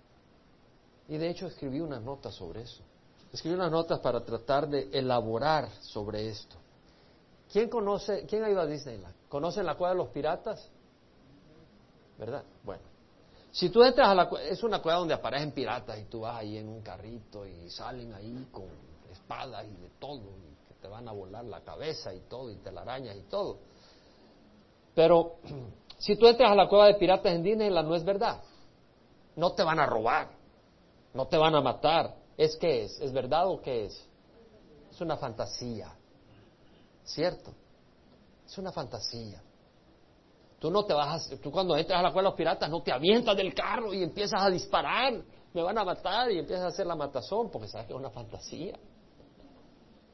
Y 1.06 1.16
de 1.16 1.30
hecho 1.30 1.46
escribí 1.46 1.80
unas 1.80 2.02
notas 2.02 2.34
sobre 2.34 2.62
eso. 2.62 2.82
Escribí 3.32 3.54
unas 3.54 3.70
notas 3.70 4.00
para 4.00 4.24
tratar 4.24 4.68
de 4.68 4.88
elaborar 4.92 5.70
sobre 5.82 6.28
esto. 6.28 6.63
¿Quién 7.54 7.68
conoce, 7.68 8.26
quién 8.26 8.42
ha 8.42 8.50
ido 8.50 8.60
a 8.60 8.66
Disneyland? 8.66 9.14
¿Conocen 9.28 9.64
la 9.64 9.76
cueva 9.76 9.92
de 9.92 9.98
los 9.98 10.08
piratas? 10.08 10.68
¿Verdad? 12.18 12.42
Bueno. 12.64 12.82
Si 13.52 13.70
tú 13.70 13.84
entras 13.84 14.08
a 14.08 14.14
la 14.16 14.28
cueva, 14.28 14.44
es 14.46 14.60
una 14.64 14.82
cueva 14.82 14.98
donde 14.98 15.14
aparecen 15.14 15.52
piratas 15.52 15.96
y 16.00 16.06
tú 16.06 16.22
vas 16.22 16.38
ahí 16.38 16.58
en 16.58 16.68
un 16.68 16.82
carrito 16.82 17.46
y 17.46 17.70
salen 17.70 18.12
ahí 18.12 18.48
con 18.50 18.64
espadas 19.08 19.64
y 19.66 19.82
de 19.82 19.90
todo, 20.00 20.16
y 20.18 20.66
que 20.66 20.74
te 20.82 20.88
van 20.88 21.06
a 21.06 21.12
volar 21.12 21.44
la 21.44 21.60
cabeza 21.60 22.12
y 22.12 22.22
todo, 22.28 22.50
y 22.50 22.56
te 22.56 22.72
la 22.72 22.80
arañas 22.80 23.14
y 23.14 23.22
todo. 23.22 23.58
Pero 24.92 25.36
Si 26.04 26.16
tú 26.16 26.26
entras 26.26 26.50
a 26.50 26.54
la 26.54 26.68
cueva 26.68 26.88
de 26.88 26.94
piratas 26.94 27.32
en 27.32 27.42
Disneyland, 27.42 27.88
no 27.88 27.94
es 27.94 28.04
verdad. 28.04 28.42
No 29.36 29.52
te 29.52 29.62
van 29.62 29.78
a 29.78 29.86
robar, 29.86 30.28
no 31.14 31.26
te 31.28 31.36
van 31.36 31.54
a 31.54 31.60
matar. 31.60 32.14
¿Es 32.36 32.56
qué 32.56 32.84
es? 32.84 33.00
¿Es 33.00 33.12
verdad 33.12 33.48
o 33.48 33.62
qué 33.62 33.86
es? 33.86 34.06
Es 34.90 35.00
una 35.00 35.16
fantasía. 35.16 35.94
¿Cierto? 37.04 37.52
Es 38.46 38.58
una 38.58 38.72
fantasía. 38.72 39.42
Tú 40.58 40.70
no 40.70 40.84
te 40.84 40.94
vas 40.94 41.30
a, 41.30 41.36
tú 41.36 41.50
cuando 41.50 41.76
entras 41.76 42.00
a 42.00 42.02
la 42.02 42.10
cueva 42.10 42.22
de 42.22 42.30
los 42.30 42.38
piratas 42.38 42.70
no 42.70 42.82
te 42.82 42.90
avientas 42.90 43.36
del 43.36 43.54
carro 43.54 43.92
y 43.92 44.02
empiezas 44.02 44.40
a 44.40 44.48
disparar, 44.48 45.22
me 45.52 45.62
van 45.62 45.76
a 45.76 45.84
matar 45.84 46.30
y 46.30 46.38
empiezas 46.38 46.64
a 46.64 46.68
hacer 46.68 46.86
la 46.86 46.96
matazón 46.96 47.50
porque 47.50 47.68
sabes 47.68 47.86
que 47.86 47.92
es 47.92 47.98
una 47.98 48.10
fantasía. 48.10 48.78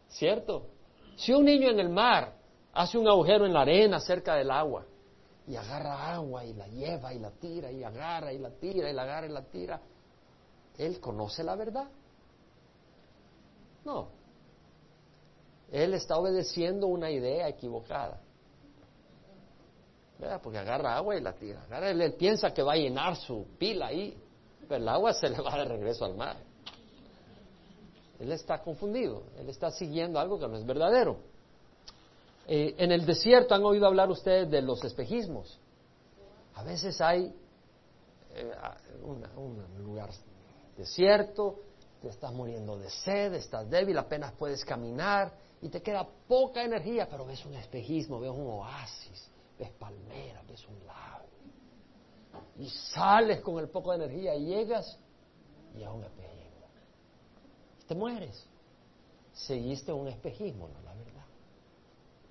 ¿Cierto? 0.08 0.66
Si 1.16 1.32
un 1.32 1.44
niño 1.44 1.70
en 1.70 1.78
el 1.78 1.88
mar 1.88 2.34
hace 2.72 2.98
un 2.98 3.06
agujero 3.06 3.46
en 3.46 3.52
la 3.52 3.60
arena 3.60 4.00
cerca 4.00 4.34
del 4.34 4.50
agua 4.50 4.84
y 5.46 5.54
agarra 5.54 6.14
agua 6.14 6.44
y 6.44 6.52
la 6.54 6.66
lleva 6.66 7.14
y 7.14 7.20
la 7.20 7.30
tira 7.30 7.70
y 7.70 7.84
agarra 7.84 8.32
y 8.32 8.38
la 8.38 8.50
tira 8.50 8.90
y 8.90 8.92
la 8.92 9.02
agarra 9.02 9.26
y 9.26 9.30
la 9.30 9.42
tira, 9.42 9.80
él 10.78 11.00
conoce 11.00 11.44
la 11.44 11.54
verdad. 11.54 11.88
No. 13.84 14.19
Él 15.70 15.94
está 15.94 16.18
obedeciendo 16.18 16.86
una 16.86 17.10
idea 17.10 17.48
equivocada. 17.48 18.20
¿Verdad? 20.18 20.40
Porque 20.42 20.58
agarra 20.58 20.96
agua 20.96 21.16
y 21.16 21.20
la 21.20 21.32
tira. 21.32 21.64
él, 21.88 22.14
piensa 22.14 22.52
que 22.52 22.62
va 22.62 22.72
a 22.74 22.76
llenar 22.76 23.16
su 23.16 23.46
pila 23.58 23.86
ahí, 23.86 24.16
pero 24.68 24.82
el 24.82 24.88
agua 24.88 25.14
se 25.14 25.28
le 25.28 25.40
va 25.40 25.56
de 25.58 25.64
regreso 25.64 26.04
al 26.04 26.14
mar. 26.14 26.36
Él 28.18 28.32
está 28.32 28.58
confundido, 28.58 29.22
él 29.38 29.48
está 29.48 29.70
siguiendo 29.70 30.20
algo 30.20 30.38
que 30.38 30.46
no 30.46 30.56
es 30.58 30.66
verdadero. 30.66 31.16
Eh, 32.46 32.74
en 32.76 32.92
el 32.92 33.06
desierto 33.06 33.54
han 33.54 33.64
oído 33.64 33.86
hablar 33.86 34.10
ustedes 34.10 34.50
de 34.50 34.60
los 34.60 34.84
espejismos. 34.84 35.58
A 36.54 36.62
veces 36.64 37.00
hay 37.00 37.32
eh, 38.34 38.52
un 39.02 39.64
lugar 39.82 40.10
desierto, 40.76 41.60
te 42.02 42.08
estás 42.08 42.32
muriendo 42.32 42.76
de 42.76 42.90
sed, 42.90 43.34
estás 43.34 43.70
débil, 43.70 43.96
apenas 43.96 44.32
puedes 44.32 44.64
caminar 44.64 45.32
y 45.62 45.68
te 45.68 45.82
queda 45.82 46.08
poca 46.26 46.64
energía, 46.64 47.08
pero 47.08 47.26
ves 47.26 47.44
un 47.44 47.54
espejismo, 47.54 48.18
ves 48.18 48.30
un 48.30 48.46
oasis, 48.46 49.30
ves 49.58 49.70
palmeras, 49.72 50.46
ves 50.46 50.66
un 50.66 50.86
lago. 50.86 51.26
Y 52.58 52.68
sales 52.68 53.40
con 53.40 53.58
el 53.58 53.68
poco 53.68 53.90
de 53.90 54.04
energía 54.04 54.34
y 54.34 54.46
llegas 54.46 54.98
y 55.76 55.82
a 55.82 55.90
un 55.90 56.04
espejismo. 56.04 56.66
Y 57.80 57.84
te 57.84 57.94
mueres. 57.94 58.46
Seguiste 59.32 59.92
un 59.92 60.08
espejismo, 60.08 60.68
¿no? 60.68 60.80
La 60.82 60.94
verdad. 60.94 61.24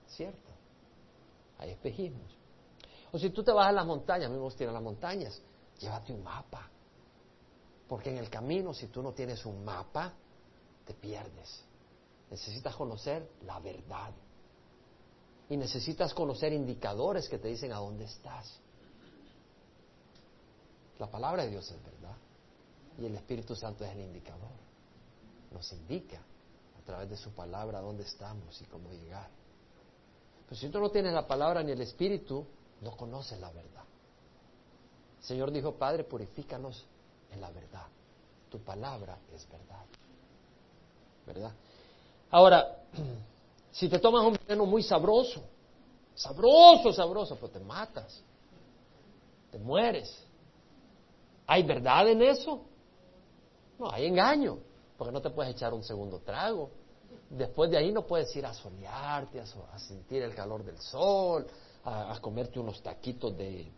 ¿Cierto? 0.07 0.49
Hay 1.59 1.71
espejismos. 1.71 2.35
O 3.11 3.17
si 3.17 3.29
tú 3.29 3.43
te 3.43 3.51
vas 3.51 3.67
a 3.67 3.71
las 3.71 3.85
montañas, 3.85 4.29
a 4.29 4.33
mí 4.33 4.39
me 4.39 4.71
las 4.71 4.83
montañas, 4.83 5.41
llévate 5.79 6.13
un 6.13 6.23
mapa. 6.23 6.69
Porque 7.87 8.11
en 8.11 8.17
el 8.17 8.29
camino, 8.29 8.73
si 8.73 8.87
tú 8.87 9.01
no 9.01 9.13
tienes 9.13 9.45
un 9.45 9.63
mapa, 9.63 10.13
te 10.85 10.93
pierdes. 10.93 11.63
Necesitas 12.29 12.75
conocer 12.75 13.29
la 13.45 13.59
verdad. 13.59 14.11
Y 15.49 15.57
necesitas 15.57 16.13
conocer 16.13 16.53
indicadores 16.53 17.27
que 17.27 17.39
te 17.39 17.47
dicen 17.47 17.71
a 17.71 17.77
dónde 17.77 18.05
estás. 18.05 18.59
La 20.99 21.09
palabra 21.09 21.43
de 21.43 21.49
Dios 21.49 21.69
es 21.71 21.83
verdad. 21.83 22.15
Y 22.99 23.05
el 23.05 23.15
Espíritu 23.15 23.55
Santo 23.55 23.83
es 23.83 23.91
el 23.91 24.01
indicador. 24.01 24.51
Nos 25.51 25.71
indica 25.73 26.19
a 26.19 26.85
través 26.85 27.09
de 27.09 27.17
su 27.17 27.31
palabra 27.31 27.79
dónde 27.79 28.03
estamos 28.03 28.61
y 28.61 28.65
cómo 28.65 28.91
llegar. 28.91 29.29
Pero 30.47 30.59
si 30.59 30.69
tú 30.69 30.79
no 30.79 30.89
tienes 30.91 31.13
la 31.13 31.27
palabra 31.27 31.63
ni 31.63 31.71
el 31.71 31.81
Espíritu, 31.81 32.45
no 32.81 32.95
conoces 32.95 33.39
la 33.39 33.51
verdad. 33.51 33.83
Señor 35.21 35.51
dijo, 35.51 35.75
Padre, 35.75 36.03
purifícanos 36.03 36.85
en 37.31 37.41
la 37.41 37.49
verdad. 37.51 37.87
Tu 38.49 38.59
palabra 38.59 39.17
es 39.33 39.47
verdad. 39.49 39.85
¿Verdad? 41.25 41.53
Ahora, 42.31 42.77
si 43.71 43.89
te 43.89 43.99
tomas 43.99 44.25
un 44.25 44.37
veneno 44.45 44.65
muy 44.65 44.83
sabroso, 44.83 45.41
sabroso, 46.13 46.93
sabroso, 46.93 47.35
pues 47.35 47.51
te 47.51 47.59
matas, 47.59 48.21
te 49.51 49.57
mueres. 49.57 50.23
¿Hay 51.47 51.63
verdad 51.63 52.07
en 52.09 52.21
eso? 52.21 52.61
No, 53.79 53.89
hay 53.89 54.05
engaño, 54.05 54.59
porque 54.97 55.11
no 55.11 55.21
te 55.21 55.29
puedes 55.29 55.55
echar 55.55 55.73
un 55.73 55.83
segundo 55.83 56.19
trago. 56.19 56.69
Después 57.29 57.71
de 57.71 57.77
ahí 57.77 57.91
no 57.91 58.05
puedes 58.05 58.35
ir 58.35 58.45
a 58.45 58.53
solearte, 58.53 59.39
a, 59.39 59.79
sentir 59.79 60.21
el 60.23 60.35
calor 60.35 60.63
del 60.63 60.77
sol, 60.79 61.47
a, 61.85 62.17
comerte 62.21 62.59
unos 62.59 62.81
taquitos 62.81 63.35
de, 63.37 63.71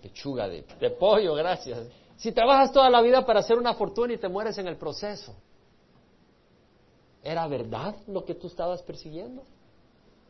pechuga 0.00 0.48
de, 0.48 0.62
de 0.78 0.90
pollo, 0.90 1.34
gracias. 1.34 1.88
Si 2.16 2.30
trabajas 2.32 2.72
toda 2.72 2.90
la 2.90 3.00
vida 3.00 3.24
para 3.24 3.40
hacer 3.40 3.56
una 3.56 3.74
fortuna 3.74 4.12
y 4.12 4.18
te 4.18 4.28
mueres 4.28 4.58
en 4.58 4.68
el 4.68 4.76
proceso, 4.76 5.34
¿era 7.22 7.46
verdad 7.46 7.94
lo 8.06 8.24
que 8.24 8.34
tú 8.34 8.48
estabas 8.48 8.82
persiguiendo? 8.82 9.42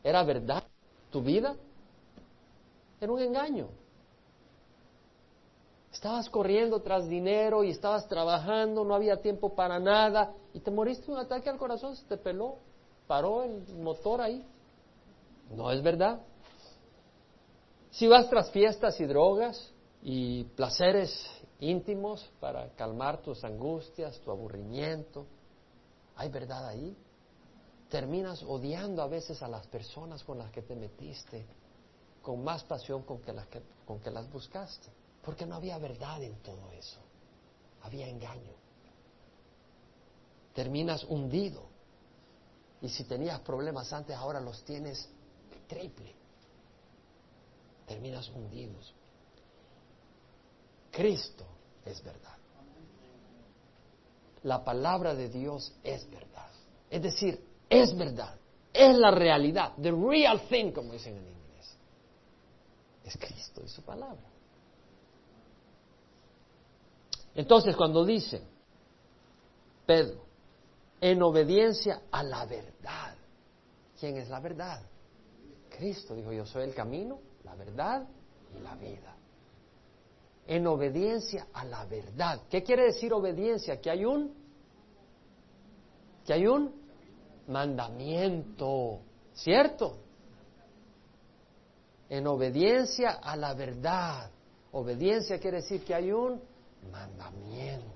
¿Era 0.02 0.22
verdad 0.24 0.64
tu 1.10 1.22
vida? 1.22 1.56
Era 3.00 3.12
un 3.12 3.20
engaño. 3.20 3.68
Estabas 5.92 6.30
corriendo 6.30 6.80
tras 6.80 7.06
dinero 7.06 7.64
y 7.64 7.70
estabas 7.70 8.08
trabajando, 8.08 8.84
no 8.84 8.94
había 8.94 9.20
tiempo 9.20 9.54
para 9.54 9.78
nada 9.78 10.32
y 10.54 10.60
te 10.60 10.70
moriste 10.70 11.10
un 11.10 11.18
ataque 11.18 11.50
al 11.50 11.58
corazón, 11.58 11.96
se 11.96 12.06
te 12.06 12.16
peló, 12.16 12.56
paró 13.06 13.42
el 13.42 13.62
motor 13.76 14.20
ahí. 14.20 14.44
No 15.54 15.70
es 15.70 15.82
verdad. 15.82 16.20
Si 17.90 18.08
vas 18.08 18.28
tras 18.30 18.50
fiestas 18.50 18.98
y 19.00 19.04
drogas 19.04 19.70
y 20.02 20.44
placeres 20.44 21.28
íntimos 21.60 22.28
para 22.40 22.70
calmar 22.70 23.20
tus 23.20 23.44
angustias, 23.44 24.18
tu 24.20 24.30
aburrimiento, 24.30 25.26
¿hay 26.16 26.28
verdad 26.28 26.68
ahí? 26.68 26.96
Terminas 27.88 28.42
odiando 28.42 29.02
a 29.02 29.06
veces 29.06 29.42
a 29.42 29.48
las 29.48 29.66
personas 29.66 30.24
con 30.24 30.38
las 30.38 30.50
que 30.50 30.62
te 30.62 30.74
metiste 30.74 31.46
con 32.22 32.42
más 32.42 32.62
pasión 32.62 33.02
con 33.02 33.20
que 33.20 33.32
las, 33.32 33.46
con 33.84 34.00
que 34.00 34.10
las 34.10 34.30
buscaste. 34.30 34.88
Porque 35.22 35.44
no 35.44 35.56
había 35.56 35.76
verdad 35.78 36.22
en 36.22 36.36
todo 36.36 36.70
eso. 36.72 36.98
Había 37.82 38.08
engaño. 38.08 38.54
Terminas 40.54 41.04
hundido. 41.04 41.64
Y 42.80 42.88
si 42.88 43.04
tenías 43.04 43.40
problemas 43.40 43.92
antes, 43.92 44.16
ahora 44.16 44.40
los 44.40 44.64
tienes 44.64 45.08
triple. 45.68 46.14
Terminas 47.86 48.28
hundidos. 48.30 48.94
Cristo 50.90 51.46
es 51.84 52.02
verdad. 52.02 52.36
La 54.44 54.64
palabra 54.64 55.14
de 55.14 55.28
Dios 55.28 55.72
es 55.84 56.08
verdad. 56.10 56.48
Es 56.90 57.02
decir, 57.02 57.42
es 57.68 57.96
verdad. 57.96 58.36
Es 58.72 58.96
la 58.96 59.10
realidad. 59.10 59.72
The 59.80 59.92
real 59.92 60.40
thing, 60.48 60.72
como 60.72 60.92
dicen 60.92 61.16
en 61.16 61.28
inglés. 61.28 61.76
Es 63.04 63.16
Cristo 63.16 63.62
y 63.64 63.68
su 63.68 63.82
palabra. 63.82 64.22
Entonces, 67.34 67.76
cuando 67.76 68.04
dice 68.04 68.42
Pedro, 69.86 70.22
en 71.00 71.22
obediencia 71.22 72.02
a 72.10 72.22
la 72.22 72.44
verdad, 72.44 73.14
¿quién 73.98 74.16
es 74.16 74.28
la 74.28 74.40
verdad? 74.40 74.82
Cristo 75.76 76.14
dijo, 76.14 76.32
yo 76.32 76.46
soy 76.46 76.64
el 76.64 76.74
camino, 76.74 77.18
la 77.44 77.54
verdad 77.54 78.06
y 78.56 78.60
la 78.62 78.74
vida. 78.74 79.16
En 80.46 80.66
obediencia 80.66 81.46
a 81.52 81.64
la 81.64 81.84
verdad. 81.84 82.42
¿Qué 82.50 82.62
quiere 82.62 82.86
decir 82.86 83.12
obediencia? 83.12 83.80
Que 83.80 83.90
hay 83.90 84.04
un 84.04 84.42
que 86.24 86.32
hay 86.32 86.46
un 86.46 86.72
mandamiento, 87.48 89.00
¿cierto? 89.34 89.98
En 92.08 92.26
obediencia 92.26 93.12
a 93.22 93.36
la 93.36 93.54
verdad. 93.54 94.30
Obediencia 94.72 95.38
quiere 95.38 95.58
decir 95.58 95.84
que 95.84 95.94
hay 95.94 96.12
un 96.12 96.40
mandamiento. 96.90 97.92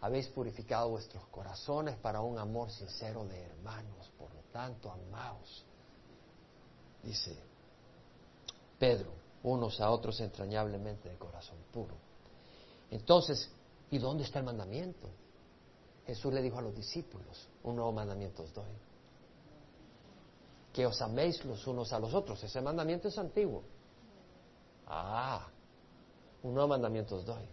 Habéis 0.00 0.28
purificado 0.28 0.90
vuestros 0.90 1.24
corazones 1.28 1.96
para 1.96 2.20
un 2.20 2.38
amor 2.38 2.70
sincero 2.70 3.24
de 3.24 3.40
hermanos, 3.40 4.10
por 4.18 4.34
lo 4.34 4.40
tanto, 4.52 4.90
amaos. 4.90 5.64
Dice 7.02 7.36
Pedro, 8.78 9.12
unos 9.44 9.80
a 9.80 9.90
otros 9.90 10.20
entrañablemente 10.20 11.08
de 11.08 11.16
corazón 11.16 11.58
puro. 11.72 11.94
Entonces, 12.90 13.50
¿y 13.90 13.98
dónde 13.98 14.24
está 14.24 14.38
el 14.38 14.44
mandamiento? 14.44 15.08
Jesús 16.06 16.32
le 16.32 16.42
dijo 16.42 16.58
a 16.58 16.62
los 16.62 16.74
discípulos, 16.74 17.48
un 17.62 17.76
nuevo 17.76 17.92
mandamiento 17.92 18.42
os 18.42 18.52
doy. 18.52 18.72
Que 20.72 20.86
os 20.86 21.00
améis 21.02 21.44
los 21.44 21.66
unos 21.66 21.92
a 21.92 21.98
los 21.98 22.14
otros. 22.14 22.42
Ese 22.42 22.60
mandamiento 22.60 23.08
es 23.08 23.18
antiguo. 23.18 23.62
Ah, 24.86 25.46
un 26.42 26.54
nuevo 26.54 26.68
mandamiento 26.68 27.16
os 27.16 27.24
doy, 27.24 27.46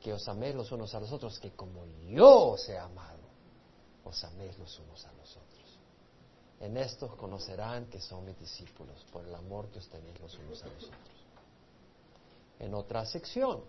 que 0.00 0.12
os 0.12 0.26
améis 0.28 0.54
los 0.54 0.70
unos 0.72 0.94
a 0.94 1.00
los 1.00 1.12
otros, 1.12 1.38
que 1.38 1.52
como 1.52 1.84
yo 2.08 2.52
os 2.52 2.68
he 2.68 2.78
amado, 2.78 3.22
os 4.04 4.24
améis 4.24 4.58
los 4.58 4.78
unos 4.78 5.04
a 5.04 5.12
los 5.12 5.36
otros. 5.36 5.55
En 6.60 6.76
estos 6.76 7.14
conocerán 7.16 7.86
que 7.86 8.00
son 8.00 8.24
mis 8.24 8.38
discípulos, 8.38 9.04
por 9.12 9.24
el 9.24 9.34
amor 9.34 9.68
que 9.68 9.78
os 9.78 9.88
tenéis 9.88 10.18
los 10.20 10.38
unos 10.38 10.62
a 10.62 10.66
los 10.66 10.84
otros. 10.84 11.00
En 12.58 12.74
otra 12.74 13.04
sección, 13.04 13.60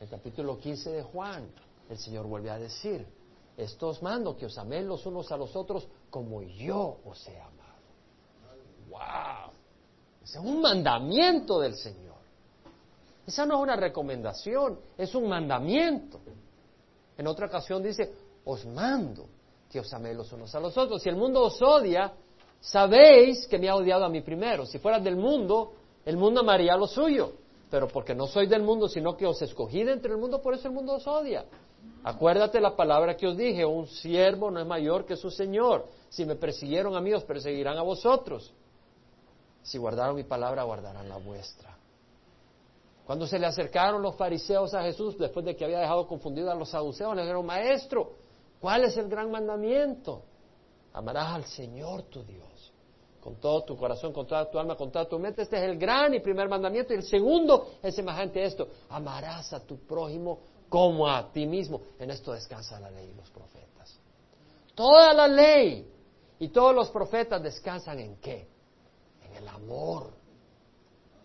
el 0.00 0.08
capítulo 0.08 0.58
15 0.58 0.90
de 0.90 1.02
Juan, 1.02 1.50
el 1.90 1.98
Señor 1.98 2.26
vuelve 2.26 2.50
a 2.50 2.58
decir, 2.58 3.06
estos 3.56 4.02
mando 4.02 4.36
que 4.36 4.46
os 4.46 4.56
améis 4.56 4.86
los 4.86 5.04
unos 5.04 5.30
a 5.32 5.36
los 5.36 5.54
otros 5.54 5.86
como 6.10 6.42
yo 6.42 7.00
os 7.04 7.28
he 7.28 7.38
amado. 7.38 7.58
¡Wow! 8.88 9.52
es 10.22 10.36
un 10.36 10.60
mandamiento 10.60 11.60
del 11.60 11.74
Señor. 11.74 12.16
Esa 13.26 13.46
no 13.46 13.56
es 13.56 13.62
una 13.62 13.76
recomendación, 13.76 14.78
es 14.96 15.14
un 15.14 15.28
mandamiento. 15.28 16.20
En 17.16 17.26
otra 17.26 17.46
ocasión 17.46 17.82
dice, 17.82 18.12
os 18.44 18.64
mando 18.66 19.26
que 19.70 19.80
os 19.80 19.92
améis 19.92 20.16
los 20.16 20.32
unos 20.32 20.54
a 20.54 20.60
los 20.60 20.76
otros. 20.76 21.02
Si 21.02 21.08
el 21.08 21.16
mundo 21.16 21.42
os 21.42 21.60
odia, 21.60 22.12
sabéis 22.60 23.46
que 23.46 23.58
me 23.58 23.68
ha 23.68 23.76
odiado 23.76 24.04
a 24.04 24.08
mí 24.08 24.20
primero. 24.22 24.66
Si 24.66 24.78
fueras 24.78 25.02
del 25.04 25.16
mundo, 25.16 25.72
el 26.04 26.16
mundo 26.16 26.40
amaría 26.40 26.76
lo 26.76 26.86
suyo. 26.86 27.32
Pero 27.70 27.86
porque 27.88 28.14
no 28.14 28.26
soy 28.26 28.46
del 28.46 28.62
mundo, 28.62 28.88
sino 28.88 29.16
que 29.16 29.26
os 29.26 29.42
escogí 29.42 29.84
de 29.84 29.92
entre 29.92 30.12
el 30.12 30.18
mundo, 30.18 30.40
por 30.40 30.54
eso 30.54 30.68
el 30.68 30.74
mundo 30.74 30.94
os 30.94 31.06
odia. 31.06 31.44
Acuérdate 32.02 32.60
la 32.60 32.74
palabra 32.74 33.16
que 33.16 33.26
os 33.26 33.36
dije, 33.36 33.64
un 33.66 33.86
siervo 33.86 34.50
no 34.50 34.60
es 34.60 34.66
mayor 34.66 35.04
que 35.04 35.16
su 35.16 35.30
Señor. 35.30 35.86
Si 36.08 36.24
me 36.24 36.36
persiguieron 36.36 36.96
a 36.96 37.00
mí, 37.00 37.12
os 37.12 37.24
perseguirán 37.24 37.76
a 37.76 37.82
vosotros. 37.82 38.54
Si 39.62 39.76
guardaron 39.76 40.16
mi 40.16 40.24
palabra, 40.24 40.62
guardarán 40.62 41.08
la 41.08 41.18
vuestra. 41.18 41.76
Cuando 43.04 43.26
se 43.26 43.38
le 43.38 43.46
acercaron 43.46 44.00
los 44.00 44.16
fariseos 44.16 44.72
a 44.72 44.82
Jesús, 44.82 45.18
después 45.18 45.44
de 45.44 45.56
que 45.56 45.64
había 45.64 45.80
dejado 45.80 46.06
confundido 46.06 46.50
a 46.50 46.54
los 46.54 46.70
saduceos, 46.70 47.14
le 47.14 47.22
dijeron, 47.22 47.44
Maestro, 47.44 48.12
¿cuál 48.60 48.84
es 48.84 48.96
el 48.96 49.08
gran 49.08 49.30
mandamiento? 49.30 50.22
Amarás 50.92 51.34
al 51.34 51.44
Señor 51.44 52.02
tu 52.04 52.22
Dios 52.24 52.48
con 53.28 53.36
todo 53.36 53.62
tu 53.62 53.76
corazón, 53.76 54.12
con 54.12 54.26
toda 54.26 54.50
tu 54.50 54.58
alma, 54.58 54.74
con 54.76 54.90
toda 54.90 55.06
tu 55.06 55.18
mente. 55.18 55.42
Este 55.42 55.56
es 55.56 55.62
el 55.70 55.78
gran 55.78 56.14
y 56.14 56.20
primer 56.20 56.48
mandamiento. 56.48 56.94
Y 56.94 56.96
el 56.96 57.02
segundo 57.02 57.72
es 57.82 57.94
semejante 57.94 58.40
a 58.40 58.46
esto. 58.46 58.68
Amarás 58.88 59.52
a 59.52 59.60
tu 59.60 59.76
prójimo 59.80 60.38
como 60.68 61.06
a 61.06 61.30
ti 61.32 61.46
mismo. 61.46 61.82
En 61.98 62.10
esto 62.10 62.32
descansa 62.32 62.80
la 62.80 62.90
ley 62.90 63.10
y 63.12 63.14
los 63.14 63.28
profetas. 63.30 63.98
Toda 64.74 65.12
la 65.12 65.28
ley 65.28 65.86
y 66.38 66.48
todos 66.48 66.74
los 66.74 66.88
profetas 66.90 67.42
descansan 67.42 67.98
en 67.98 68.16
qué? 68.16 68.48
En 69.26 69.34
el 69.36 69.48
amor. 69.48 70.10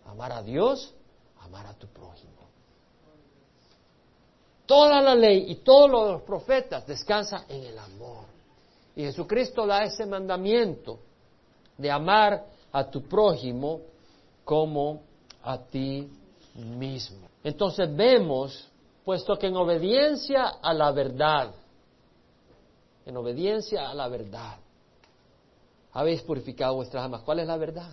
Amar 0.04 0.32
a 0.32 0.42
Dios, 0.42 0.92
amar 1.40 1.66
a 1.66 1.74
tu 1.74 1.86
prójimo. 1.86 2.43
Toda 4.66 5.00
la 5.02 5.14
ley 5.14 5.50
y 5.50 5.56
todos 5.56 5.90
los 5.90 6.22
profetas 6.22 6.86
descansan 6.86 7.44
en 7.48 7.64
el 7.64 7.78
amor. 7.78 8.24
Y 8.96 9.02
Jesucristo 9.02 9.66
da 9.66 9.84
ese 9.84 10.06
mandamiento 10.06 11.00
de 11.76 11.90
amar 11.90 12.46
a 12.72 12.84
tu 12.88 13.02
prójimo 13.02 13.80
como 14.44 15.02
a 15.42 15.58
ti 15.58 16.10
mismo. 16.54 17.28
Entonces 17.42 17.94
vemos, 17.94 18.68
puesto 19.04 19.36
que 19.36 19.48
en 19.48 19.56
obediencia 19.56 20.44
a 20.62 20.72
la 20.72 20.92
verdad, 20.92 21.54
en 23.04 23.16
obediencia 23.16 23.90
a 23.90 23.94
la 23.94 24.08
verdad, 24.08 24.56
habéis 25.92 26.22
purificado 26.22 26.76
vuestras 26.76 27.04
almas. 27.04 27.22
¿Cuál 27.22 27.40
es 27.40 27.46
la 27.46 27.56
verdad? 27.56 27.90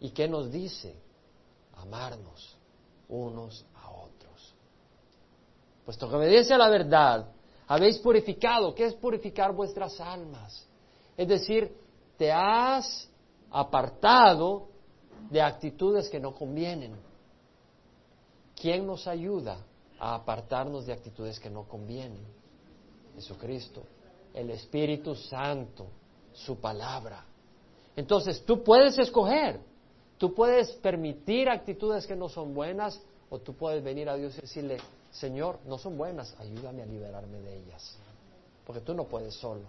¿Y 0.00 0.10
qué 0.10 0.26
nos 0.26 0.50
dice? 0.50 0.94
Amarnos 1.76 2.56
unos. 3.08 3.64
Puesto 5.84 6.08
que 6.08 6.14
en 6.14 6.20
obediencia 6.20 6.56
a 6.56 6.58
la 6.58 6.68
verdad, 6.68 7.28
habéis 7.66 7.98
purificado. 7.98 8.74
¿Qué 8.74 8.86
es 8.86 8.94
purificar 8.94 9.52
vuestras 9.52 10.00
almas? 10.00 10.66
Es 11.16 11.28
decir, 11.28 11.74
te 12.16 12.30
has 12.30 13.08
apartado 13.50 14.68
de 15.30 15.40
actitudes 15.40 16.08
que 16.08 16.20
no 16.20 16.34
convienen. 16.34 16.94
¿Quién 18.54 18.86
nos 18.86 19.06
ayuda 19.06 19.58
a 19.98 20.14
apartarnos 20.14 20.86
de 20.86 20.92
actitudes 20.92 21.40
que 21.40 21.50
no 21.50 21.64
convienen? 21.64 22.24
Jesucristo, 23.14 23.82
el 24.34 24.50
Espíritu 24.50 25.14
Santo, 25.14 25.86
su 26.32 26.56
palabra. 26.58 27.24
Entonces 27.96 28.44
tú 28.44 28.62
puedes 28.62 28.98
escoger, 28.98 29.60
tú 30.16 30.34
puedes 30.34 30.72
permitir 30.76 31.48
actitudes 31.48 32.06
que 32.06 32.16
no 32.16 32.28
son 32.28 32.54
buenas 32.54 33.00
o 33.28 33.38
tú 33.38 33.54
puedes 33.54 33.82
venir 33.82 34.08
a 34.08 34.16
Dios 34.16 34.36
y 34.38 34.42
decirle, 34.42 34.78
Señor, 35.12 35.60
no 35.66 35.78
son 35.78 35.96
buenas, 35.96 36.34
ayúdame 36.38 36.82
a 36.82 36.86
liberarme 36.86 37.38
de 37.40 37.58
ellas. 37.58 37.96
Porque 38.66 38.80
tú 38.80 38.94
no 38.94 39.04
puedes 39.04 39.34
solo. 39.34 39.66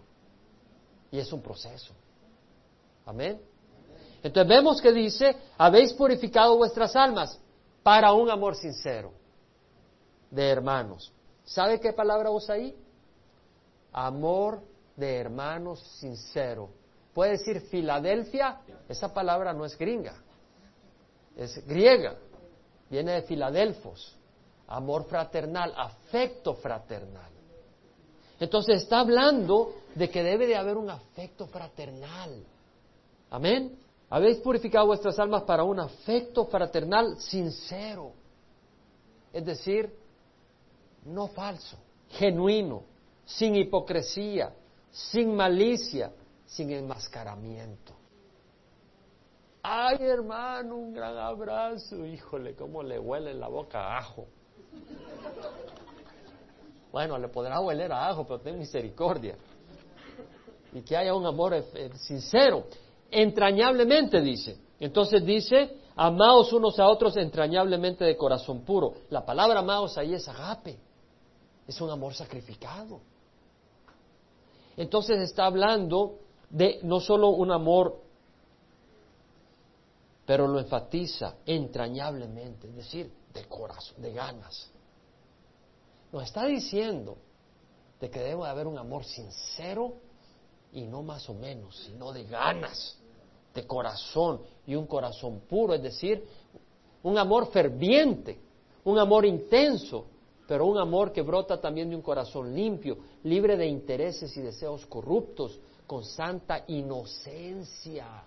Y 1.12 1.20
es 1.20 1.32
un 1.32 1.41
proceso. 1.41 1.94
Amén. 3.06 3.41
Entonces 4.24 4.48
vemos 4.48 4.82
que 4.82 4.91
dice, 4.94 5.36
habéis 5.58 5.94
purificado 5.94 6.56
vuestras 6.58 6.96
almas 6.96 7.38
para 7.84 8.14
un 8.14 8.32
amor 8.32 8.56
sincero 8.56 9.12
de 10.32 10.50
hermanos. 10.50 11.12
¿Sabe 11.44 11.80
qué 11.80 11.91
palabra 11.91 12.32
usa 12.32 12.56
ahí? 12.56 12.76
Amor 13.91 14.62
de 14.96 15.18
hermanos 15.18 15.80
sincero. 16.00 16.70
Puede 17.14 17.32
decir 17.32 17.62
Filadelfia, 17.62 18.62
esa 18.88 19.14
palabra 19.14 19.54
no 19.54 19.66
es 19.66 19.78
gringa, 19.78 20.16
es 21.36 21.64
griega, 21.68 22.16
viene 22.89 23.12
de 23.12 23.22
Filadelfos, 23.24 24.18
amor 24.76 25.05
fraternal, 25.05 25.74
afecto 25.76 26.55
fraternal. 26.55 27.32
Entonces 28.39 28.82
está 28.84 28.99
hablando 28.99 29.74
de 29.95 30.09
que 30.09 30.24
debe 30.24 30.47
de 30.47 30.55
haber 30.55 30.78
un 30.78 30.89
afecto 30.89 31.47
fraternal. 31.47 32.43
Amén. 33.30 33.78
Habéis 34.09 34.38
purificado 34.39 34.88
vuestras 34.88 35.17
almas 35.19 35.43
para 35.43 35.63
un 35.63 35.80
afecto 35.80 36.45
fraternal 36.45 37.19
sincero. 37.19 38.11
Es 39.32 39.45
decir, 39.45 39.91
no 41.05 41.28
falso, 41.28 41.78
genuino, 42.09 42.84
sin 43.26 43.55
hipocresía, 43.55 44.53
sin 44.91 45.36
malicia, 45.36 46.11
sin 46.45 46.71
enmascaramiento. 46.71 47.93
Ay, 49.63 49.97
hermano, 50.01 50.76
un 50.76 50.93
gran 50.93 51.17
abrazo. 51.17 52.05
Híjole, 52.05 52.53
cómo 52.53 52.84
le 52.84 52.99
huele 52.99 53.32
en 53.32 53.39
la 53.39 53.47
boca 53.47 53.97
ajo. 53.97 54.28
Bueno, 56.91 57.17
le 57.17 57.28
podrá 57.28 57.59
oler 57.59 57.91
a 57.91 58.09
ajo, 58.09 58.24
pero 58.26 58.39
ten 58.39 58.59
misericordia. 58.59 59.36
Y 60.74 60.82
que 60.82 60.95
haya 60.95 61.15
un 61.15 61.26
amor 61.26 61.53
eh, 61.53 61.89
sincero 61.95 62.65
entrañablemente, 63.09 64.21
dice. 64.21 64.57
Entonces 64.80 65.26
dice, 65.26 65.78
amaos 65.95 66.51
unos 66.53 66.80
a 66.80 66.88
otros 66.88 67.15
entrañablemente 67.17 68.03
de 68.03 68.17
corazón 68.17 68.61
puro. 68.61 68.93
La 69.09 69.26
palabra 69.26 69.59
amaos 69.59 69.97
ahí 69.97 70.13
es 70.13 70.28
agape, 70.28 70.78
es 71.67 71.80
un 71.80 71.89
amor 71.89 72.13
sacrificado. 72.13 73.01
Entonces 74.76 75.19
está 75.19 75.45
hablando 75.45 76.19
de 76.49 76.80
no 76.84 76.99
solo 76.99 77.30
un 77.30 77.51
amor, 77.51 78.01
pero 80.26 80.47
lo 80.47 80.59
enfatiza 80.59 81.36
entrañablemente, 81.45 82.67
es 82.67 82.76
decir, 82.76 83.11
de 83.34 83.45
corazón, 83.45 84.01
de 84.01 84.13
ganas. 84.13 84.69
Nos 86.11 86.23
está 86.23 86.45
diciendo 86.45 87.17
de 87.99 88.09
que 88.09 88.19
debe 88.19 88.45
haber 88.45 88.67
un 88.67 88.77
amor 88.77 89.03
sincero 89.05 89.95
y 90.71 90.84
no 90.84 91.03
más 91.03 91.29
o 91.29 91.34
menos, 91.34 91.75
sino 91.86 92.11
de 92.11 92.23
ganas 92.25 92.97
de 93.53 93.65
corazón 93.67 94.41
y 94.65 94.75
un 94.75 94.88
corazón 94.88 95.41
puro, 95.47 95.73
es 95.73 95.81
decir, 95.81 96.25
un 97.03 97.17
amor 97.17 97.51
ferviente, 97.51 98.39
un 98.84 98.97
amor 98.97 99.25
intenso, 99.25 100.05
pero 100.47 100.65
un 100.65 100.77
amor 100.77 101.11
que 101.11 101.21
brota 101.21 101.59
también 101.59 101.89
de 101.89 101.95
un 101.95 102.01
corazón 102.01 102.53
limpio, 102.53 102.97
libre 103.23 103.55
de 103.55 103.67
intereses 103.67 104.36
y 104.36 104.41
deseos 104.41 104.86
corruptos, 104.86 105.59
con 105.86 106.03
santa 106.03 106.63
inocencia. 106.67 108.23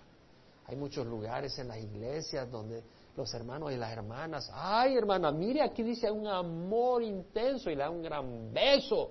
Hay 0.65 0.75
muchos 0.75 1.05
lugares 1.05 1.57
en 1.59 1.67
las 1.67 1.77
iglesias 1.77 2.49
donde 2.51 2.83
los 3.17 3.33
hermanos 3.33 3.71
y 3.71 3.77
las 3.77 3.91
hermanas, 3.91 4.49
ay 4.53 4.95
hermana, 4.95 5.31
mire 5.31 5.63
aquí 5.63 5.81
dice 5.81 6.09
un 6.09 6.27
amor 6.27 7.01
intenso 7.01 7.71
y 7.71 7.75
le 7.75 7.81
da 7.81 7.89
un 7.89 8.03
gran 8.03 8.53
beso, 8.53 9.09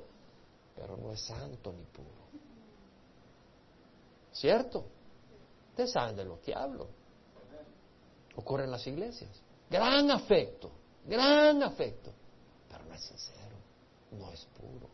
pero 0.77 0.97
no 0.97 1.13
es 1.13 1.21
santo 1.21 1.73
ni 1.73 1.83
puro. 1.87 2.07
¿Cierto? 4.31 4.85
Ustedes 5.71 5.91
saben 5.91 6.15
de 6.15 6.25
lo 6.25 6.41
que 6.41 6.55
hablo. 6.55 6.87
Ocurre 8.37 8.65
en 8.65 8.71
las 8.71 8.87
iglesias. 8.87 9.31
Gran 9.69 10.09
afecto, 10.13 10.71
gran 11.05 11.61
afecto, 11.65 12.13
pero 12.71 12.85
no 12.85 12.95
es 12.95 13.03
sincero, 13.03 13.57
no 14.13 14.31
es 14.31 14.45
puro. 14.57 14.89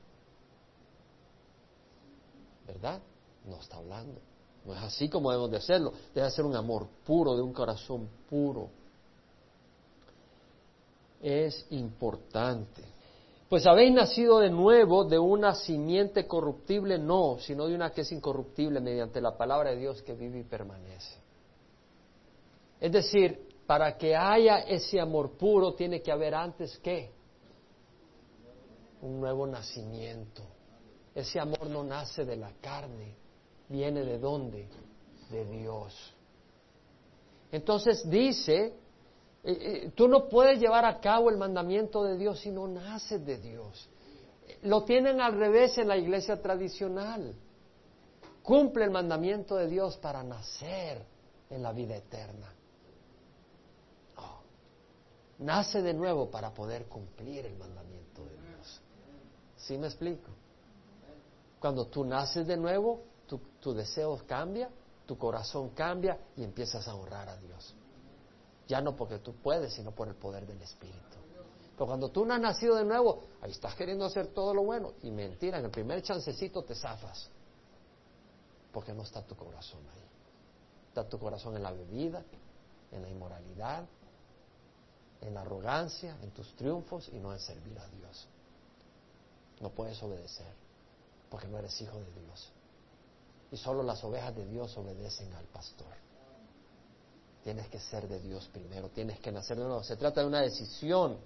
¿Verdad? 2.67 3.03
No 3.45 3.57
está 3.57 3.77
hablando. 3.77 4.21
No 4.65 4.75
es 4.75 4.83
así 4.83 5.11
como 5.11 5.31
debemos 5.31 5.51
de 5.51 5.59
hacerlo. 5.59 5.93
Debe 6.15 6.31
ser 6.31 6.47
un 6.47 6.57
amor 6.57 6.89
puro, 7.05 7.37
de 7.37 7.43
un 7.43 7.53
corazón 7.53 8.09
puro. 8.31 8.71
Es 11.23 11.67
importante. 11.71 12.83
Pues 13.49 13.67
habéis 13.67 13.93
nacido 13.93 14.41
de 14.41 14.51
nuevo 14.51 15.05
de 15.05 15.19
una 15.19 15.55
simiente 15.55 16.27
corruptible, 16.27 16.99
no, 16.99 17.37
sino 17.39 17.67
de 17.67 17.75
una 17.75 17.91
que 17.91 18.01
es 18.01 18.11
incorruptible 18.11 18.81
mediante 18.81 19.21
la 19.21 19.37
palabra 19.37 19.71
de 19.71 19.77
Dios 19.77 20.03
que 20.03 20.15
vive 20.15 20.41
y 20.41 20.45
permanece. 20.45 21.21
Es 22.81 22.91
decir, 22.91 23.47
para 23.67 23.97
que 23.97 24.17
haya 24.17 24.61
ese 24.61 24.99
amor 24.99 25.33
puro 25.37 25.75
tiene 25.75 26.03
que 26.03 26.11
haber 26.11 26.35
antes 26.35 26.79
qué? 26.79 27.13
Un 29.03 29.21
nuevo 29.21 29.47
nacimiento. 29.47 30.43
Ese 31.15 31.39
amor 31.39 31.67
no 31.69 31.85
nace 31.85 32.25
de 32.25 32.37
la 32.37 32.53
carne, 32.61 33.15
viene 33.69 34.03
de 34.03 34.19
dónde? 34.19 34.69
De 35.31 35.45
Dios. 35.45 35.95
Entonces 37.53 38.09
dice 38.09 38.75
eh, 39.45 39.59
eh, 39.61 39.93
tú 39.95 40.07
no 40.07 40.29
puedes 40.29 40.61
llevar 40.61 40.85
a 40.85 41.01
cabo 41.01 41.29
el 41.29 41.37
mandamiento 41.37 42.05
de 42.05 42.17
Dios 42.17 42.41
si 42.41 42.51
no 42.51 42.69
naces 42.69 43.25
de 43.25 43.39
Dios. 43.39 43.89
Lo 44.63 44.85
tienen 44.85 45.21
al 45.21 45.37
revés 45.37 45.77
en 45.79 45.89
la 45.89 45.97
iglesia 45.97 46.41
tradicional. 46.41 47.35
Cumple 48.43 48.85
el 48.85 48.91
mandamiento 48.91 49.57
de 49.57 49.67
Dios 49.67 49.97
para 49.97 50.23
nacer 50.23 51.05
en 51.51 51.63
la 51.63 51.73
vida 51.73 51.97
eterna. 51.97 52.55
Nace 55.39 55.83
de 55.83 55.93
nuevo 55.93 56.31
para 56.31 56.55
poder 56.55 56.87
cumplir 56.87 57.47
el 57.47 57.57
mandamiento 57.57 58.25
de 58.25 58.49
Dios. 58.49 58.81
¿Sí 59.57 59.77
me 59.77 59.89
explico? 59.89 60.31
Cuando 61.59 61.87
tú 61.87 62.05
naces 62.05 62.47
de 62.47 62.57
nuevo, 62.57 63.03
tu, 63.27 63.41
tu 63.59 63.75
deseo 63.75 64.21
cambia, 64.25 64.71
tu 65.05 65.19
corazón 65.19 65.71
cambia 65.71 66.17
y 66.37 66.45
empiezas 66.45 66.87
a 66.87 66.95
honrar 66.95 67.29
a 67.29 67.37
Dios. 67.39 67.75
Ya 68.69 68.81
no 68.81 68.95
porque 68.95 69.19
tú 69.19 69.35
puedes, 69.35 69.75
sino 69.75 69.93
por 69.93 70.09
el 70.09 70.15
poder 70.15 70.47
del 70.47 70.61
Espíritu. 70.63 71.19
Pero 71.75 71.87
cuando 71.87 72.11
tú 72.11 72.25
no 72.25 72.35
has 72.35 72.41
nacido 72.41 72.77
de 72.77 72.85
nuevo, 72.85 73.25
ahí 73.41 73.51
estás 73.51 73.75
queriendo 73.75 74.05
hacer 74.05 74.29
todo 74.29 74.55
lo 74.55 74.63
bueno. 74.63 74.93
Y 75.03 75.11
mentira, 75.11 75.59
en 75.59 75.65
el 75.65 75.71
primer 75.71 76.03
chancecito 76.03 76.63
te 76.63 76.75
zafas. 76.75 77.29
Porque 78.73 78.93
no 78.93 79.03
está 79.03 79.23
tu 79.23 79.35
corazón 79.35 79.81
ahí. 79.93 80.05
Está 80.89 81.09
tu 81.09 81.19
corazón 81.19 81.57
en 81.57 81.63
la 81.63 81.73
bebida, 81.73 82.23
en 82.91 83.03
la 83.03 83.09
inmoralidad, 83.09 83.85
en 85.23 85.35
la 85.35 85.41
arrogancia, 85.41 86.17
en 86.23 86.31
tus 86.31 86.55
triunfos 86.57 87.09
y 87.09 87.19
no 87.19 87.33
en 87.33 87.41
servir 87.41 87.79
a 87.79 87.87
Dios. 87.89 88.29
No 89.61 89.71
puedes 89.71 90.03
obedecer 90.03 90.53
porque 91.31 91.49
no 91.49 91.59
eres 91.59 91.81
hijo 91.81 91.99
de 91.99 92.13
Dios. 92.21 92.53
Y 93.51 93.57
solo 93.57 93.83
las 93.83 94.05
ovejas 94.05 94.37
de 94.37 94.45
Dios 94.47 94.77
obedecen 94.77 95.33
al 95.33 95.47
pastor. 95.47 95.95
Tienes 97.43 97.69
que 97.69 97.81
ser 97.81 98.09
de 98.09 98.21
Dios 98.21 98.49
primero, 98.53 98.89
tienes 98.89 99.19
que 99.19 99.33
nacer 99.33 99.59
de 99.59 99.65
nuevo. 99.65 99.83
Se 99.83 99.97
trata 99.97 100.21
de 100.21 100.27
una 100.27 100.41
decisión. 100.41 101.19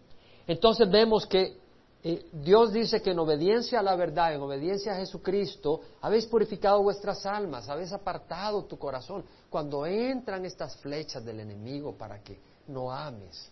Entonces 0.47 0.91
vemos 0.91 1.27
que 1.27 1.59
eh, 2.03 2.29
Dios 2.33 2.73
dice 2.73 3.03
que 3.03 3.11
en 3.11 3.19
obediencia 3.19 3.81
a 3.81 3.83
la 3.83 3.97
verdad, 3.97 4.33
en 4.33 4.41
obediencia 4.41 4.93
a 4.93 4.97
Jesucristo, 4.97 5.81
habéis 6.01 6.27
purificado 6.27 6.83
vuestras 6.83 7.27
almas, 7.27 7.69
habéis 7.69 7.93
apartado 7.93 8.65
tu 8.65 8.79
corazón. 8.79 9.25
Cuando 9.51 9.85
entran 9.85 10.45
estas 10.45 10.77
flechas 10.77 11.25
del 11.25 11.41
enemigo 11.41 11.97
para 11.97 12.23
que 12.23 12.39
no 12.69 12.93
ames, 12.93 13.51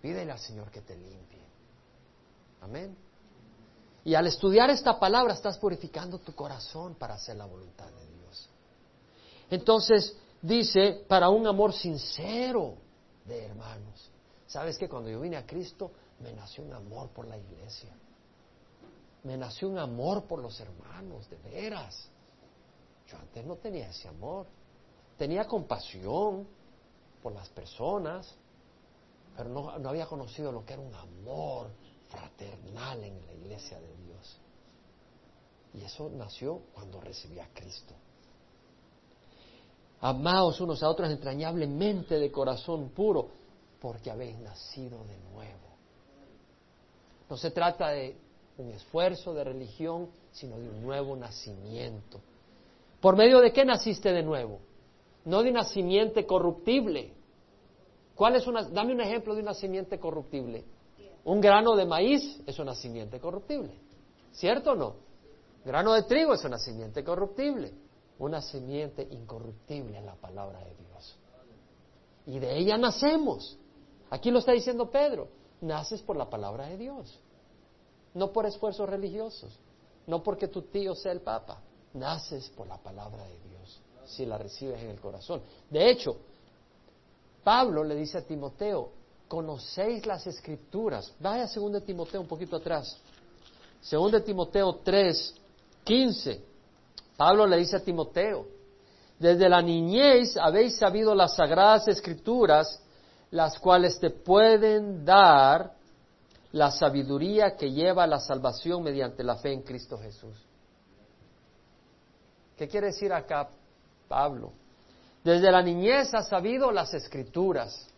pídele 0.00 0.30
al 0.30 0.38
Señor 0.38 0.70
que 0.70 0.82
te 0.82 0.94
limpie. 0.94 1.42
Amén. 2.60 2.96
Y 4.04 4.14
al 4.14 4.26
estudiar 4.26 4.70
esta 4.70 4.98
palabra 5.00 5.32
estás 5.32 5.58
purificando 5.58 6.18
tu 6.18 6.34
corazón 6.34 6.94
para 6.94 7.14
hacer 7.14 7.36
la 7.36 7.46
voluntad 7.46 7.86
de 7.86 8.06
Dios. 8.06 8.48
Entonces, 9.50 10.16
dice, 10.42 11.04
para 11.08 11.30
un 11.30 11.46
amor 11.46 11.72
sincero 11.72 12.74
de 13.24 13.46
hermanos. 13.46 14.10
¿Sabes 14.46 14.76
que 14.76 14.88
cuando 14.88 15.08
yo 15.08 15.20
vine 15.20 15.36
a 15.36 15.46
Cristo 15.46 15.92
me 16.20 16.32
nació 16.32 16.64
un 16.64 16.74
amor 16.74 17.10
por 17.10 17.26
la 17.26 17.38
iglesia? 17.38 17.96
Me 19.22 19.36
nació 19.36 19.68
un 19.68 19.78
amor 19.78 20.24
por 20.24 20.40
los 20.40 20.58
hermanos, 20.60 21.30
de 21.30 21.38
veras. 21.38 22.08
Yo 23.06 23.16
antes 23.16 23.46
no 23.46 23.56
tenía 23.56 23.88
ese 23.88 24.08
amor. 24.08 24.46
Tenía 25.16 25.46
compasión 25.46 26.46
por 27.22 27.32
las 27.32 27.48
personas, 27.50 28.34
pero 29.36 29.48
no, 29.48 29.78
no 29.78 29.88
había 29.88 30.06
conocido 30.06 30.50
lo 30.50 30.66
que 30.66 30.72
era 30.72 30.82
un 30.82 30.94
amor 30.94 31.68
fraternal 32.10 33.04
en 33.04 33.24
la 33.24 33.32
iglesia 33.32 33.78
de 33.78 33.96
Dios. 33.96 34.38
Y 35.74 35.82
eso 35.82 36.10
nació 36.10 36.60
cuando 36.74 37.00
recibí 37.00 37.38
a 37.38 37.48
Cristo. 37.54 37.94
Amaos 40.02 40.60
unos 40.60 40.82
a 40.82 40.88
otros 40.88 41.08
entrañablemente 41.10 42.18
de 42.18 42.32
corazón 42.32 42.88
puro, 42.88 43.28
porque 43.80 44.10
habéis 44.10 44.36
nacido 44.40 44.98
de 45.04 45.16
nuevo. 45.32 45.60
No 47.30 47.36
se 47.36 47.52
trata 47.52 47.90
de 47.90 48.16
un 48.58 48.70
esfuerzo 48.72 49.32
de 49.32 49.44
religión, 49.44 50.08
sino 50.32 50.58
de 50.58 50.68
un 50.68 50.82
nuevo 50.82 51.14
nacimiento. 51.14 52.20
¿Por 53.00 53.16
medio 53.16 53.38
de 53.38 53.52
qué 53.52 53.64
naciste 53.64 54.12
de 54.12 54.24
nuevo? 54.24 54.58
No 55.24 55.40
de 55.40 55.50
una 55.50 55.62
simiente 55.62 56.26
corruptible. 56.26 57.12
¿Cuál 58.16 58.34
es 58.34 58.46
una, 58.48 58.64
dame 58.64 58.94
un 58.94 59.02
ejemplo 59.02 59.36
de 59.36 59.42
una 59.42 59.54
simiente 59.54 60.00
corruptible. 60.00 60.64
Un 61.24 61.40
grano 61.40 61.76
de 61.76 61.86
maíz 61.86 62.40
es 62.44 62.58
una 62.58 62.74
simiente 62.74 63.20
corruptible. 63.20 63.72
¿Cierto 64.32 64.72
o 64.72 64.74
no? 64.74 64.96
Grano 65.64 65.92
de 65.92 66.02
trigo 66.02 66.34
es 66.34 66.44
una 66.44 66.58
simiente 66.58 67.04
corruptible 67.04 67.72
una 68.18 68.40
simiente 68.40 69.06
incorruptible 69.10 69.98
en 69.98 70.06
la 70.06 70.14
palabra 70.14 70.58
de 70.60 70.74
Dios. 70.76 71.16
Y 72.26 72.38
de 72.38 72.56
ella 72.56 72.78
nacemos. 72.78 73.58
Aquí 74.10 74.30
lo 74.30 74.38
está 74.38 74.52
diciendo 74.52 74.90
Pedro. 74.90 75.28
Naces 75.60 76.02
por 76.02 76.16
la 76.16 76.28
palabra 76.28 76.66
de 76.68 76.76
Dios. 76.76 77.18
No 78.14 78.32
por 78.32 78.46
esfuerzos 78.46 78.88
religiosos. 78.88 79.58
No 80.06 80.22
porque 80.22 80.48
tu 80.48 80.62
tío 80.62 80.94
sea 80.94 81.12
el 81.12 81.20
Papa. 81.20 81.60
Naces 81.94 82.48
por 82.50 82.66
la 82.66 82.78
palabra 82.78 83.24
de 83.24 83.38
Dios. 83.48 83.80
Si 84.04 84.26
la 84.26 84.38
recibes 84.38 84.80
en 84.82 84.90
el 84.90 85.00
corazón. 85.00 85.42
De 85.70 85.90
hecho, 85.90 86.16
Pablo 87.42 87.82
le 87.82 87.94
dice 87.94 88.18
a 88.18 88.22
Timoteo, 88.22 88.90
conocéis 89.28 90.06
las 90.06 90.26
escrituras. 90.26 91.12
Vaya 91.18 91.46
segundo 91.48 91.80
de 91.80 91.86
Timoteo 91.86 92.20
un 92.20 92.28
poquito 92.28 92.56
atrás. 92.56 92.98
Segundo 93.80 94.18
de 94.18 94.24
Timoteo 94.24 94.76
3, 94.76 95.34
15. 95.84 96.51
Pablo 97.16 97.46
le 97.46 97.58
dice 97.58 97.76
a 97.76 97.80
Timoteo, 97.80 98.46
desde 99.18 99.48
la 99.48 99.62
niñez 99.62 100.36
habéis 100.36 100.76
sabido 100.78 101.14
las 101.14 101.36
sagradas 101.36 101.86
escrituras, 101.86 102.82
las 103.30 103.58
cuales 103.58 104.00
te 104.00 104.10
pueden 104.10 105.04
dar 105.04 105.72
la 106.50 106.70
sabiduría 106.70 107.56
que 107.56 107.70
lleva 107.70 108.04
a 108.04 108.06
la 108.08 108.18
salvación 108.18 108.82
mediante 108.82 109.22
la 109.22 109.36
fe 109.36 109.52
en 109.52 109.62
Cristo 109.62 109.96
Jesús. 109.96 110.36
¿Qué 112.56 112.68
quiere 112.68 112.88
decir 112.88 113.12
acá 113.12 113.48
Pablo? 114.08 114.52
Desde 115.24 115.50
la 115.52 115.62
niñez 115.62 116.12
has 116.14 116.28
sabido 116.28 116.72
las 116.72 116.92
escrituras, 116.92 117.88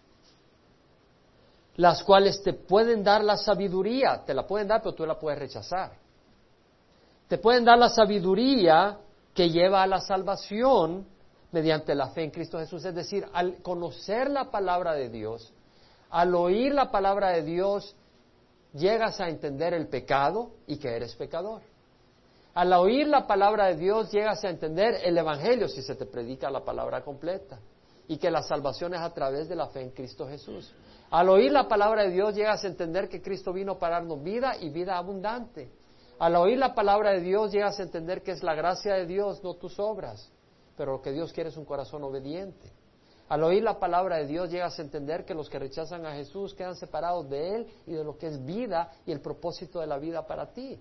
las 1.76 2.02
cuales 2.04 2.42
te 2.42 2.52
pueden 2.52 3.02
dar 3.02 3.24
la 3.24 3.36
sabiduría, 3.36 4.22
te 4.24 4.34
la 4.34 4.46
pueden 4.46 4.68
dar, 4.68 4.82
pero 4.82 4.94
tú 4.94 5.06
la 5.06 5.18
puedes 5.18 5.38
rechazar. 5.38 5.92
Te 7.26 7.38
pueden 7.38 7.64
dar 7.64 7.78
la 7.78 7.88
sabiduría 7.88 8.98
que 9.34 9.50
lleva 9.50 9.82
a 9.82 9.86
la 9.86 10.00
salvación 10.00 11.06
mediante 11.50 11.94
la 11.94 12.08
fe 12.08 12.24
en 12.24 12.30
Cristo 12.30 12.58
Jesús. 12.58 12.84
Es 12.84 12.94
decir, 12.94 13.26
al 13.32 13.62
conocer 13.62 14.30
la 14.30 14.50
palabra 14.50 14.92
de 14.94 15.08
Dios, 15.08 15.52
al 16.10 16.34
oír 16.34 16.72
la 16.72 16.90
palabra 16.90 17.30
de 17.30 17.42
Dios, 17.42 17.96
llegas 18.72 19.20
a 19.20 19.28
entender 19.28 19.74
el 19.74 19.88
pecado 19.88 20.52
y 20.66 20.78
que 20.78 20.88
eres 20.88 21.14
pecador. 21.16 21.62
Al 22.54 22.72
oír 22.72 23.08
la 23.08 23.26
palabra 23.26 23.66
de 23.66 23.76
Dios, 23.76 24.12
llegas 24.12 24.44
a 24.44 24.48
entender 24.48 25.00
el 25.04 25.18
Evangelio 25.18 25.68
si 25.68 25.82
se 25.82 25.96
te 25.96 26.06
predica 26.06 26.50
la 26.50 26.64
palabra 26.64 27.02
completa 27.02 27.58
y 28.06 28.18
que 28.18 28.30
la 28.30 28.42
salvación 28.42 28.94
es 28.94 29.00
a 29.00 29.12
través 29.12 29.48
de 29.48 29.56
la 29.56 29.66
fe 29.68 29.80
en 29.80 29.90
Cristo 29.90 30.28
Jesús. 30.28 30.72
Al 31.10 31.28
oír 31.28 31.50
la 31.50 31.66
palabra 31.66 32.02
de 32.02 32.10
Dios, 32.10 32.34
llegas 32.34 32.64
a 32.64 32.68
entender 32.68 33.08
que 33.08 33.20
Cristo 33.20 33.52
vino 33.52 33.78
para 33.78 33.96
darnos 33.96 34.22
vida 34.22 34.56
y 34.60 34.70
vida 34.70 34.96
abundante. 34.96 35.68
Al 36.18 36.36
oír 36.36 36.58
la 36.58 36.74
palabra 36.74 37.10
de 37.12 37.20
Dios 37.20 37.52
llegas 37.52 37.78
a 37.80 37.82
entender 37.82 38.22
que 38.22 38.32
es 38.32 38.42
la 38.42 38.54
gracia 38.54 38.94
de 38.94 39.06
Dios, 39.06 39.42
no 39.42 39.54
tus 39.54 39.78
obras, 39.78 40.30
pero 40.76 40.92
lo 40.92 41.02
que 41.02 41.12
Dios 41.12 41.32
quiere 41.32 41.50
es 41.50 41.56
un 41.56 41.64
corazón 41.64 42.04
obediente. 42.04 42.70
Al 43.28 43.42
oír 43.42 43.62
la 43.62 43.78
palabra 43.78 44.18
de 44.18 44.26
Dios 44.26 44.50
llegas 44.50 44.78
a 44.78 44.82
entender 44.82 45.24
que 45.24 45.34
los 45.34 45.48
que 45.48 45.58
rechazan 45.58 46.04
a 46.06 46.14
Jesús 46.14 46.54
quedan 46.54 46.76
separados 46.76 47.28
de 47.28 47.54
Él 47.54 47.66
y 47.86 47.92
de 47.92 48.04
lo 48.04 48.18
que 48.18 48.26
es 48.26 48.44
vida 48.44 48.92
y 49.06 49.12
el 49.12 49.20
propósito 49.20 49.80
de 49.80 49.86
la 49.86 49.98
vida 49.98 50.26
para 50.26 50.52
ti. 50.52 50.78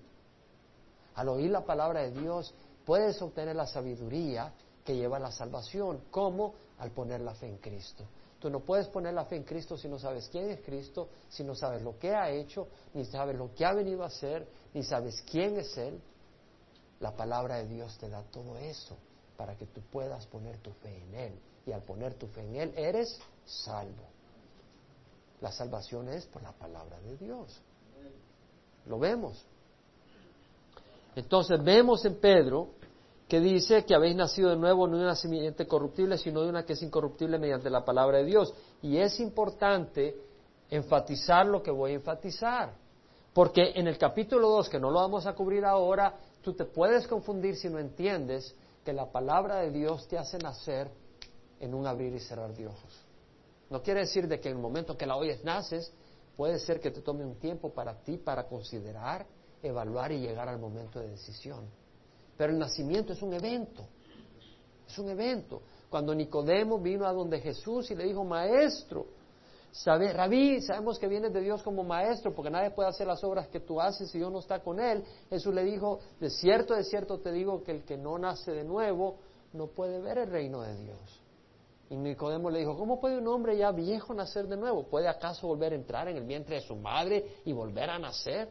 Al 1.16 1.30
oír 1.30 1.50
la 1.50 1.64
palabra 1.64 2.02
de 2.02 2.12
Dios 2.12 2.54
puedes 2.86 3.22
obtener 3.22 3.56
la 3.56 3.66
sabiduría 3.66 4.54
que 4.84 4.96
lleva 4.96 5.18
a 5.18 5.22
la 5.22 5.32
salvación. 5.32 6.02
¿Cómo? 6.12 6.54
Al 6.80 6.92
poner 6.92 7.22
la 7.22 7.34
fe 7.34 7.48
en 7.48 7.58
Cristo. 7.58 8.04
Tú 8.44 8.50
no 8.50 8.60
puedes 8.60 8.90
poner 8.90 9.14
la 9.14 9.24
fe 9.24 9.38
en 9.38 9.44
Cristo 9.44 9.78
si 9.78 9.88
no 9.88 9.98
sabes 9.98 10.28
quién 10.28 10.50
es 10.50 10.60
Cristo, 10.60 11.08
si 11.30 11.46
no 11.46 11.56
sabes 11.56 11.82
lo 11.82 11.98
que 11.98 12.14
ha 12.14 12.30
hecho, 12.30 12.68
ni 12.94 13.06
sabes 13.06 13.38
lo 13.38 13.56
que 13.56 13.64
ha 13.64 13.74
venido 13.74 14.04
a 14.04 14.08
hacer, 14.08 14.46
ni 14.74 14.84
sabes 14.84 15.24
quién 15.32 15.58
es 15.58 15.78
Él. 15.78 15.98
La 17.00 17.16
palabra 17.16 17.60
de 17.60 17.68
Dios 17.70 17.98
te 17.98 18.10
da 18.10 18.22
todo 18.24 18.58
eso 18.58 18.98
para 19.38 19.56
que 19.56 19.66
tú 19.68 19.80
puedas 19.90 20.28
poner 20.28 20.58
tu 20.58 20.74
fe 20.74 20.94
en 20.94 21.16
Él. 21.16 21.40
Y 21.66 21.72
al 21.72 21.84
poner 21.84 22.16
tu 22.16 22.28
fe 22.28 22.42
en 22.42 22.58
Él 22.58 22.74
eres 22.76 23.18
salvo. 23.46 24.04
La 25.40 25.54
salvación 25.54 26.10
es 26.10 26.26
por 26.26 26.44
la 26.44 26.52
palabra 26.52 27.00
de 27.00 27.16
Dios. 27.16 27.62
Lo 28.88 29.00
vemos. 29.00 29.42
Entonces 31.16 31.64
vemos 31.64 32.04
en 32.04 32.20
Pedro 32.20 32.72
que 33.34 33.40
dice 33.40 33.84
que 33.84 33.96
habéis 33.96 34.16
nacido 34.16 34.52
de 34.52 34.58
nuevo 34.58 34.86
no 34.86 34.96
de 34.96 35.06
una 35.06 35.16
simiente 35.16 35.66
corruptible, 35.66 36.20
sino 36.20 36.44
de 36.44 36.50
una 36.50 36.68
que 36.68 36.74
es 36.74 36.84
incorruptible 36.84 37.40
mediante 37.40 37.68
la 37.68 37.84
palabra 37.84 38.20
de 38.20 38.26
Dios. 38.26 38.54
Y 38.84 38.98
es 38.98 39.20
importante 39.20 40.16
enfatizar 40.70 41.48
lo 41.48 41.64
que 41.64 41.72
voy 41.72 41.94
a 41.94 41.96
enfatizar. 41.96 42.76
Porque 43.34 43.72
en 43.74 43.88
el 43.88 43.98
capítulo 43.98 44.50
2, 44.50 44.70
que 44.70 44.80
no 44.80 44.92
lo 44.92 45.00
vamos 45.00 45.26
a 45.26 45.34
cubrir 45.34 45.66
ahora, 45.66 46.16
tú 46.44 46.54
te 46.54 46.66
puedes 46.66 47.08
confundir 47.08 47.56
si 47.56 47.72
no 47.72 47.80
entiendes 47.80 48.54
que 48.86 48.94
la 48.94 49.12
palabra 49.12 49.62
de 49.62 49.72
Dios 49.72 50.08
te 50.08 50.16
hace 50.16 50.38
nacer 50.38 50.92
en 51.60 51.74
un 51.74 51.88
abrir 51.88 52.14
y 52.14 52.20
cerrar 52.20 52.54
de 52.54 52.68
ojos. 52.68 53.04
No 53.72 53.82
quiere 53.82 54.02
decir 54.02 54.28
de 54.28 54.40
que 54.40 54.50
en 54.50 54.58
el 54.58 54.62
momento 54.62 54.96
que 54.96 55.08
la 55.08 55.16
oyes 55.16 55.44
naces, 55.44 55.92
puede 56.38 56.60
ser 56.60 56.80
que 56.80 56.92
te 56.92 57.02
tome 57.02 57.26
un 57.26 57.40
tiempo 57.40 57.74
para 57.74 57.96
ti 57.96 58.20
para 58.20 58.44
considerar, 58.44 59.26
evaluar 59.64 60.12
y 60.12 60.20
llegar 60.20 60.48
al 60.48 60.60
momento 60.60 61.00
de 61.00 61.08
decisión. 61.08 61.82
Pero 62.44 62.52
el 62.52 62.60
nacimiento 62.60 63.14
es 63.14 63.22
un 63.22 63.34
evento, 63.34 63.86
es 64.86 65.00
un 65.00 65.10
evento. 65.10 65.62
Cuando 65.90 66.14
Nicodemo 66.14 66.78
vino 66.78 67.06
a 67.08 67.14
donde 67.14 67.40
Jesús 67.40 67.90
y 67.90 67.96
le 67.96 68.04
dijo, 68.04 68.26
maestro, 68.26 69.06
sabe, 69.72 70.12
rabí, 70.12 70.60
sabemos 70.60 71.00
que 71.00 71.08
vienes 71.08 71.32
de 71.32 71.40
Dios 71.40 71.64
como 71.64 71.86
maestro, 71.86 72.36
porque 72.36 72.52
nadie 72.52 72.72
puede 72.72 72.90
hacer 72.90 73.08
las 73.08 73.24
obras 73.24 73.48
que 73.48 73.62
tú 73.62 73.80
haces 73.80 74.12
si 74.12 74.18
Dios 74.18 74.30
no 74.30 74.40
está 74.40 74.60
con 74.60 74.82
él. 74.82 75.06
Jesús 75.30 75.56
le 75.56 75.64
dijo, 75.64 76.02
de 76.20 76.30
cierto, 76.30 76.74
de 76.74 76.84
cierto 76.84 77.18
te 77.22 77.32
digo 77.32 77.64
que 77.64 77.72
el 77.72 77.86
que 77.86 77.96
no 77.96 78.18
nace 78.18 78.52
de 78.52 78.66
nuevo 78.66 79.20
no 79.54 79.68
puede 79.68 80.02
ver 80.02 80.18
el 80.18 80.30
reino 80.30 80.64
de 80.64 80.76
Dios. 80.76 81.22
Y 81.92 81.96
Nicodemo 81.96 82.50
le 82.50 82.60
dijo, 82.60 82.78
¿cómo 82.78 83.00
puede 83.00 83.20
un 83.20 83.28
hombre 83.30 83.56
ya 83.56 83.72
viejo 83.72 84.14
nacer 84.14 84.50
de 84.50 84.58
nuevo? 84.58 84.84
¿Puede 84.84 85.08
acaso 85.08 85.48
volver 85.48 85.72
a 85.72 85.76
entrar 85.78 86.10
en 86.10 86.18
el 86.18 86.26
vientre 86.26 86.58
de 86.58 86.62
su 86.64 86.76
madre 86.76 87.38
y 87.46 87.54
volver 87.54 87.90
a 87.90 87.98
nacer? 87.98 88.50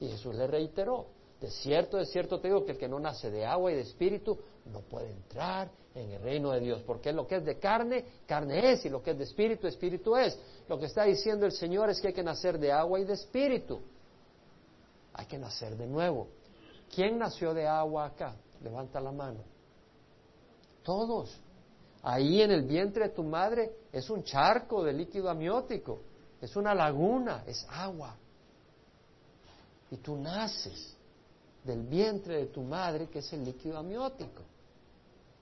Y 0.00 0.08
Jesús 0.08 0.34
le 0.34 0.46
reiteró, 0.46 1.08
de 1.44 1.50
cierto, 1.50 1.98
de 1.98 2.06
cierto 2.06 2.40
te 2.40 2.48
digo 2.48 2.64
que 2.64 2.72
el 2.72 2.78
que 2.78 2.88
no 2.88 2.98
nace 2.98 3.30
de 3.30 3.44
agua 3.44 3.70
y 3.70 3.74
de 3.74 3.82
espíritu 3.82 4.38
no 4.72 4.80
puede 4.80 5.10
entrar 5.10 5.70
en 5.94 6.10
el 6.10 6.22
reino 6.22 6.52
de 6.52 6.60
Dios, 6.60 6.82
porque 6.86 7.12
lo 7.12 7.26
que 7.26 7.36
es 7.36 7.44
de 7.44 7.58
carne, 7.58 8.04
carne 8.26 8.72
es, 8.72 8.86
y 8.86 8.88
lo 8.88 9.02
que 9.02 9.10
es 9.10 9.18
de 9.18 9.24
espíritu, 9.24 9.66
espíritu 9.66 10.16
es. 10.16 10.38
Lo 10.68 10.78
que 10.78 10.86
está 10.86 11.04
diciendo 11.04 11.44
el 11.44 11.52
Señor 11.52 11.90
es 11.90 12.00
que 12.00 12.08
hay 12.08 12.14
que 12.14 12.22
nacer 12.22 12.58
de 12.58 12.72
agua 12.72 12.98
y 12.98 13.04
de 13.04 13.12
espíritu. 13.12 13.80
Hay 15.12 15.26
que 15.26 15.38
nacer 15.38 15.76
de 15.76 15.86
nuevo. 15.86 16.28
¿Quién 16.92 17.18
nació 17.18 17.52
de 17.52 17.66
agua 17.66 18.06
acá? 18.06 18.34
Levanta 18.62 19.00
la 19.00 19.12
mano. 19.12 19.40
Todos. 20.82 21.38
Ahí 22.02 22.40
en 22.40 22.52
el 22.52 22.62
vientre 22.62 23.08
de 23.08 23.14
tu 23.14 23.22
madre 23.22 23.70
es 23.92 24.08
un 24.08 24.24
charco 24.24 24.82
de 24.82 24.94
líquido 24.94 25.28
amniótico, 25.28 26.00
es 26.40 26.56
una 26.56 26.74
laguna, 26.74 27.44
es 27.46 27.66
agua. 27.68 28.16
Y 29.90 29.98
tú 29.98 30.16
naces 30.16 30.96
del 31.64 31.82
vientre 31.82 32.36
de 32.36 32.46
tu 32.46 32.62
madre, 32.62 33.08
que 33.08 33.20
es 33.20 33.32
el 33.32 33.44
líquido 33.44 33.78
amniótico. 33.78 34.42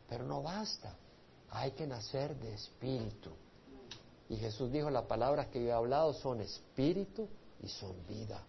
Pero 0.08 0.24
no 0.24 0.42
basta, 0.42 0.96
hay 1.50 1.72
que 1.72 1.86
nacer 1.86 2.34
de 2.36 2.54
espíritu. 2.54 3.30
Y 4.28 4.36
Jesús 4.36 4.70
dijo, 4.70 4.88
las 4.88 5.04
palabras 5.04 5.48
que 5.48 5.62
yo 5.62 5.68
he 5.68 5.72
hablado 5.72 6.14
son 6.14 6.40
espíritu 6.40 7.28
y 7.62 7.68
son 7.68 7.94
vida. 8.06 8.42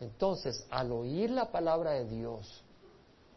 Entonces, 0.00 0.64
al 0.70 0.90
oír 0.92 1.30
la 1.30 1.50
palabra 1.52 1.92
de 1.92 2.06
Dios 2.06 2.64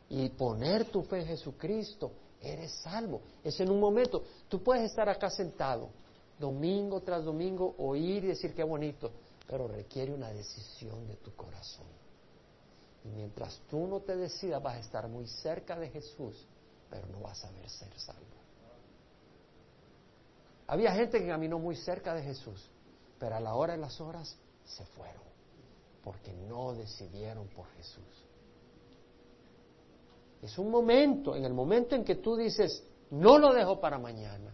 y 0.09 0.29
poner 0.29 0.85
tu 0.85 1.03
fe 1.03 1.21
en 1.21 1.27
Jesucristo, 1.27 2.11
eres 2.41 2.71
salvo. 2.83 3.21
Es 3.43 3.59
en 3.59 3.69
un 3.69 3.79
momento. 3.79 4.23
Tú 4.47 4.63
puedes 4.63 4.89
estar 4.89 5.09
acá 5.09 5.29
sentado, 5.29 5.89
domingo 6.39 7.01
tras 7.01 7.23
domingo, 7.23 7.75
oír 7.77 8.23
y 8.23 8.27
decir 8.27 8.53
qué 8.53 8.63
bonito, 8.63 9.11
pero 9.47 9.67
requiere 9.67 10.13
una 10.13 10.29
decisión 10.31 11.07
de 11.07 11.15
tu 11.17 11.35
corazón. 11.35 12.00
Y 13.03 13.09
mientras 13.09 13.59
tú 13.69 13.87
no 13.87 14.01
te 14.01 14.15
decidas, 14.15 14.61
vas 14.61 14.75
a 14.75 14.79
estar 14.79 15.07
muy 15.07 15.27
cerca 15.27 15.77
de 15.77 15.89
Jesús, 15.89 16.45
pero 16.89 17.07
no 17.07 17.21
vas 17.21 17.43
a 17.43 17.51
ver 17.51 17.69
ser 17.69 17.91
salvo. 17.99 18.31
Había 20.67 20.93
gente 20.93 21.19
que 21.19 21.27
caminó 21.27 21.59
muy 21.59 21.75
cerca 21.75 22.13
de 22.13 22.23
Jesús, 22.23 22.69
pero 23.19 23.35
a 23.35 23.39
la 23.39 23.55
hora 23.55 23.73
de 23.73 23.79
las 23.79 23.99
horas 23.99 24.37
se 24.63 24.85
fueron, 24.85 25.23
porque 26.03 26.31
no 26.31 26.73
decidieron 26.73 27.47
por 27.49 27.67
Jesús. 27.71 28.25
Es 30.41 30.57
un 30.57 30.71
momento, 30.71 31.35
en 31.35 31.43
el 31.43 31.53
momento 31.53 31.95
en 31.95 32.03
que 32.03 32.15
tú 32.15 32.35
dices, 32.35 32.83
no 33.09 33.37
lo 33.37 33.53
dejo 33.53 33.81
para 33.81 33.97
mañana, 33.97 34.53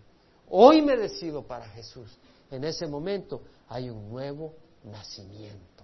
hoy 0.50 0.82
me 0.82 0.98
decido 0.98 1.46
para 1.46 1.66
Jesús. 1.70 2.18
En 2.50 2.64
ese 2.64 2.88
momento 2.88 3.42
hay 3.68 3.90
un 3.90 4.10
nuevo 4.10 4.54
nacimiento. 4.84 5.84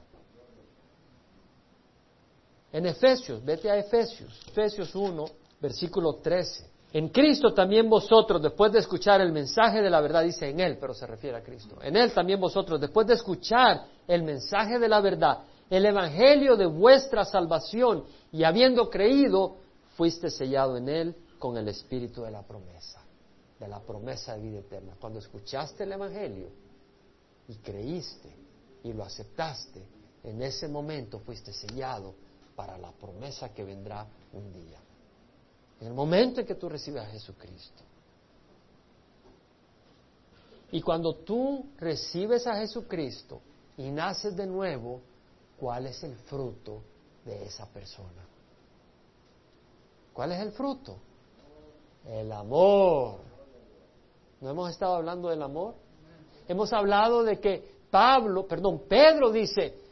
En 2.73 2.87
Efesios, 2.87 3.45
vete 3.45 3.69
a 3.69 3.77
Efesios, 3.77 4.41
Efesios 4.47 4.95
1, 4.95 5.25
versículo 5.61 6.15
13. 6.15 6.71
En 6.93 7.09
Cristo 7.09 7.53
también 7.53 7.87
vosotros, 7.87 8.41
después 8.41 8.71
de 8.71 8.79
escuchar 8.79 9.21
el 9.21 9.31
mensaje 9.31 9.79
de 9.79 9.91
la 9.91 10.01
verdad, 10.01 10.23
dice 10.23 10.49
en 10.49 10.59
Él, 10.59 10.79
pero 10.81 10.95
se 10.95 11.05
refiere 11.05 11.37
a 11.37 11.43
Cristo. 11.43 11.77
En 11.83 11.95
Él 11.95 12.11
también 12.11 12.39
vosotros, 12.39 12.81
después 12.81 13.05
de 13.05 13.13
escuchar 13.13 13.85
el 14.07 14.23
mensaje 14.23 14.79
de 14.79 14.89
la 14.89 15.01
verdad, 15.01 15.43
el 15.69 15.85
Evangelio 15.85 16.55
de 16.55 16.65
vuestra 16.65 17.25
salvación, 17.25 18.05
y 18.31 18.43
habiendo 18.43 18.89
creído, 18.89 19.57
fuiste 19.95 20.31
sellado 20.31 20.75
en 20.75 20.89
Él 20.89 21.15
con 21.37 21.55
el 21.57 21.67
espíritu 21.67 22.23
de 22.23 22.31
la 22.31 22.41
promesa, 22.41 23.03
de 23.59 23.67
la 23.67 23.81
promesa 23.81 24.35
de 24.35 24.41
vida 24.41 24.59
eterna. 24.59 24.95
Cuando 24.99 25.19
escuchaste 25.19 25.83
el 25.83 25.91
Evangelio 25.91 26.49
y 27.47 27.55
creíste 27.57 28.35
y 28.83 28.93
lo 28.93 29.03
aceptaste, 29.03 29.79
en 30.23 30.41
ese 30.41 30.67
momento 30.67 31.19
fuiste 31.19 31.53
sellado 31.53 32.15
para 32.55 32.77
la 32.77 32.91
promesa 32.91 33.53
que 33.53 33.63
vendrá 33.63 34.05
un 34.33 34.53
día. 34.53 34.79
En 35.79 35.87
el 35.87 35.93
momento 35.93 36.41
en 36.41 36.47
que 36.47 36.55
tú 36.55 36.69
recibes 36.69 37.01
a 37.01 37.07
Jesucristo. 37.07 37.83
Y 40.71 40.81
cuando 40.81 41.15
tú 41.15 41.65
recibes 41.77 42.47
a 42.47 42.55
Jesucristo 42.55 43.41
y 43.77 43.91
naces 43.91 44.35
de 44.35 44.47
nuevo, 44.47 45.01
¿cuál 45.59 45.85
es 45.87 46.03
el 46.03 46.15
fruto 46.15 46.81
de 47.25 47.45
esa 47.45 47.67
persona? 47.67 48.25
¿Cuál 50.13 50.31
es 50.31 50.41
el 50.41 50.51
fruto? 50.51 50.97
El 52.07 52.31
amor. 52.31 53.19
¿No 54.41 54.49
hemos 54.49 54.69
estado 54.71 54.95
hablando 54.95 55.29
del 55.29 55.41
amor? 55.41 55.75
Hemos 56.47 56.73
hablado 56.73 57.23
de 57.23 57.39
que 57.39 57.73
Pablo, 57.89 58.47
perdón, 58.47 58.83
Pedro 58.87 59.31
dice, 59.31 59.82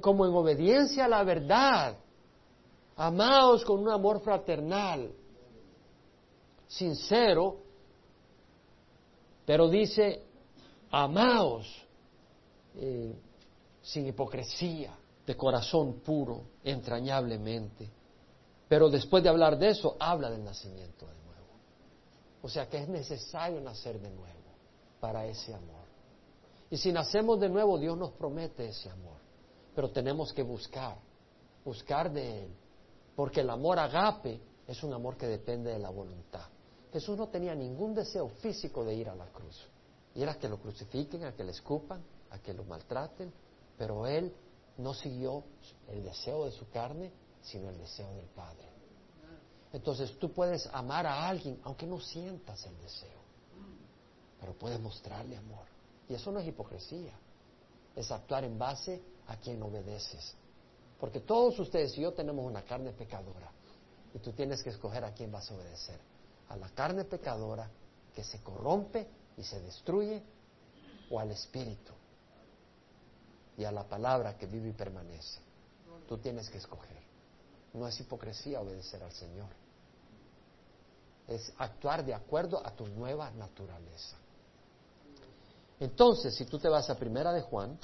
como 0.00 0.26
en 0.26 0.34
obediencia 0.34 1.04
a 1.04 1.08
la 1.08 1.22
verdad, 1.22 1.96
amaos 2.96 3.64
con 3.64 3.80
un 3.80 3.90
amor 3.90 4.20
fraternal, 4.20 5.12
sincero, 6.66 7.58
pero 9.44 9.68
dice, 9.68 10.22
amaos 10.90 11.66
eh, 12.74 13.14
sin 13.82 14.06
hipocresía, 14.06 14.96
de 15.24 15.36
corazón 15.36 16.00
puro, 16.00 16.42
entrañablemente. 16.62 17.90
Pero 18.68 18.88
después 18.88 19.22
de 19.22 19.28
hablar 19.28 19.58
de 19.58 19.70
eso, 19.70 19.96
habla 19.98 20.30
del 20.30 20.44
nacimiento 20.44 21.06
de 21.06 21.14
nuevo. 21.14 21.46
O 22.42 22.48
sea 22.48 22.68
que 22.68 22.78
es 22.78 22.88
necesario 22.88 23.60
nacer 23.60 24.00
de 24.00 24.10
nuevo 24.10 24.36
para 25.00 25.26
ese 25.26 25.54
amor. 25.54 25.86
Y 26.70 26.76
si 26.76 26.92
nacemos 26.92 27.38
de 27.38 27.48
nuevo, 27.48 27.78
Dios 27.78 27.96
nos 27.96 28.10
promete 28.12 28.68
ese 28.68 28.90
amor. 28.90 29.25
Pero 29.76 29.90
tenemos 29.90 30.32
que 30.32 30.42
buscar, 30.42 30.96
buscar 31.62 32.10
de 32.10 32.44
Él. 32.44 32.50
Porque 33.14 33.42
el 33.42 33.50
amor 33.50 33.78
agape 33.78 34.40
es 34.66 34.82
un 34.82 34.94
amor 34.94 35.18
que 35.18 35.26
depende 35.26 35.70
de 35.70 35.78
la 35.78 35.90
voluntad. 35.90 36.46
Jesús 36.92 37.18
no 37.18 37.28
tenía 37.28 37.54
ningún 37.54 37.94
deseo 37.94 38.30
físico 38.40 38.84
de 38.84 38.94
ir 38.94 39.10
a 39.10 39.14
la 39.14 39.26
cruz. 39.26 39.68
Y 40.14 40.22
era 40.22 40.38
que 40.38 40.48
lo 40.48 40.58
crucifiquen, 40.58 41.24
a 41.24 41.34
que 41.34 41.44
le 41.44 41.52
escupan, 41.52 42.02
a 42.30 42.38
que 42.38 42.54
lo 42.54 42.64
maltraten. 42.64 43.30
Pero 43.76 44.06
Él 44.06 44.34
no 44.78 44.94
siguió 44.94 45.44
el 45.88 46.02
deseo 46.02 46.46
de 46.46 46.52
su 46.52 46.68
carne, 46.70 47.12
sino 47.42 47.68
el 47.68 47.76
deseo 47.76 48.10
del 48.14 48.26
Padre. 48.28 48.66
Entonces 49.74 50.18
tú 50.18 50.32
puedes 50.32 50.66
amar 50.72 51.06
a 51.06 51.28
alguien 51.28 51.60
aunque 51.64 51.86
no 51.86 52.00
sientas 52.00 52.64
el 52.64 52.78
deseo, 52.80 53.20
pero 54.40 54.54
puedes 54.54 54.80
mostrarle 54.80 55.36
amor. 55.36 55.66
Y 56.08 56.14
eso 56.14 56.32
no 56.32 56.40
es 56.40 56.46
hipocresía, 56.46 57.12
es 57.94 58.10
actuar 58.10 58.44
en 58.44 58.58
base 58.58 59.02
a 59.28 59.36
quien 59.36 59.62
obedeces. 59.62 60.34
Porque 60.98 61.20
todos 61.20 61.58
ustedes 61.58 61.96
y 61.98 62.02
yo 62.02 62.12
tenemos 62.12 62.44
una 62.44 62.62
carne 62.62 62.92
pecadora 62.92 63.50
y 64.14 64.18
tú 64.18 64.32
tienes 64.32 64.62
que 64.62 64.70
escoger 64.70 65.04
a 65.04 65.12
quién 65.12 65.30
vas 65.30 65.50
a 65.50 65.54
obedecer. 65.54 66.00
A 66.48 66.56
la 66.56 66.68
carne 66.70 67.04
pecadora 67.04 67.68
que 68.14 68.24
se 68.24 68.40
corrompe 68.42 69.06
y 69.36 69.42
se 69.42 69.60
destruye 69.60 70.22
o 71.10 71.20
al 71.20 71.30
Espíritu 71.30 71.92
y 73.58 73.64
a 73.64 73.72
la 73.72 73.84
palabra 73.84 74.36
que 74.36 74.46
vive 74.46 74.70
y 74.70 74.72
permanece. 74.72 75.40
Tú 76.08 76.18
tienes 76.18 76.48
que 76.48 76.58
escoger. 76.58 76.96
No 77.74 77.86
es 77.86 77.98
hipocresía 78.00 78.60
obedecer 78.60 79.02
al 79.02 79.12
Señor. 79.12 79.48
Es 81.28 81.52
actuar 81.58 82.04
de 82.04 82.14
acuerdo 82.14 82.64
a 82.64 82.70
tu 82.70 82.86
nueva 82.86 83.30
naturaleza. 83.32 84.16
Entonces, 85.80 86.34
si 86.34 86.46
tú 86.46 86.58
te 86.58 86.68
vas 86.68 86.88
a 86.88 86.96
Primera 86.96 87.32
de 87.32 87.42
Juan, 87.42 87.78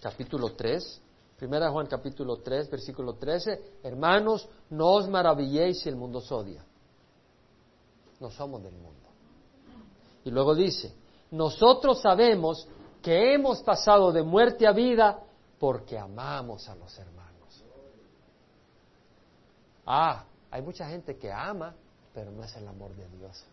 capítulo 0.00 0.54
3, 0.54 1.02
Primera 1.40 1.70
Juan 1.70 1.86
capítulo 1.86 2.36
3, 2.36 2.68
versículo 2.70 3.14
13, 3.14 3.78
hermanos, 3.82 4.46
no 4.68 4.92
os 4.92 5.08
maravilléis 5.08 5.80
si 5.80 5.88
el 5.88 5.96
mundo 5.96 6.18
os 6.18 6.30
odia. 6.30 6.62
No 8.20 8.30
somos 8.30 8.62
del 8.62 8.74
mundo. 8.74 9.08
Y 10.22 10.30
luego 10.30 10.54
dice, 10.54 10.94
nosotros 11.30 12.02
sabemos 12.02 12.68
que 13.00 13.32
hemos 13.32 13.62
pasado 13.62 14.12
de 14.12 14.22
muerte 14.22 14.66
a 14.66 14.72
vida 14.72 15.22
porque 15.58 15.98
amamos 15.98 16.68
a 16.68 16.74
los 16.74 16.98
hermanos. 16.98 17.64
Ah, 19.86 20.24
hay 20.50 20.60
mucha 20.60 20.86
gente 20.90 21.16
que 21.16 21.32
ama, 21.32 21.74
pero 22.12 22.30
no 22.30 22.44
es 22.44 22.54
el 22.56 22.68
amor 22.68 22.94
de 22.94 23.08
Dios. 23.16 23.44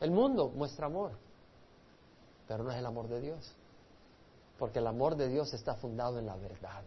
El 0.00 0.10
mundo 0.10 0.50
muestra 0.50 0.86
amor, 0.86 1.12
pero 2.52 2.64
no 2.64 2.70
es 2.70 2.76
el 2.76 2.84
amor 2.84 3.08
de 3.08 3.18
Dios. 3.18 3.50
Porque 4.58 4.78
el 4.80 4.86
amor 4.86 5.16
de 5.16 5.26
Dios 5.26 5.54
está 5.54 5.74
fundado 5.74 6.18
en 6.18 6.26
la 6.26 6.36
verdad, 6.36 6.82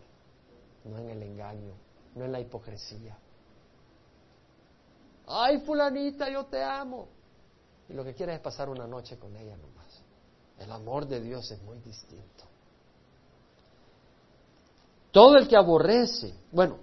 no 0.84 0.99
en 0.99 1.09
el 1.09 1.24
engaño, 1.24 1.74
no 2.13 2.24
en 2.24 2.32
la 2.32 2.39
hipocresía. 2.39 3.18
Ay, 5.26 5.61
fulanita, 5.61 6.30
yo 6.30 6.45
te 6.45 6.63
amo. 6.63 7.07
Y 7.89 7.93
lo 7.93 8.03
que 8.03 8.13
quieres 8.13 8.36
es 8.36 8.41
pasar 8.41 8.70
una 8.70 8.86
noche 8.86 9.18
con 9.18 9.36
ella 9.36 9.57
nomás. 9.57 10.03
El 10.59 10.72
amor 10.72 11.07
de 11.07 11.20
Dios 11.20 11.49
es 11.49 11.59
muy 11.63 11.80
distinto. 11.80 12.43
Todo 15.09 15.36
el 15.36 15.47
que 15.47 15.57
aborrece, 15.57 16.32
bueno, 16.51 16.78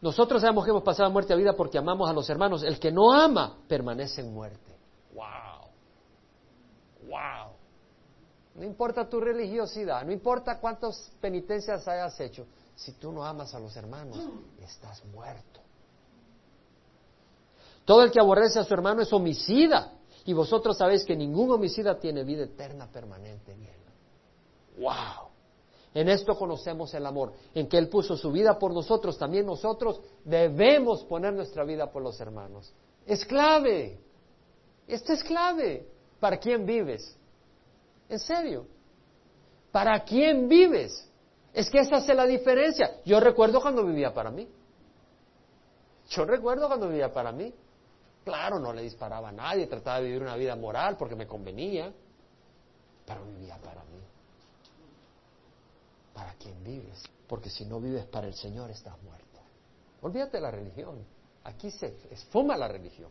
nosotros 0.00 0.40
sabemos 0.40 0.64
que 0.64 0.70
hemos 0.70 0.84
pasado 0.84 1.10
muerte 1.10 1.32
a 1.32 1.36
vida 1.36 1.54
porque 1.54 1.76
amamos 1.76 2.08
a 2.08 2.12
los 2.12 2.30
hermanos. 2.30 2.62
El 2.62 2.78
que 2.78 2.92
no 2.92 3.12
ama 3.12 3.58
permanece 3.66 4.20
en 4.20 4.32
muerte. 4.32 4.76
¡Wow! 5.12 5.70
¡Wow! 7.08 7.47
No 8.58 8.64
importa 8.64 9.08
tu 9.08 9.20
religiosidad, 9.20 10.04
no 10.04 10.10
importa 10.10 10.58
cuántas 10.58 11.12
penitencias 11.20 11.86
hayas 11.86 12.18
hecho, 12.18 12.44
si 12.74 12.92
tú 12.92 13.12
no 13.12 13.24
amas 13.24 13.54
a 13.54 13.60
los 13.60 13.76
hermanos, 13.76 14.18
estás 14.60 15.04
muerto. 15.06 15.60
Todo 17.84 18.02
el 18.02 18.10
que 18.10 18.20
aborrece 18.20 18.58
a 18.58 18.64
su 18.64 18.74
hermano 18.74 19.02
es 19.02 19.12
homicida. 19.12 19.92
Y 20.24 20.32
vosotros 20.32 20.76
sabéis 20.76 21.04
que 21.04 21.16
ningún 21.16 21.50
homicida 21.50 21.98
tiene 21.98 22.22
vida 22.24 22.44
eterna 22.44 22.86
permanente 22.90 23.52
en 23.52 23.62
él. 23.62 23.78
¡Wow! 24.78 25.28
En 25.94 26.08
esto 26.08 26.36
conocemos 26.36 26.92
el 26.94 27.06
amor, 27.06 27.32
en 27.54 27.68
que 27.68 27.78
Él 27.78 27.88
puso 27.88 28.16
su 28.16 28.30
vida 28.30 28.58
por 28.58 28.72
nosotros, 28.72 29.16
también 29.16 29.46
nosotros 29.46 30.00
debemos 30.24 31.02
poner 31.04 31.32
nuestra 31.32 31.64
vida 31.64 31.90
por 31.90 32.02
los 32.02 32.20
hermanos. 32.20 32.72
Es 33.06 33.24
clave. 33.24 33.98
Esto 34.86 35.14
es 35.14 35.24
clave. 35.24 35.88
¿Para 36.20 36.38
quién 36.38 36.66
vives? 36.66 37.17
En 38.08 38.18
serio. 38.18 38.66
¿Para 39.70 40.02
quién 40.04 40.48
vives? 40.48 41.08
Es 41.52 41.70
que 41.70 41.80
esa 41.80 41.98
es 41.98 42.06
la 42.08 42.26
diferencia. 42.26 43.00
Yo 43.04 43.20
recuerdo 43.20 43.60
cuando 43.60 43.84
vivía 43.84 44.12
para 44.12 44.30
mí. 44.30 44.48
Yo 46.08 46.24
recuerdo 46.24 46.66
cuando 46.68 46.88
vivía 46.88 47.12
para 47.12 47.32
mí. 47.32 47.52
Claro, 48.24 48.58
no 48.58 48.72
le 48.72 48.82
disparaba 48.82 49.28
a 49.30 49.32
nadie, 49.32 49.66
trataba 49.66 50.00
de 50.00 50.06
vivir 50.06 50.22
una 50.22 50.36
vida 50.36 50.54
moral 50.54 50.96
porque 50.96 51.14
me 51.14 51.26
convenía, 51.26 51.92
pero 53.06 53.24
vivía 53.24 53.56
para 53.58 53.82
mí. 53.84 54.00
¿Para 56.14 56.34
quién 56.34 56.62
vives? 56.62 57.02
Porque 57.26 57.48
si 57.48 57.64
no 57.64 57.80
vives 57.80 58.04
para 58.06 58.26
el 58.26 58.34
Señor 58.34 58.70
estás 58.70 59.00
muerto. 59.02 59.40
Olvídate 60.02 60.36
de 60.36 60.42
la 60.42 60.50
religión. 60.50 61.04
Aquí 61.44 61.70
se 61.70 61.96
esfuma 62.10 62.56
la 62.56 62.68
religión 62.68 63.10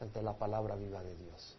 ante 0.00 0.20
la 0.20 0.36
palabra 0.36 0.74
viva 0.74 1.02
de 1.02 1.14
Dios. 1.16 1.56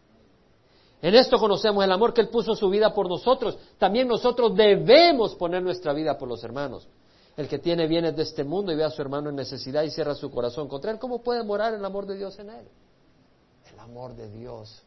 En 1.04 1.14
esto 1.14 1.36
conocemos 1.38 1.84
el 1.84 1.92
amor 1.92 2.14
que 2.14 2.22
Él 2.22 2.30
puso 2.30 2.56
su 2.56 2.70
vida 2.70 2.94
por 2.94 3.10
nosotros. 3.10 3.58
También 3.76 4.08
nosotros 4.08 4.56
debemos 4.56 5.34
poner 5.34 5.62
nuestra 5.62 5.92
vida 5.92 6.16
por 6.16 6.26
los 6.26 6.42
hermanos. 6.42 6.88
El 7.36 7.46
que 7.46 7.58
tiene 7.58 7.86
bienes 7.86 8.16
de 8.16 8.22
este 8.22 8.42
mundo 8.42 8.72
y 8.72 8.74
ve 8.74 8.84
a 8.84 8.90
su 8.90 9.02
hermano 9.02 9.28
en 9.28 9.36
necesidad 9.36 9.82
y 9.82 9.90
cierra 9.90 10.14
su 10.14 10.30
corazón 10.30 10.66
contra 10.66 10.90
él, 10.90 10.98
¿cómo 10.98 11.22
puede 11.22 11.44
morar 11.44 11.74
el 11.74 11.84
amor 11.84 12.06
de 12.06 12.16
Dios 12.16 12.38
en 12.38 12.48
él? 12.48 12.66
El 13.70 13.78
amor 13.80 14.16
de 14.16 14.30
Dios 14.30 14.82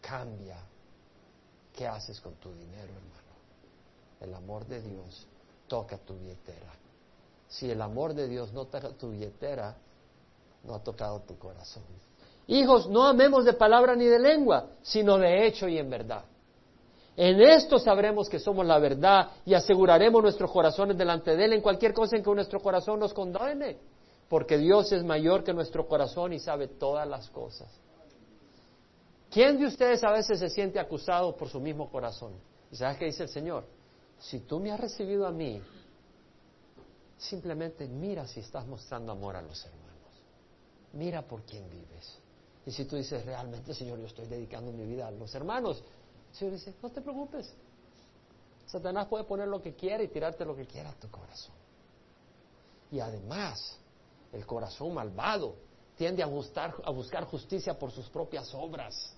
cambia. 0.00 0.58
¿Qué 1.74 1.88
haces 1.88 2.20
con 2.20 2.34
tu 2.34 2.52
dinero, 2.52 2.92
hermano? 2.92 3.34
El 4.20 4.32
amor 4.34 4.68
de 4.68 4.80
Dios 4.82 5.26
toca 5.66 5.98
tu 5.98 6.14
billetera. 6.14 6.72
Si 7.48 7.68
el 7.68 7.82
amor 7.82 8.14
de 8.14 8.28
Dios 8.28 8.52
no 8.52 8.66
toca 8.66 8.90
tu 8.90 9.10
billetera, 9.10 9.76
no 10.62 10.76
ha 10.76 10.78
tocado 10.84 11.18
tu 11.22 11.36
corazón. 11.36 11.82
Hijos, 12.48 12.88
no 12.88 13.06
amemos 13.06 13.44
de 13.44 13.52
palabra 13.52 13.94
ni 13.94 14.06
de 14.06 14.18
lengua, 14.18 14.70
sino 14.82 15.18
de 15.18 15.46
hecho 15.46 15.68
y 15.68 15.78
en 15.78 15.90
verdad. 15.90 16.24
En 17.14 17.40
esto 17.42 17.78
sabremos 17.78 18.26
que 18.28 18.38
somos 18.38 18.64
la 18.64 18.78
verdad 18.78 19.32
y 19.44 19.52
aseguraremos 19.52 20.22
nuestros 20.22 20.50
corazones 20.50 20.96
delante 20.96 21.36
de 21.36 21.44
Él 21.44 21.52
en 21.52 21.60
cualquier 21.60 21.92
cosa 21.92 22.16
en 22.16 22.22
que 22.22 22.34
nuestro 22.34 22.60
corazón 22.60 23.00
nos 23.00 23.12
condene, 23.12 23.76
porque 24.30 24.56
Dios 24.56 24.90
es 24.92 25.04
mayor 25.04 25.44
que 25.44 25.52
nuestro 25.52 25.86
corazón 25.86 26.32
y 26.32 26.38
sabe 26.38 26.68
todas 26.68 27.06
las 27.06 27.28
cosas. 27.28 27.68
¿Quién 29.30 29.58
de 29.58 29.66
ustedes 29.66 30.02
a 30.02 30.10
veces 30.10 30.38
se 30.38 30.48
siente 30.48 30.80
acusado 30.80 31.36
por 31.36 31.50
su 31.50 31.60
mismo 31.60 31.90
corazón? 31.90 32.32
¿Y 32.72 32.76
sabes 32.76 32.96
qué 32.96 33.04
dice 33.04 33.24
el 33.24 33.28
Señor? 33.28 33.64
Si 34.18 34.40
tú 34.40 34.58
me 34.58 34.72
has 34.72 34.80
recibido 34.80 35.26
a 35.26 35.32
mí, 35.32 35.60
simplemente 37.18 37.86
mira 37.86 38.26
si 38.26 38.40
estás 38.40 38.66
mostrando 38.66 39.12
amor 39.12 39.36
a 39.36 39.42
los 39.42 39.62
hermanos. 39.66 40.22
Mira 40.94 41.20
por 41.20 41.42
quién 41.42 41.68
vives. 41.68 42.18
Y 42.68 42.70
si 42.70 42.84
tú 42.84 42.96
dices, 42.96 43.24
realmente, 43.24 43.72
Señor, 43.72 43.98
yo 43.98 44.06
estoy 44.06 44.26
dedicando 44.26 44.70
mi 44.70 44.84
vida 44.84 45.06
a 45.06 45.10
los 45.10 45.34
hermanos, 45.34 45.82
el 46.28 46.36
Señor 46.36 46.52
dice, 46.52 46.74
no 46.82 46.90
te 46.90 47.00
preocupes. 47.00 47.50
Satanás 48.66 49.06
puede 49.08 49.24
poner 49.24 49.48
lo 49.48 49.62
que 49.62 49.74
quiera 49.74 50.02
y 50.02 50.08
tirarte 50.08 50.44
lo 50.44 50.54
que 50.54 50.66
quiera 50.66 50.90
a 50.90 50.92
tu 50.92 51.10
corazón. 51.10 51.54
Y 52.90 53.00
además, 53.00 53.78
el 54.34 54.44
corazón 54.44 54.92
malvado 54.92 55.54
tiende 55.96 56.22
a 56.22 56.26
buscar, 56.26 56.74
a 56.84 56.90
buscar 56.90 57.24
justicia 57.24 57.78
por 57.78 57.90
sus 57.90 58.10
propias 58.10 58.52
obras. 58.52 59.14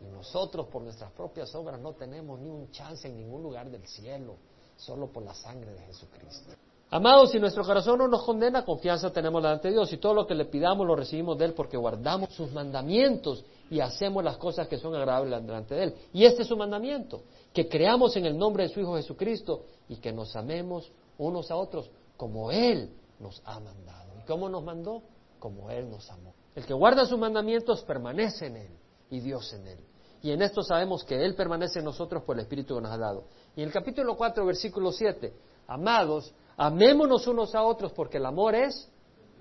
Y 0.00 0.06
nosotros 0.06 0.66
por 0.66 0.82
nuestras 0.82 1.12
propias 1.12 1.54
obras 1.54 1.78
no 1.78 1.92
tenemos 1.92 2.40
ni 2.40 2.50
un 2.50 2.72
chance 2.72 3.06
en 3.06 3.16
ningún 3.16 3.44
lugar 3.44 3.70
del 3.70 3.86
cielo, 3.86 4.34
solo 4.76 5.12
por 5.12 5.22
la 5.22 5.34
sangre 5.34 5.74
de 5.74 5.80
Jesucristo. 5.82 6.50
Amados, 6.94 7.32
si 7.32 7.40
nuestro 7.40 7.64
corazón 7.64 7.98
no 7.98 8.06
nos 8.06 8.22
condena, 8.22 8.64
confianza 8.64 9.10
tenemos 9.10 9.42
delante 9.42 9.66
de 9.66 9.74
Dios 9.74 9.92
y 9.92 9.96
todo 9.96 10.14
lo 10.14 10.28
que 10.28 10.34
le 10.36 10.44
pidamos 10.44 10.86
lo 10.86 10.94
recibimos 10.94 11.36
de 11.36 11.46
Él 11.46 11.52
porque 11.52 11.76
guardamos 11.76 12.32
sus 12.32 12.52
mandamientos 12.52 13.44
y 13.68 13.80
hacemos 13.80 14.22
las 14.22 14.36
cosas 14.36 14.68
que 14.68 14.78
son 14.78 14.94
agradables 14.94 15.44
delante 15.44 15.74
de 15.74 15.82
Él. 15.82 15.94
Y 16.12 16.24
este 16.24 16.42
es 16.42 16.48
su 16.48 16.56
mandamiento, 16.56 17.24
que 17.52 17.68
creamos 17.68 18.14
en 18.14 18.26
el 18.26 18.38
nombre 18.38 18.62
de 18.62 18.68
su 18.68 18.78
Hijo 18.78 18.94
Jesucristo 18.94 19.64
y 19.88 19.96
que 19.96 20.12
nos 20.12 20.36
amemos 20.36 20.92
unos 21.18 21.50
a 21.50 21.56
otros 21.56 21.90
como 22.16 22.52
Él 22.52 22.92
nos 23.18 23.42
ha 23.44 23.58
mandado. 23.58 24.12
¿Y 24.22 24.24
cómo 24.24 24.48
nos 24.48 24.62
mandó? 24.62 25.02
Como 25.40 25.70
Él 25.70 25.90
nos 25.90 26.08
amó. 26.12 26.32
El 26.54 26.64
que 26.64 26.74
guarda 26.74 27.06
sus 27.06 27.18
mandamientos 27.18 27.82
permanece 27.82 28.46
en 28.46 28.56
Él 28.56 28.70
y 29.10 29.18
Dios 29.18 29.52
en 29.52 29.66
Él. 29.66 29.78
Y 30.22 30.30
en 30.30 30.42
esto 30.42 30.62
sabemos 30.62 31.02
que 31.02 31.24
Él 31.24 31.34
permanece 31.34 31.80
en 31.80 31.86
nosotros 31.86 32.22
por 32.22 32.36
el 32.36 32.42
Espíritu 32.42 32.76
que 32.76 32.82
nos 32.82 32.92
ha 32.92 32.98
dado. 32.98 33.24
Y 33.56 33.62
en 33.62 33.66
el 33.66 33.72
capítulo 33.72 34.16
4, 34.16 34.46
versículo 34.46 34.92
7, 34.92 35.34
amados, 35.66 36.32
amémonos 36.56 37.26
unos 37.26 37.54
a 37.54 37.62
otros 37.62 37.92
porque 37.92 38.18
el 38.18 38.26
amor 38.26 38.54
es 38.54 38.88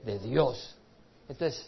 de 0.04 0.20
Dios. 0.20 0.78
Entonces, 1.28 1.68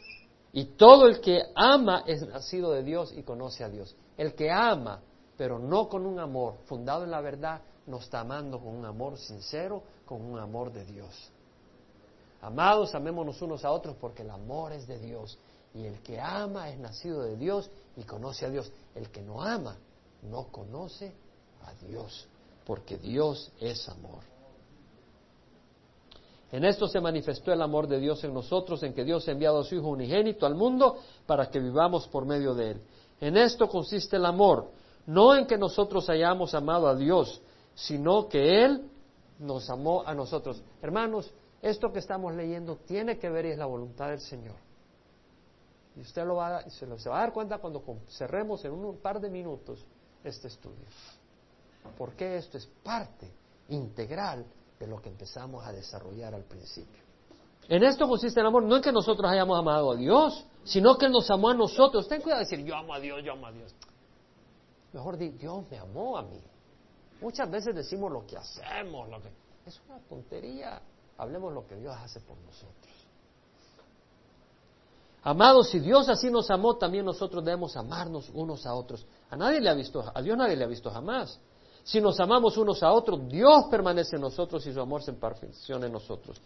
y 0.53 0.65
todo 0.77 1.07
el 1.07 1.19
que 1.19 1.41
ama 1.55 2.03
es 2.07 2.25
nacido 2.27 2.71
de 2.71 2.83
Dios 2.83 3.13
y 3.15 3.23
conoce 3.23 3.63
a 3.63 3.69
Dios. 3.69 3.95
El 4.17 4.35
que 4.35 4.49
ama, 4.51 5.01
pero 5.37 5.59
no 5.59 5.89
con 5.89 6.05
un 6.05 6.19
amor 6.19 6.55
fundado 6.65 7.03
en 7.03 7.11
la 7.11 7.21
verdad, 7.21 7.61
no 7.87 7.97
está 7.97 8.21
amando 8.21 8.59
con 8.59 8.75
un 8.75 8.85
amor 8.85 9.17
sincero, 9.17 9.83
con 10.05 10.21
un 10.21 10.39
amor 10.39 10.71
de 10.71 10.85
Dios. 10.85 11.31
Amados, 12.41 12.95
amémonos 12.95 13.41
unos 13.41 13.65
a 13.65 13.71
otros 13.71 13.95
porque 13.99 14.21
el 14.21 14.29
amor 14.29 14.71
es 14.71 14.87
de 14.87 14.99
Dios. 14.99 15.37
Y 15.73 15.85
el 15.85 16.01
que 16.01 16.19
ama 16.19 16.69
es 16.69 16.79
nacido 16.79 17.23
de 17.23 17.35
Dios 17.35 17.69
y 17.97 18.03
conoce 18.03 18.45
a 18.45 18.49
Dios. 18.49 18.71
El 18.93 19.09
que 19.09 19.21
no 19.21 19.41
ama 19.41 19.75
no 20.21 20.47
conoce 20.47 21.13
a 21.65 21.73
Dios, 21.85 22.27
porque 22.65 22.97
Dios 22.97 23.51
es 23.59 23.89
amor. 23.89 24.23
En 26.51 26.63
esto 26.63 26.87
se 26.87 27.01
manifestó 27.01 27.51
el 27.51 27.61
amor 27.61 27.87
de 27.87 27.99
Dios 27.99 28.23
en 28.23 28.33
nosotros, 28.33 28.81
en 28.83 28.93
que 28.93 29.03
Dios 29.03 29.27
ha 29.27 29.31
enviado 29.31 29.59
a 29.59 29.63
su 29.63 29.75
Hijo 29.75 29.87
unigénito 29.87 30.45
al 30.45 30.55
mundo 30.55 30.97
para 31.25 31.49
que 31.49 31.59
vivamos 31.59 32.07
por 32.07 32.25
medio 32.25 32.53
de 32.53 32.71
Él. 32.71 32.81
En 33.19 33.37
esto 33.37 33.67
consiste 33.67 34.17
el 34.17 34.25
amor, 34.25 34.69
no 35.07 35.35
en 35.35 35.47
que 35.47 35.57
nosotros 35.57 36.09
hayamos 36.09 36.53
amado 36.53 36.87
a 36.87 36.95
Dios, 36.95 37.41
sino 37.73 38.27
que 38.27 38.63
Él 38.63 38.89
nos 39.39 39.69
amó 39.69 40.03
a 40.05 40.13
nosotros. 40.13 40.61
Hermanos, 40.81 41.31
esto 41.61 41.91
que 41.91 41.99
estamos 41.99 42.33
leyendo 42.35 42.77
tiene 42.85 43.17
que 43.17 43.29
ver 43.29 43.45
y 43.47 43.51
es 43.51 43.57
la 43.57 43.65
voluntad 43.65 44.09
del 44.09 44.21
Señor. 44.21 44.55
Y 45.95 46.01
usted 46.01 46.25
lo 46.25 46.35
va 46.35 46.57
a, 46.57 46.69
se, 46.69 46.85
se 46.99 47.09
va 47.09 47.17
a 47.17 47.21
dar 47.21 47.33
cuenta 47.33 47.57
cuando 47.57 47.81
cerremos 48.09 48.63
en 48.65 48.73
un 48.73 48.97
par 48.97 49.19
de 49.19 49.29
minutos 49.29 49.83
este 50.23 50.47
estudio. 50.47 50.85
Porque 51.97 52.37
esto 52.37 52.57
es 52.57 52.67
parte 52.83 53.31
integral 53.69 54.45
de 54.80 54.88
lo 54.88 55.01
que 55.01 55.09
empezamos 55.09 55.65
a 55.65 55.71
desarrollar 55.71 56.34
al 56.34 56.43
principio. 56.43 57.03
En 57.67 57.84
esto 57.84 58.07
consiste 58.07 58.39
el 58.39 58.45
amor, 58.45 58.63
no 58.63 58.76
en 58.76 58.82
que 58.82 58.91
nosotros 58.91 59.30
hayamos 59.30 59.57
amado 59.57 59.91
a 59.91 59.95
Dios, 59.95 60.45
sino 60.63 60.97
que 60.97 61.07
Él 61.07 61.11
nos 61.11 61.30
amó 61.32 61.49
a 61.49 61.53
nosotros. 61.53 62.07
Ten 62.07 62.21
cuidado 62.21 62.43
de 62.43 62.49
decir, 62.49 62.65
yo 62.65 62.76
amo 62.76 62.93
a 62.93 62.99
Dios, 62.99 63.23
yo 63.23 63.34
amo 63.34 63.47
a 63.47 63.51
Dios. 63.51 63.73
Mejor 64.93 65.17
di, 65.17 65.30
Dios 65.30 65.63
me 65.69 65.78
amó 65.78 66.17
a 66.17 66.21
mí. 66.21 66.39
Muchas 67.21 67.49
veces 67.49 67.76
decimos 67.76 68.11
lo 68.11 68.26
que 68.26 68.38
hacemos, 68.38 69.09
lo 69.09 69.21
que... 69.21 69.30
Es 69.65 69.82
una 69.89 69.99
tontería. 70.07 70.80
Hablemos 71.17 71.53
lo 71.53 71.65
que 71.65 71.76
Dios 71.76 71.95
hace 71.97 72.19
por 72.19 72.38
nosotros. 72.38 72.93
Amados, 75.23 75.69
si 75.69 75.80
Dios 75.80 76.07
así 76.07 76.30
nos 76.30 76.51
amó, 76.51 76.78
también 76.78 77.03
nosotros 77.03 77.43
debemos 77.43 77.76
amarnos 77.76 78.30
unos 78.32 78.67
a 78.67 78.76
otros. 78.76 79.07
A 79.32 79.36
nadie 79.36 79.59
le 79.59 79.71
ha 79.71 79.73
visto, 79.73 80.03
a 80.13 80.21
Dios 80.21 80.38
nadie 80.38 80.55
le 80.55 80.65
ha 80.65 80.67
visto 80.67 80.91
jamás. 80.91 81.39
Si 81.86 82.01
nos 82.01 82.19
amamos 82.19 82.57
unos 82.57 82.81
a 82.81 82.91
otros, 82.91 83.29
Dios 83.29 83.65
permanece 83.69 84.15
en 84.15 84.23
nosotros 84.23 84.65
y 84.65 84.73
su 84.73 84.81
amor 84.81 85.03
se 85.03 85.13
perfecciona 85.13 85.86
en 85.86 85.91
nosotros. 85.91 86.41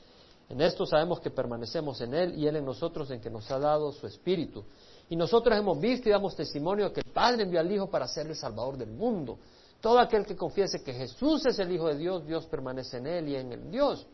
En 0.49 0.59
esto 0.59 0.85
sabemos 0.85 1.21
que 1.21 1.29
permanecemos 1.29 2.01
en 2.01 2.13
Él 2.13 2.37
y 2.37 2.45
Él 2.45 2.57
en 2.57 2.65
nosotros, 2.65 3.09
en 3.09 3.21
que 3.21 3.29
nos 3.29 3.49
ha 3.49 3.57
dado 3.57 3.93
su 3.93 4.05
Espíritu. 4.05 4.65
Y 5.09 5.15
nosotros 5.15 5.57
hemos 5.57 5.79
visto 5.79 6.09
y 6.09 6.11
damos 6.11 6.35
testimonio 6.35 6.91
que 6.91 6.99
el 7.05 7.13
Padre 7.13 7.43
envió 7.43 7.61
al 7.61 7.71
Hijo 7.71 7.89
para 7.89 8.05
ser 8.05 8.27
el 8.27 8.35
Salvador 8.35 8.77
del 8.77 8.91
mundo. 8.91 9.39
Todo 9.79 9.99
aquel 9.99 10.25
que 10.25 10.35
confiese 10.35 10.83
que 10.83 10.91
Jesús 10.91 11.45
es 11.45 11.57
el 11.57 11.71
Hijo 11.71 11.87
de 11.87 11.95
Dios, 11.95 12.27
Dios 12.27 12.45
permanece 12.45 12.97
en 12.97 13.07
Él 13.07 13.29
y 13.29 13.35
en 13.37 13.53
el 13.53 13.71
Dios. 13.71 14.05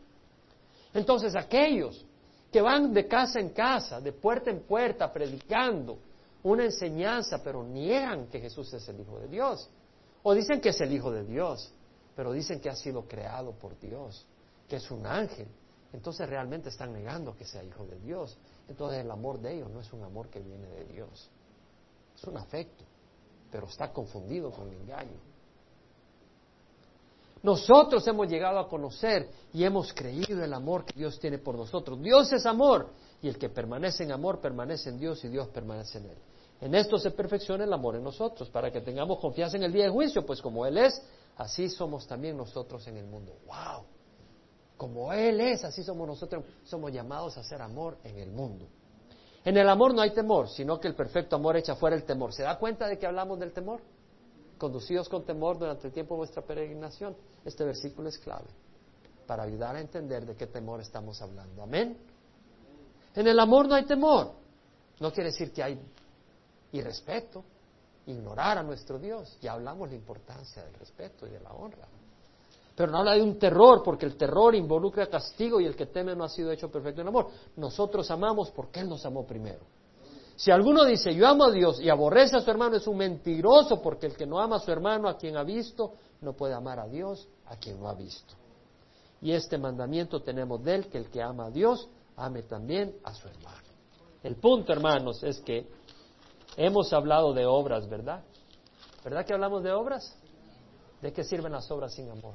Entonces 0.94 1.34
aquellos 1.34 2.04
que 2.52 2.62
van 2.62 2.92
de 2.92 3.08
casa 3.08 3.40
en 3.40 3.48
casa, 3.48 4.00
de 4.00 4.12
puerta 4.12 4.48
en 4.48 4.60
puerta, 4.60 5.12
predicando 5.12 5.98
una 6.44 6.66
enseñanza, 6.66 7.42
pero 7.42 7.64
niegan 7.64 8.28
que 8.28 8.38
Jesús 8.38 8.72
es 8.74 8.88
el 8.88 9.00
Hijo 9.00 9.18
de 9.18 9.26
Dios. 9.26 9.68
O 10.28 10.34
dicen 10.34 10.60
que 10.60 10.70
es 10.70 10.80
el 10.80 10.92
Hijo 10.92 11.12
de 11.12 11.22
Dios, 11.22 11.72
pero 12.16 12.32
dicen 12.32 12.58
que 12.58 12.68
ha 12.68 12.74
sido 12.74 13.06
creado 13.06 13.52
por 13.52 13.78
Dios, 13.78 14.26
que 14.68 14.74
es 14.74 14.90
un 14.90 15.06
ángel. 15.06 15.46
Entonces 15.92 16.28
realmente 16.28 16.68
están 16.68 16.92
negando 16.92 17.36
que 17.36 17.44
sea 17.44 17.62
Hijo 17.62 17.86
de 17.86 17.96
Dios. 18.00 18.36
Entonces 18.68 19.04
el 19.04 19.10
amor 19.12 19.40
de 19.40 19.54
ellos 19.54 19.70
no 19.70 19.80
es 19.80 19.92
un 19.92 20.02
amor 20.02 20.28
que 20.28 20.40
viene 20.40 20.66
de 20.66 20.84
Dios. 20.86 21.30
Es 22.16 22.24
un 22.24 22.36
afecto, 22.38 22.82
pero 23.52 23.68
está 23.68 23.92
confundido 23.92 24.50
con 24.50 24.68
engaño. 24.72 25.20
Nosotros 27.44 28.04
hemos 28.08 28.26
llegado 28.26 28.58
a 28.58 28.68
conocer 28.68 29.30
y 29.52 29.62
hemos 29.62 29.92
creído 29.92 30.42
el 30.42 30.52
amor 30.52 30.84
que 30.84 30.98
Dios 30.98 31.20
tiene 31.20 31.38
por 31.38 31.54
nosotros. 31.54 32.02
Dios 32.02 32.32
es 32.32 32.46
amor 32.46 32.88
y 33.22 33.28
el 33.28 33.38
que 33.38 33.48
permanece 33.48 34.02
en 34.02 34.10
amor 34.10 34.40
permanece 34.40 34.88
en 34.88 34.98
Dios 34.98 35.24
y 35.24 35.28
Dios 35.28 35.46
permanece 35.50 35.98
en 35.98 36.06
él. 36.06 36.18
En 36.60 36.74
esto 36.74 36.98
se 36.98 37.10
perfecciona 37.10 37.64
el 37.64 37.72
amor 37.72 37.96
en 37.96 38.04
nosotros, 38.04 38.48
para 38.50 38.70
que 38.70 38.80
tengamos 38.80 39.18
confianza 39.18 39.56
en 39.56 39.64
el 39.64 39.72
día 39.72 39.84
de 39.84 39.90
juicio, 39.90 40.24
pues 40.24 40.40
como 40.40 40.64
Él 40.64 40.78
es, 40.78 41.02
así 41.36 41.68
somos 41.68 42.06
también 42.06 42.36
nosotros 42.36 42.86
en 42.88 42.96
el 42.96 43.06
mundo. 43.06 43.36
¡Wow! 43.46 43.84
Como 44.76 45.12
Él 45.12 45.40
es, 45.40 45.64
así 45.64 45.82
somos 45.82 46.06
nosotros, 46.06 46.44
somos 46.64 46.92
llamados 46.92 47.36
a 47.36 47.40
hacer 47.40 47.60
amor 47.60 47.98
en 48.04 48.18
el 48.18 48.30
mundo. 48.30 48.66
En 49.44 49.56
el 49.56 49.68
amor 49.68 49.94
no 49.94 50.00
hay 50.00 50.10
temor, 50.10 50.48
sino 50.48 50.80
que 50.80 50.88
el 50.88 50.94
perfecto 50.94 51.36
amor 51.36 51.56
echa 51.56 51.76
fuera 51.76 51.94
el 51.94 52.04
temor. 52.04 52.32
¿Se 52.32 52.42
da 52.42 52.58
cuenta 52.58 52.88
de 52.88 52.98
que 52.98 53.06
hablamos 53.06 53.38
del 53.38 53.52
temor? 53.52 53.80
conducidos 54.56 55.08
con 55.08 55.24
temor 55.24 55.58
durante 55.58 55.86
el 55.86 55.92
tiempo 55.92 56.14
de 56.14 56.18
vuestra 56.18 56.42
peregrinación. 56.42 57.16
Este 57.44 57.64
versículo 57.64 58.08
es 58.08 58.18
clave 58.18 58.48
para 59.26 59.42
ayudar 59.42 59.76
a 59.76 59.80
entender 59.80 60.24
de 60.24 60.36
qué 60.36 60.46
temor 60.46 60.80
estamos 60.80 61.20
hablando. 61.20 61.62
Amén. 61.62 61.96
En 63.14 63.26
el 63.26 63.38
amor 63.38 63.68
no 63.68 63.74
hay 63.74 63.84
temor. 63.84 64.32
No 65.00 65.12
quiere 65.12 65.30
decir 65.30 65.52
que 65.52 65.62
hay 65.62 65.78
irrespeto, 66.72 67.44
ignorar 68.06 68.58
a 68.58 68.62
nuestro 68.62 68.98
Dios. 68.98 69.36
Ya 69.40 69.52
hablamos 69.52 69.88
la 69.88 69.96
importancia 69.96 70.64
del 70.64 70.74
respeto 70.74 71.26
y 71.26 71.30
de 71.30 71.40
la 71.40 71.52
honra. 71.52 71.86
Pero 72.74 72.92
no 72.92 72.98
habla 72.98 73.14
de 73.14 73.22
un 73.22 73.38
terror, 73.38 73.82
porque 73.82 74.04
el 74.04 74.16
terror 74.16 74.54
involucra 74.54 75.06
castigo 75.06 75.60
y 75.60 75.64
el 75.64 75.74
que 75.74 75.86
teme 75.86 76.14
no 76.14 76.24
ha 76.24 76.28
sido 76.28 76.50
hecho 76.52 76.70
perfecto 76.70 77.00
en 77.00 77.08
amor. 77.08 77.28
Nosotros 77.56 78.10
amamos 78.10 78.50
porque 78.50 78.80
Él 78.80 78.88
nos 78.88 79.04
amó 79.06 79.26
primero. 79.26 79.60
Si 80.36 80.50
alguno 80.50 80.84
dice 80.84 81.14
yo 81.14 81.26
amo 81.26 81.44
a 81.44 81.50
Dios 81.50 81.80
y 81.80 81.88
aborrece 81.88 82.36
a 82.36 82.40
su 82.40 82.50
hermano 82.50 82.76
es 82.76 82.86
un 82.86 82.98
mentiroso 82.98 83.80
porque 83.80 84.04
el 84.04 84.14
que 84.14 84.26
no 84.26 84.38
ama 84.38 84.56
a 84.56 84.60
su 84.60 84.70
hermano 84.70 85.08
a 85.08 85.16
quien 85.16 85.34
ha 85.38 85.42
visto 85.42 85.94
no 86.20 86.34
puede 86.34 86.52
amar 86.52 86.78
a 86.78 86.86
Dios 86.86 87.26
a 87.46 87.56
quien 87.56 87.80
no 87.80 87.88
ha 87.88 87.94
visto. 87.94 88.34
Y 89.22 89.32
este 89.32 89.56
mandamiento 89.56 90.20
tenemos 90.20 90.62
de 90.62 90.74
él 90.74 90.88
que 90.88 90.98
el 90.98 91.08
que 91.08 91.22
ama 91.22 91.46
a 91.46 91.50
Dios 91.50 91.88
ame 92.16 92.42
también 92.42 92.96
a 93.04 93.14
su 93.14 93.26
hermano. 93.26 93.66
El 94.22 94.36
punto, 94.36 94.72
hermanos, 94.72 95.22
es 95.22 95.40
que 95.40 95.66
hemos 96.56 96.92
hablado 96.92 97.32
de 97.32 97.46
obras, 97.46 97.88
¿verdad? 97.88 98.22
¿Verdad 99.04 99.24
que 99.24 99.32
hablamos 99.32 99.62
de 99.62 99.72
obras? 99.72 100.16
¿De 101.00 101.12
qué 101.12 101.22
sirven 101.22 101.52
las 101.52 101.70
obras 101.70 101.94
sin 101.94 102.10
amor? 102.10 102.34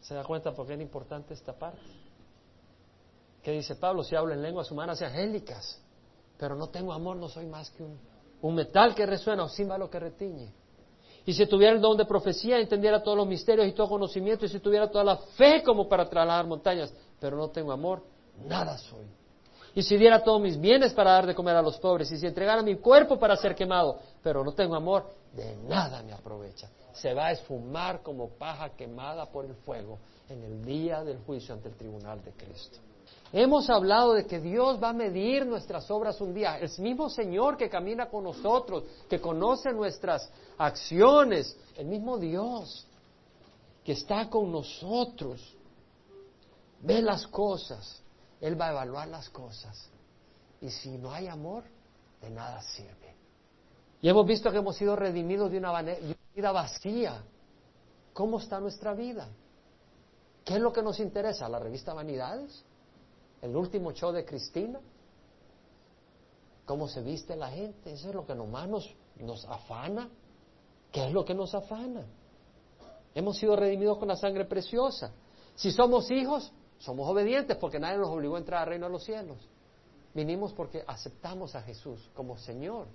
¿Se 0.00 0.14
da 0.14 0.24
cuenta 0.24 0.52
por 0.52 0.66
qué 0.66 0.74
es 0.74 0.80
importante 0.80 1.32
esta 1.32 1.52
parte? 1.52 1.80
¿Qué 3.42 3.52
dice 3.52 3.76
Pablo? 3.76 4.02
Si 4.02 4.14
hablo 4.14 4.34
en 4.34 4.42
lenguas 4.42 4.70
humanas 4.70 5.00
y 5.00 5.04
angélicas, 5.04 5.80
pero 6.38 6.56
no 6.56 6.68
tengo 6.68 6.92
amor, 6.92 7.16
no 7.16 7.28
soy 7.28 7.46
más 7.46 7.70
que 7.70 7.84
un, 7.84 8.54
metal 8.54 8.94
que 8.94 9.06
resuena 9.06 9.44
o 9.44 9.48
címbalo 9.48 9.88
que 9.88 10.00
retiñe. 10.00 10.52
Y 11.24 11.32
si 11.32 11.46
tuviera 11.46 11.72
el 11.72 11.80
don 11.80 11.96
de 11.96 12.04
profecía, 12.04 12.58
entendiera 12.58 13.00
todos 13.00 13.16
los 13.16 13.28
misterios 13.28 13.68
y 13.68 13.72
todo 13.72 13.88
conocimiento, 13.88 14.44
y 14.44 14.48
si 14.48 14.58
tuviera 14.58 14.90
toda 14.90 15.04
la 15.04 15.16
fe 15.16 15.62
como 15.62 15.88
para 15.88 16.08
trasladar 16.08 16.46
montañas, 16.46 16.92
pero 17.20 17.36
no 17.36 17.50
tengo 17.50 17.70
amor, 17.70 18.02
nada 18.44 18.76
soy. 18.76 19.06
Y 19.74 19.82
si 19.82 19.96
diera 19.96 20.22
todos 20.22 20.40
mis 20.40 20.60
bienes 20.60 20.92
para 20.92 21.12
dar 21.12 21.26
de 21.26 21.34
comer 21.34 21.56
a 21.56 21.62
los 21.62 21.78
pobres, 21.78 22.10
y 22.12 22.18
si 22.18 22.26
entregara 22.26 22.62
mi 22.62 22.76
cuerpo 22.76 23.18
para 23.18 23.36
ser 23.36 23.54
quemado, 23.54 23.98
pero 24.22 24.44
no 24.44 24.52
tengo 24.52 24.74
amor, 24.74 25.06
de 25.32 25.56
nada 25.68 26.02
me 26.02 26.12
aprovecha. 26.12 26.68
Se 26.92 27.14
va 27.14 27.28
a 27.28 27.32
esfumar 27.32 28.02
como 28.02 28.28
paja 28.28 28.70
quemada 28.70 29.26
por 29.26 29.46
el 29.46 29.54
fuego 29.54 29.98
en 30.28 30.42
el 30.42 30.64
día 30.64 31.02
del 31.02 31.18
juicio 31.20 31.54
ante 31.54 31.68
el 31.68 31.76
tribunal 31.76 32.22
de 32.22 32.32
Cristo. 32.32 32.78
Hemos 33.32 33.70
hablado 33.70 34.12
de 34.12 34.26
que 34.26 34.40
Dios 34.40 34.82
va 34.82 34.90
a 34.90 34.92
medir 34.92 35.46
nuestras 35.46 35.90
obras 35.90 36.20
un 36.20 36.34
día. 36.34 36.58
El 36.58 36.70
mismo 36.80 37.08
Señor 37.08 37.56
que 37.56 37.70
camina 37.70 38.10
con 38.10 38.24
nosotros, 38.24 38.84
que 39.08 39.22
conoce 39.22 39.72
nuestras 39.72 40.30
acciones, 40.58 41.56
el 41.78 41.86
mismo 41.86 42.18
Dios 42.18 42.86
que 43.84 43.92
está 43.92 44.28
con 44.28 44.52
nosotros, 44.52 45.40
ve 46.80 47.00
las 47.00 47.26
cosas, 47.26 48.01
Él 48.42 48.60
va 48.60 48.68
a 48.68 48.72
evaluar 48.72 49.08
las 49.08 49.30
cosas. 49.30 49.88
Y 50.60 50.68
si 50.68 50.98
no 50.98 51.10
hay 51.10 51.28
amor, 51.28 51.64
de 52.20 52.28
nada 52.28 52.60
sirve. 52.60 53.16
Y 54.02 54.08
hemos 54.10 54.26
visto 54.26 54.50
que 54.50 54.58
hemos 54.58 54.76
sido 54.76 54.94
redimidos 54.94 55.50
de 55.50 55.56
una 55.56 55.80
vida 56.34 56.52
vacía. 56.52 57.24
¿Cómo 58.12 58.38
está 58.38 58.60
nuestra 58.60 58.92
vida? 58.92 59.26
¿Qué 60.44 60.56
es 60.56 60.60
lo 60.60 60.74
que 60.74 60.82
nos 60.82 61.00
interesa? 61.00 61.48
¿La 61.48 61.58
revista 61.58 61.94
Vanidades? 61.94 62.66
el 63.42 63.56
último 63.56 63.92
show 63.92 64.12
de 64.12 64.24
Cristina, 64.24 64.80
cómo 66.64 66.86
se 66.86 67.02
viste 67.02 67.36
la 67.36 67.50
gente, 67.50 67.92
eso 67.92 68.08
es 68.08 68.14
lo 68.14 68.24
que 68.24 68.34
nomás 68.34 68.68
nos, 68.68 68.96
nos 69.18 69.44
afana. 69.44 70.08
¿Qué 70.92 71.06
es 71.06 71.12
lo 71.12 71.24
que 71.24 71.34
nos 71.34 71.54
afana? 71.54 72.06
Hemos 73.14 73.36
sido 73.36 73.56
redimidos 73.56 73.98
con 73.98 74.08
la 74.08 74.16
sangre 74.16 74.44
preciosa. 74.44 75.12
Si 75.56 75.72
somos 75.72 76.10
hijos, 76.10 76.52
somos 76.82 77.08
obedientes 77.08 77.56
porque 77.58 77.78
nadie 77.78 77.96
nos 77.96 78.08
obligó 78.08 78.34
a 78.34 78.38
entrar 78.40 78.62
al 78.62 78.68
reino 78.68 78.86
de 78.86 78.92
los 78.92 79.04
cielos. 79.04 79.38
Vinimos 80.14 80.52
porque 80.52 80.82
aceptamos 80.84 81.54
a 81.54 81.62
Jesús 81.62 82.10
como 82.12 82.36
Señor. 82.36 82.88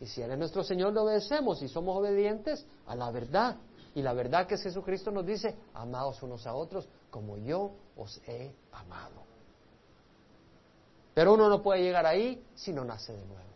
Y 0.00 0.06
si 0.06 0.22
Él 0.22 0.30
es 0.30 0.38
nuestro 0.38 0.62
Señor, 0.62 0.92
le 0.92 1.00
obedecemos 1.00 1.60
y 1.60 1.68
somos 1.68 1.96
obedientes 1.96 2.64
a 2.86 2.94
la 2.94 3.10
verdad. 3.10 3.56
Y 3.96 4.02
la 4.02 4.12
verdad 4.12 4.46
que 4.46 4.54
es 4.54 4.62
Jesucristo 4.62 5.10
nos 5.10 5.26
dice, 5.26 5.56
amados 5.74 6.22
unos 6.22 6.46
a 6.46 6.54
otros 6.54 6.88
como 7.10 7.36
yo 7.36 7.72
os 7.96 8.20
he 8.28 8.54
amado. 8.70 9.24
Pero 11.12 11.34
uno 11.34 11.48
no 11.48 11.62
puede 11.62 11.82
llegar 11.82 12.06
ahí 12.06 12.44
si 12.54 12.72
no 12.72 12.84
nace 12.84 13.12
de 13.12 13.24
nuevo. 13.24 13.55